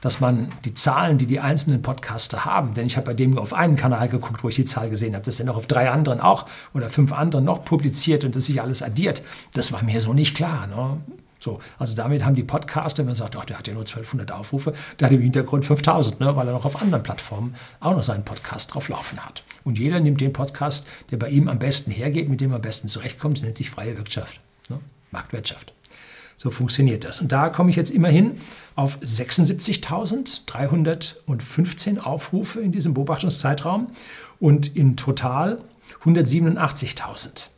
dass 0.00 0.18
man 0.18 0.48
die 0.64 0.74
Zahlen, 0.74 1.16
die 1.16 1.26
die 1.26 1.38
einzelnen 1.38 1.82
Podcaster 1.82 2.44
haben, 2.44 2.74
denn 2.74 2.86
ich 2.86 2.96
habe 2.96 3.06
bei 3.06 3.14
dem 3.14 3.38
auf 3.38 3.54
einen 3.54 3.76
Kanal 3.76 4.08
geguckt, 4.08 4.42
wo 4.42 4.48
ich 4.48 4.56
die 4.56 4.64
Zahl 4.64 4.90
gesehen 4.90 5.14
habe, 5.14 5.24
das 5.24 5.34
ist 5.34 5.38
ja 5.38 5.44
noch 5.44 5.56
auf 5.56 5.68
drei 5.68 5.88
anderen 5.88 6.20
auch 6.20 6.46
oder 6.74 6.90
fünf 6.90 7.12
anderen 7.12 7.44
noch 7.44 7.64
publiziert 7.64 8.24
und 8.24 8.34
das 8.34 8.46
sich 8.46 8.60
alles 8.60 8.82
addiert, 8.82 9.22
das 9.52 9.70
war 9.70 9.84
mir 9.84 10.00
so 10.00 10.14
nicht 10.14 10.34
klar. 10.34 10.66
Ne? 10.66 11.00
So, 11.40 11.58
also 11.78 11.96
damit 11.96 12.24
haben 12.24 12.34
die 12.34 12.44
Podcaster, 12.44 12.98
wenn 12.98 13.06
man 13.06 13.14
sagt, 13.14 13.34
ach, 13.34 13.46
der 13.46 13.58
hat 13.58 13.66
ja 13.66 13.72
nur 13.72 13.82
1200 13.82 14.30
Aufrufe, 14.30 14.74
der 14.98 15.06
hat 15.06 15.14
im 15.14 15.22
Hintergrund 15.22 15.64
5000, 15.64 16.20
ne, 16.20 16.36
weil 16.36 16.46
er 16.46 16.52
noch 16.52 16.66
auf 16.66 16.80
anderen 16.80 17.02
Plattformen 17.02 17.54
auch 17.80 17.96
noch 17.96 18.02
seinen 18.02 18.24
Podcast 18.24 18.74
drauf 18.74 18.90
laufen 18.90 19.24
hat. 19.24 19.42
Und 19.64 19.78
jeder 19.78 20.00
nimmt 20.00 20.20
den 20.20 20.34
Podcast, 20.34 20.86
der 21.10 21.16
bei 21.16 21.30
ihm 21.30 21.48
am 21.48 21.58
besten 21.58 21.90
hergeht, 21.90 22.28
mit 22.28 22.42
dem 22.42 22.52
er 22.52 22.56
am 22.56 22.62
besten 22.62 22.88
zurechtkommt, 22.88 23.38
das 23.38 23.44
nennt 23.44 23.56
sich 23.56 23.70
freie 23.70 23.96
Wirtschaft, 23.96 24.42
ne? 24.68 24.80
Marktwirtschaft. 25.12 25.72
So 26.36 26.50
funktioniert 26.50 27.04
das. 27.04 27.20
Und 27.20 27.32
da 27.32 27.48
komme 27.50 27.70
ich 27.70 27.76
jetzt 27.76 27.90
immerhin 27.90 28.40
auf 28.74 28.98
76.315 29.00 31.98
Aufrufe 31.98 32.60
in 32.60 32.72
diesem 32.72 32.94
Beobachtungszeitraum 32.94 33.88
und 34.38 34.74
in 34.74 34.96
total 34.96 35.60
187.000. 36.04 37.48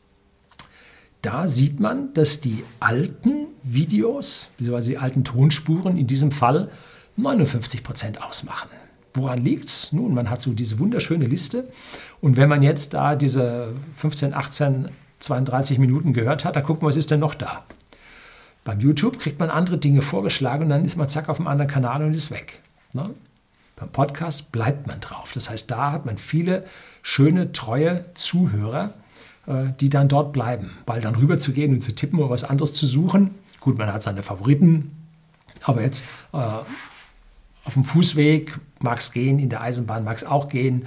Da 1.23 1.47
sieht 1.47 1.79
man, 1.79 2.13
dass 2.15 2.41
die 2.41 2.65
alten 2.81 3.47
Videos, 3.63 4.49
beziehungsweise 4.57 4.91
die 4.91 4.99
alten 4.99 5.23
Tonspuren 5.23 5.97
in 5.97 6.09
diesem 6.09 6.33
Fall 6.33 6.71
59 7.17 7.85
Prozent 7.85 8.23
ausmachen. 8.23 8.69
Woran 9.15 9.39
liegt 9.39 9.67
es? 9.67 9.93
Nun, 9.93 10.15
man 10.15 10.31
hat 10.31 10.43
so 10.43 10.53
diese 10.53 10.81
wunderschöne 10.81 11.27
Liste. 11.27 11.71
Und 12.21 12.37
wenn 12.37 12.49
man 12.49 12.63
jetzt 12.63 12.95
da 12.95 13.15
diese 13.15 13.75
15, 13.97 14.35
18, 14.35 14.91
32 15.21 15.79
Minuten 15.79 16.13
gehört 16.13 16.45
hat, 16.45 16.57
dann 16.57 16.65
gucken 16.65 16.83
wir, 16.83 16.89
was 16.89 16.97
ist 16.97 17.11
denn 17.13 17.21
noch 17.21 17.35
da? 17.35 17.65
Beim 18.65 18.81
YouTube 18.81 19.21
kriegt 19.21 19.39
man 19.39 19.51
andere 19.51 19.79
Dinge 19.79 20.03
vorgeschlagen 20.03 20.65
und 20.65 20.71
dann 20.71 20.85
ist 20.85 20.97
man 20.97 21.09
zack 21.09 21.29
auf 21.29 21.39
einem 21.39 21.49
anderen 21.49 21.71
Kanal 21.71 22.03
und 22.03 22.15
ist 22.15 22.31
weg. 22.31 22.63
Ne? 22.95 23.11
Beim 23.77 23.91
Podcast 23.91 24.51
bleibt 24.51 24.87
man 24.87 25.01
drauf. 25.01 25.33
Das 25.35 25.51
heißt, 25.51 25.71
da 25.71 25.93
hat 25.93 26.07
man 26.07 26.17
viele 26.17 26.65
schöne, 27.03 27.53
treue 27.53 28.07
Zuhörer, 28.15 28.95
die 29.47 29.89
dann 29.89 30.09
dort 30.09 30.33
bleiben. 30.33 30.71
Weil 30.87 31.01
dann 31.01 31.17
rüber 31.17 31.39
zu 31.39 31.53
gehen 31.53 31.73
und 31.73 31.81
zu 31.81 31.95
tippen 31.95 32.19
oder 32.21 32.31
was 32.31 32.45
anderes 32.45 32.73
zu 32.75 32.87
suchen, 32.87 33.31
gut, 33.61 33.79
man 33.79 33.93
hat 33.93 34.03
seine 34.03 34.23
Favoriten, 34.23 34.91
aber 35.63 35.83
jetzt 35.83 36.05
äh, 36.33 36.37
auf 36.37 37.75
dem 37.75 37.85
Fußweg 37.85 38.59
mag 38.81 38.99
es 38.99 39.13
gehen, 39.13 39.39
in 39.39 39.49
der 39.49 39.61
Eisenbahn 39.61 40.05
mag 40.05 40.17
es 40.17 40.25
auch 40.25 40.49
gehen. 40.49 40.87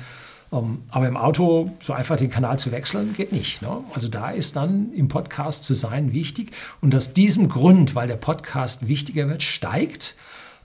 Ähm, 0.52 0.84
aber 0.89 1.08
im 1.08 1.18
Auto 1.18 1.72
so 1.80 1.94
einfach 1.94 2.18
den 2.18 2.30
Kanal 2.30 2.60
zu 2.60 2.72
wechseln, 2.72 3.13
geht 3.13 3.32
nicht. 3.32 3.62
Ne? 3.62 3.84
Also 3.94 4.08
da 4.08 4.30
ist 4.30 4.56
dann 4.56 4.94
im 4.94 5.08
Podcast 5.08 5.63
zu 5.63 5.74
sein 5.74 6.13
wichtig. 6.13 6.52
Und 6.82 6.94
aus 6.96 7.13
diesem 7.13 7.50
Grund, 7.50 7.96
weil 7.96 8.08
der 8.08 8.18
Podcast 8.18 8.88
wichtiger 8.88 9.28
wird, 9.28 9.44
steigt, 9.44 10.15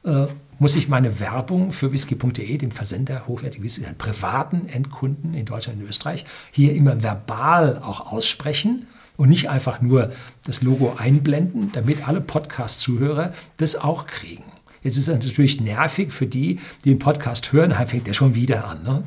äh, 0.05 0.27
muss 0.61 0.77
ich 0.77 0.89
meine 0.89 1.19
Werbung 1.19 1.73
für 1.73 1.91
whisky.de, 1.91 2.59
dem 2.59 2.71
Versender 2.71 3.27
hochwertigen 3.27 3.65
Whisky, 3.65 3.87
an 3.87 3.97
privaten 3.97 4.69
Endkunden 4.69 5.35
in 5.35 5.47
Deutschland 5.47 5.81
und 5.81 5.89
Österreich, 5.89 6.27
hier 6.53 6.75
immer 6.75 7.03
verbal 7.03 7.79
auch 7.79 8.13
aussprechen 8.13 8.87
und 9.17 9.31
nicht 9.31 9.49
einfach 9.49 9.81
nur 9.81 10.11
das 10.45 10.61
Logo 10.61 10.95
einblenden, 10.99 11.73
damit 11.73 12.07
alle 12.07 12.21
Podcast-Zuhörer 12.21 13.33
das 13.57 13.75
auch 13.75 14.07
kriegen. 14.07 14.45
Jetzt 14.83 14.99
ist 14.99 15.09
es 15.09 15.15
natürlich 15.15 15.63
nervig 15.63 16.13
für 16.13 16.27
die, 16.27 16.61
die 16.85 16.91
den 16.91 16.99
Podcast 16.99 17.53
hören, 17.53 17.71
da 17.71 17.87
fängt 17.87 18.07
er 18.07 18.15
schon 18.15 18.35
wieder 18.35 18.67
an. 18.67 18.83
Ne? 18.83 19.03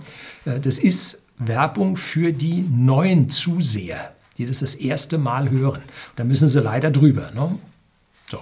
Äh, 0.45 0.59
das 0.59 0.79
ist 0.79 1.23
Werbung 1.37 1.95
für 1.97 2.31
die 2.33 2.61
neuen 2.61 3.29
Zuseher, 3.29 4.15
die 4.39 4.47
das 4.47 4.59
das 4.59 4.73
erste 4.73 5.19
Mal 5.19 5.51
hören. 5.51 5.81
Da 6.15 6.23
müssen 6.23 6.47
sie 6.47 6.61
leider 6.61 6.89
drüber. 6.89 7.29
Ne? 7.31 7.59
So. 8.27 8.39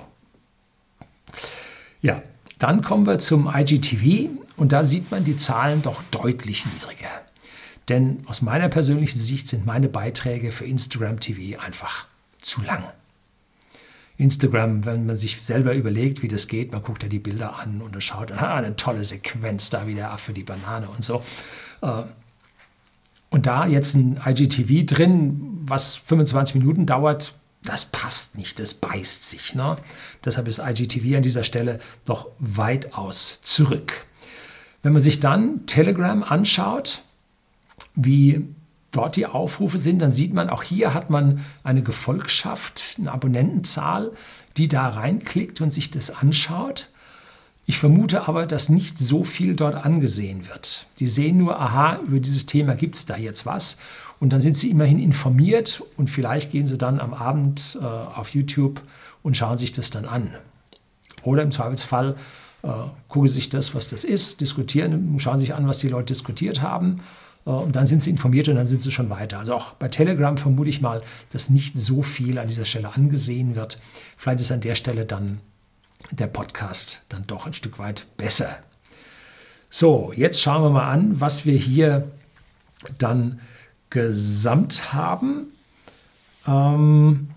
Ja, 2.02 2.22
dann 2.62 2.84
kommen 2.84 3.08
wir 3.08 3.18
zum 3.18 3.52
IGTV 3.52 4.30
und 4.56 4.72
da 4.72 4.84
sieht 4.84 5.10
man 5.10 5.24
die 5.24 5.36
Zahlen 5.36 5.82
doch 5.82 6.04
deutlich 6.12 6.64
niedriger. 6.68 7.10
Denn 7.90 8.24
aus 8.28 8.44
meiner 8.44 8.70
persönlichen 8.70 9.18
Sicht 9.18 9.48
sind 9.48 9.66
meine 9.66 9.90
Beiträge 9.90 10.52
für 10.52 10.66
Instagram 10.66 11.20
TV 11.20 11.60
einfach 11.60 12.06
zu 12.40 12.62
lang. 12.62 12.84
Instagram, 14.18 14.86
wenn 14.86 15.08
man 15.08 15.16
sich 15.16 15.42
selber 15.42 15.74
überlegt, 15.74 16.22
wie 16.22 16.28
das 16.28 16.48
geht, 16.48 16.72
man 16.72 16.84
guckt 16.84 17.02
ja 17.02 17.10
die 17.10 17.18
Bilder 17.18 17.58
an 17.58 17.82
und 17.82 18.02
schaut, 18.04 18.32
ah, 18.32 18.58
eine 18.58 18.76
tolle 18.76 19.04
Sequenz, 19.04 19.72
da 19.72 19.88
wie 19.88 19.96
der 19.96 20.12
Affe 20.12 20.32
die 20.32 20.44
Banane 20.44 20.88
und 20.88 21.04
so. 21.04 21.24
Äh, 21.82 22.04
und 23.32 23.48
da 23.48 23.66
jetzt 23.66 23.96
ein 23.96 24.22
IGTV 24.24 24.86
drin, 24.86 25.62
was 25.66 25.96
25 25.96 26.56
Minuten 26.56 26.86
dauert, 26.86 27.34
das 27.64 27.86
passt 27.86 28.38
nicht, 28.38 28.60
das 28.60 28.74
beißt 28.74 29.24
sich. 29.24 29.56
Ne? 29.56 29.78
Deshalb 30.26 30.48
ist 30.48 30.60
IGTV 30.60 31.18
an 31.18 31.24
dieser 31.24 31.44
Stelle 31.44 31.80
doch 32.06 32.28
weitaus 32.40 33.40
zurück. 33.42 34.06
Wenn 34.84 34.94
man 34.94 35.02
sich 35.02 35.20
dann 35.20 35.66
Telegram 35.68 36.24
anschaut, 36.24 37.04
wie 37.94 38.48
dort 38.92 39.16
die 39.16 39.28
Aufrufe 39.28 39.78
sind, 39.78 40.00
dann 40.00 40.12
sieht 40.12 40.34
man, 40.34 40.50
auch 40.50 40.64
hier 40.64 40.94
hat 40.94 41.10
man 41.10 41.42
eine 41.64 41.84
Gefolgschaft, 41.84 42.96
eine 42.98 43.12
Abonnentenzahl, 43.12 44.12
die 44.58 44.68
da 44.68 44.88
reinklickt 44.88 45.62
und 45.62 45.72
sich 45.72 45.92
das 45.92 46.10
anschaut. 46.10 46.90
Ich 47.68 47.78
vermute 47.78 48.28
aber, 48.28 48.48
dass 48.48 48.70
nicht 48.70 48.98
so 48.98 49.24
viel 49.24 49.56
dort 49.56 49.76
angesehen 49.76 50.48
wird. 50.50 50.88
Die 51.00 51.08
sehen 51.08 51.38
nur, 51.38 51.60
aha, 51.60 52.00
über 52.00 52.20
dieses 52.20 52.48
Thema 52.48 52.76
gibt 52.76 52.96
es 52.96 53.06
da 53.06 53.16
jetzt 53.16 53.46
was. 53.46 53.78
Und 54.22 54.32
dann 54.34 54.40
sind 54.40 54.56
sie 54.56 54.70
immerhin 54.70 55.00
informiert 55.00 55.82
und 55.98 56.12
vielleicht 56.12 56.52
gehen 56.52 56.68
sie 56.68 56.78
dann 56.78 57.00
am 57.00 57.12
Abend 57.12 57.78
äh, 57.82 57.84
auf 57.84 58.30
YouTube 58.36 58.82
und 59.24 59.36
schauen 59.36 59.58
sich 59.58 59.72
das 59.72 59.90
dann 59.90 60.06
an. 60.06 60.36
Oder 61.24 61.42
im 61.42 61.52
Zweifelsfall 61.52 62.16
äh, 62.62 62.68
gucken 63.08 63.28
sie 63.28 63.34
sich 63.34 63.50
das, 63.50 63.74
was 63.74 63.88
das 63.88 64.04
ist, 64.04 64.40
diskutieren, 64.40 65.18
schauen 65.20 65.40
sich 65.40 65.56
an, 65.56 65.68
was 65.68 65.80
die 65.80 65.88
Leute 65.88 66.14
diskutiert 66.14 66.62
haben. 66.62 67.02
Äh, 67.48 67.50
und 67.50 67.76
dann 67.76 67.88
sind 67.88 68.04
sie 68.04 68.12
informiert 68.12 68.48
und 68.48 68.58
dann 68.58 68.68
sind 68.68 68.80
sie 68.80 68.92
schon 68.92 69.10
weiter. 69.10 69.40
Also 69.40 69.56
auch 69.56 69.74
bei 69.74 69.88
Telegram 69.88 70.38
vermute 70.38 70.70
ich 70.70 70.82
mal, 70.82 71.02
dass 71.32 71.50
nicht 71.50 71.80
so 71.80 72.04
viel 72.04 72.38
an 72.38 72.48
dieser 72.48 72.66
Stelle 72.66 72.94
angesehen 72.94 73.56
wird. 73.56 73.82
Vielleicht 74.18 74.42
ist 74.42 74.52
an 74.52 74.62
der 74.62 74.76
Stelle 74.76 75.06
dann 75.06 75.40
der 76.12 76.28
Podcast 76.28 77.06
dann 77.10 77.26
doch 77.26 77.48
ein 77.48 77.54
Stück 77.54 77.80
weit 77.80 78.06
besser. 78.18 78.60
So, 79.72 80.14
jetzt 80.16 80.40
schauen 80.40 80.62
wir 80.62 80.70
mal 80.70 80.92
an, 80.92 81.20
was 81.20 81.48
wir 81.48 81.58
hier 81.58 82.12
dann 83.00 83.40
gesamt 83.92 84.94
haben. 84.94 85.52
Ähm, 86.48 87.28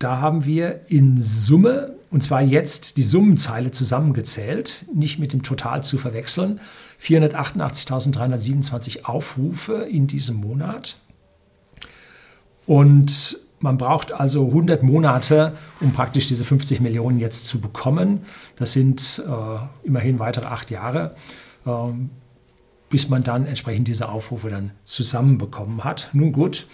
da 0.00 0.20
haben 0.20 0.44
wir 0.44 0.80
in 0.88 1.20
Summe, 1.20 1.94
und 2.10 2.24
zwar 2.24 2.42
jetzt 2.42 2.96
die 2.96 3.04
Summenzeile 3.04 3.70
zusammengezählt, 3.70 4.86
nicht 4.92 5.20
mit 5.20 5.32
dem 5.32 5.44
Total 5.44 5.84
zu 5.84 5.98
verwechseln, 5.98 6.58
488.327 7.00 9.04
Aufrufe 9.04 9.74
in 9.74 10.08
diesem 10.08 10.36
Monat. 10.36 10.96
Und 12.66 13.38
man 13.60 13.76
braucht 13.76 14.12
also 14.12 14.46
100 14.46 14.82
Monate, 14.82 15.52
um 15.80 15.92
praktisch 15.92 16.28
diese 16.28 16.44
50 16.44 16.80
Millionen 16.80 17.18
jetzt 17.18 17.46
zu 17.46 17.60
bekommen. 17.60 18.22
Das 18.56 18.72
sind 18.72 19.22
äh, 19.26 19.86
immerhin 19.86 20.18
weitere 20.18 20.46
acht 20.46 20.70
Jahre, 20.70 21.14
äh, 21.66 21.70
bis 22.90 23.08
man 23.08 23.22
dann 23.22 23.46
entsprechend 23.46 23.88
diese 23.88 24.10
Aufrufe 24.10 24.50
dann 24.50 24.72
zusammenbekommen 24.84 25.84
hat. 25.84 26.10
Nun 26.12 26.32
gut, 26.32 26.66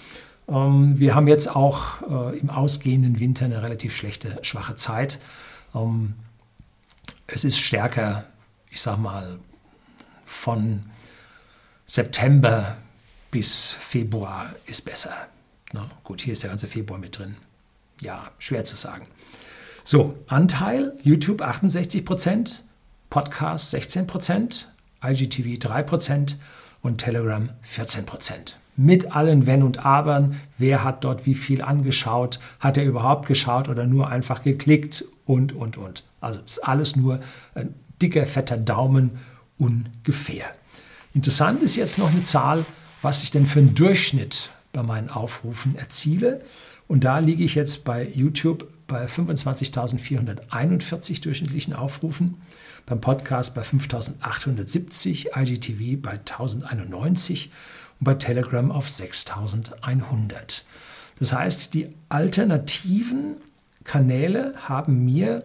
ähm, 0.49 0.99
wir 0.99 1.15
haben 1.15 1.29
jetzt 1.29 1.55
auch 1.55 2.03
äh, 2.33 2.39
im 2.39 2.51
ausgehenden 2.51 3.21
Winter 3.21 3.45
eine 3.45 3.63
relativ 3.63 3.95
schlechte, 3.95 4.39
schwache 4.43 4.75
Zeit. 4.75 5.21
Ähm, 5.75 6.15
es 7.29 7.45
ist 7.45 7.59
stärker, 7.59 8.25
ich 8.71 8.81
sag 8.81 8.99
mal, 8.99 9.39
von 10.25 10.85
September 11.85 12.79
bis 13.31 13.71
Februar 13.71 14.55
ist 14.65 14.85
besser. 14.85 15.15
Na, 15.73 15.89
gut, 16.03 16.23
hier 16.23 16.33
ist 16.33 16.43
der 16.43 16.51
ganze 16.51 16.67
Februar 16.67 16.99
mit 16.99 17.19
drin. 17.19 17.37
Ja, 18.01 18.31
schwer 18.39 18.65
zu 18.65 18.77
sagen. 18.77 19.07
So, 19.85 20.19
Anteil 20.27 20.99
YouTube 21.03 21.43
68% 21.43 22.63
Podcast 23.11 23.71
16 23.71 24.07
IGTV 25.03 25.59
3% 25.59 26.37
und 26.83 26.99
Telegram 26.99 27.49
14% 27.69 28.55
Mit 28.77 29.15
allen 29.15 29.47
Wenn 29.47 29.63
und 29.63 29.85
Abern, 29.85 30.41
wer 30.59 30.85
hat 30.85 31.05
dort 31.05 31.27
wie 31.27 31.35
viel 31.35 31.63
angeschaut, 31.63 32.39
hat 32.61 32.77
er 32.77 32.85
überhaupt 32.85 33.27
geschaut 33.27 33.69
oder 33.69 33.87
nur 33.87 34.09
einfach 34.09 34.43
geklickt 34.43 35.05
und, 35.25 35.53
und, 35.53 35.77
und. 35.77 36.05
Also 36.21 36.41
das 36.41 36.53
ist 36.53 36.59
alles 36.61 36.97
nur 36.97 37.21
ein 37.55 37.75
dicker, 38.01 38.27
fetter 38.27 38.57
Daumen 38.57 39.19
ungefähr. 39.59 40.47
Interessant 41.15 41.63
ist 41.63 41.77
jetzt 41.77 41.99
noch 41.99 42.11
eine 42.11 42.23
Zahl, 42.23 42.65
was 43.03 43.23
ich 43.23 43.31
denn 43.31 43.47
für 43.47 43.61
einen 43.61 43.75
Durchschnitt 43.75 44.51
bei 44.73 44.83
meinen 44.83 45.09
Aufrufen 45.09 45.77
erziele. 45.77 46.43
Und 46.89 47.05
da 47.05 47.19
liege 47.19 47.45
ich 47.45 47.55
jetzt 47.55 47.85
bei 47.85 48.07
YouTube 48.07 48.69
bei 48.87 49.07
25.441 49.07 51.23
durchschnittlichen 51.23 51.75
Aufrufen, 51.75 52.37
beim 52.87 53.01
Podcast 53.01 53.55
bei 53.55 53.63
5.870, 53.63 55.37
IGTV 55.37 56.01
bei 56.01 56.15
1.091 56.15 57.49
und 57.99 58.05
bei 58.05 58.15
Telegram 58.15 58.71
auf 58.71 58.87
6.100. 58.87 60.63
Das 61.19 61.33
heißt, 61.33 61.75
die 61.75 61.89
alternativen 62.09 63.39
Kanäle 63.83 64.55
haben 64.57 65.05
mir 65.05 65.43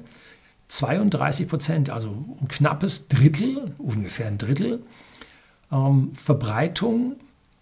32 0.68 1.48
Prozent, 1.48 1.90
also 1.90 2.38
ein 2.40 2.48
knappes 2.48 3.08
Drittel, 3.08 3.74
ungefähr 3.78 4.28
ein 4.28 4.38
Drittel, 4.38 4.84
ähm, 5.72 6.12
Verbreitung 6.16 7.16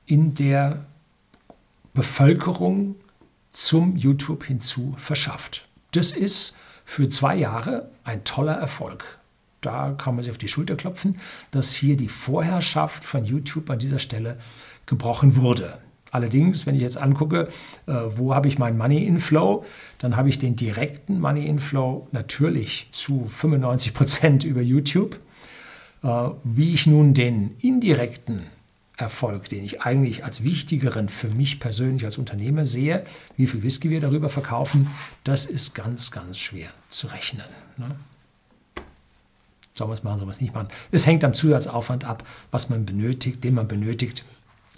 in 0.06 0.36
der 0.36 0.86
Bevölkerung 1.94 2.96
zum 3.66 3.97
YouTube 3.97 4.45
hinzu 4.45 4.95
verschafft. 4.97 5.68
Das 5.91 6.12
ist 6.12 6.55
für 6.86 7.10
zwei 7.10 7.36
Jahre 7.36 7.89
ein 8.03 8.24
toller 8.24 8.53
Erfolg. 8.53 9.20
Da 9.62 9.91
kann 9.91 10.16
man 10.16 10.24
sich 10.24 10.32
auf 10.32 10.38
die 10.38 10.47
Schulter 10.47 10.76
klopfen, 10.76 11.20
dass 11.51 11.74
hier 11.74 11.97
die 11.97 12.07
Vorherrschaft 12.07 13.03
von 13.03 13.26
YouTube 13.26 13.70
an 13.70 13.80
dieser 13.80 13.99
Stelle 13.99 14.38
gebrochen 14.86 15.36
wurde. 15.36 15.78
Allerdings, 16.12 16.66
wenn 16.66 16.74
ich 16.74 16.82
jetzt 16.82 16.97
angucke, 16.97 17.49
äh, 17.86 17.93
wo 18.16 18.34
habe 18.34 18.47
ich 18.47 18.57
meinen 18.57 18.78
Money 18.78 19.03
Inflow, 19.03 19.66
dann 19.99 20.16
habe 20.16 20.30
ich 20.30 20.39
den 20.39 20.55
direkten 20.55 21.20
Money 21.20 21.45
Inflow 21.45 22.07
natürlich 22.12 22.88
zu 22.91 23.26
95 23.28 23.93
Prozent 23.93 24.43
über 24.45 24.62
YouTube. 24.62 25.20
Äh, 26.01 26.30
wie 26.43 26.74
ich 26.74 26.88
nun 26.88 27.14
den 27.14 27.55
indirekten 27.60 28.43
Erfolg, 29.00 29.47
den 29.47 29.64
ich 29.64 29.82
eigentlich 29.82 30.26
als 30.26 30.43
wichtigeren 30.43 31.08
für 31.08 31.30
mich 31.30 31.60
persönlich 31.60 32.04
als 32.04 32.18
Unternehmer 32.18 32.66
sehe, 32.66 33.06
wie 33.38 33.47
viel 33.47 33.64
Whisky 33.64 33.89
wir 33.89 34.02
darüber 34.02 34.30
verkaufen, 34.30 34.88
das 35.24 35.45
ist 35.45 35.74
ganz, 35.74 36.12
ganz 36.12 36.38
schwer 36.38 36.70
zu 36.89 37.08
rechnen. 37.08 37.45
Ne? 37.78 37.95
Sollen 39.74 39.89
wir 39.89 39.93
es 39.93 40.04
machen, 40.04 40.20
sollen 40.20 40.28
wir 40.28 40.34
es 40.34 40.41
nicht 40.41 40.54
machen? 40.54 40.68
Es 40.91 41.08
hängt 41.08 41.24
am 41.24 41.34
Zusatzaufwand 41.34 42.04
ab, 42.04 42.28
was 42.52 42.70
man 42.70 42.86
benötigt, 42.86 43.41
den 43.45 43.54
man 43.54 43.70
benötigt, 43.70 44.26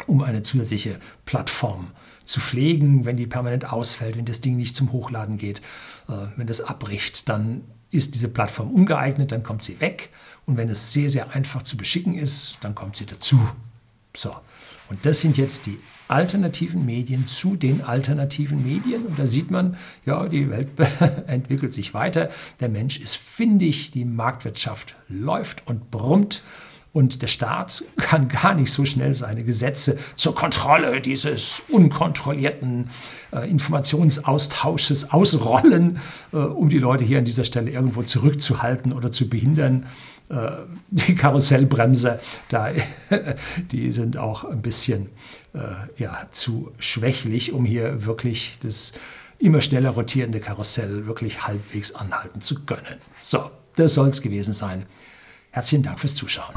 um 0.06 0.22
eine 0.22 0.44
zusätzliche 0.44 1.00
Plattform 1.26 1.90
zu 2.24 2.40
pflegen. 2.40 3.06
Wenn 3.06 3.18
die 3.18 3.26
permanent 3.26 3.74
ausfällt, 3.74 4.18
wenn 4.18 4.26
das 4.26 4.42
Ding 4.42 4.56
nicht 4.56 4.76
zum 4.76 4.92
Hochladen 4.92 5.40
geht, 5.40 5.62
äh, 6.08 6.28
wenn 6.36 6.46
das 6.46 6.62
abbricht, 6.62 7.28
dann 7.28 7.64
ist 7.90 8.14
diese 8.14 8.28
Plattform 8.28 8.72
ungeeignet, 8.72 9.32
dann 9.32 9.42
kommt 9.42 9.64
sie 9.64 9.80
weg. 9.82 10.12
Und 10.46 10.58
wenn 10.58 10.70
es 10.70 10.94
sehr, 10.94 11.10
sehr 11.10 11.32
einfach 11.32 11.64
zu 11.64 11.76
beschicken 11.76 12.14
ist, 12.14 12.60
dann 12.62 12.76
kommt 12.76 12.98
sie 12.98 13.08
dazu. 13.08 13.40
So, 14.16 14.36
und 14.90 15.06
das 15.06 15.22
sind 15.22 15.38
jetzt 15.38 15.68
die 15.68 15.80
alternativen 16.10 16.86
Medien 16.86 17.26
zu 17.26 17.56
den 17.56 17.82
alternativen 17.82 18.62
Medien. 18.64 19.06
Und 19.06 19.18
da 19.18 19.26
sieht 19.26 19.50
man, 19.50 19.78
ja, 20.06 20.28
die 20.28 20.50
Welt 20.50 20.70
entwickelt 21.28 21.74
sich 21.74 21.94
weiter. 21.94 22.30
Der 22.60 22.68
Mensch 22.68 23.00
ist 23.00 23.16
findig, 23.16 23.92
die 23.92 24.04
Marktwirtschaft 24.04 24.96
läuft 25.08 25.66
und 25.66 25.90
brummt. 25.92 26.44
Und 26.94 27.22
der 27.22 27.28
Staat 27.28 27.86
kann 27.98 28.28
gar 28.28 28.54
nicht 28.54 28.70
so 28.70 28.84
schnell 28.84 29.14
seine 29.14 29.46
Gesetze 29.46 29.98
zur 30.18 30.36
Kontrolle 30.36 31.00
dieses 31.00 31.62
unkontrollierten 31.70 32.90
äh, 33.32 33.50
Informationsaustausches 33.50 35.12
ausrollen, 35.12 36.00
äh, 36.34 36.36
um 36.36 36.68
die 36.68 36.80
Leute 36.80 37.06
hier 37.06 37.20
an 37.20 37.26
dieser 37.26 37.46
Stelle 37.46 37.72
irgendwo 37.72 38.04
zurückzuhalten 38.04 38.92
oder 38.92 39.14
zu 39.14 39.30
behindern. 39.30 39.86
Äh, 40.32 40.52
die 40.92 41.16
Karussellbremse, 41.16 42.20
da, 42.50 42.70
die 43.72 43.92
sind 43.92 44.18
auch 44.18 44.46
ein 44.46 44.62
bisschen 44.62 45.10
äh, 45.54 45.60
ja, 45.98 46.28
zu 46.32 46.72
schwächlich, 46.80 47.54
um 47.54 47.66
hier 47.66 48.06
wirklich 48.06 48.58
das 48.62 48.94
immer 49.40 49.62
schneller 49.62 49.90
rotierende 49.92 50.40
Karussell 50.40 51.06
wirklich 51.06 51.48
halbwegs 51.48 51.94
anhalten 51.96 52.42
zu 52.42 52.64
können. 52.66 53.00
So, 53.20 53.50
das 53.76 53.96
soll 53.96 54.10
es 54.10 54.22
gewesen 54.22 54.54
sein. 54.54 54.86
Herzlichen 55.52 55.84
Dank 55.84 56.00
fürs 56.00 56.16
Zuschauen. 56.16 56.54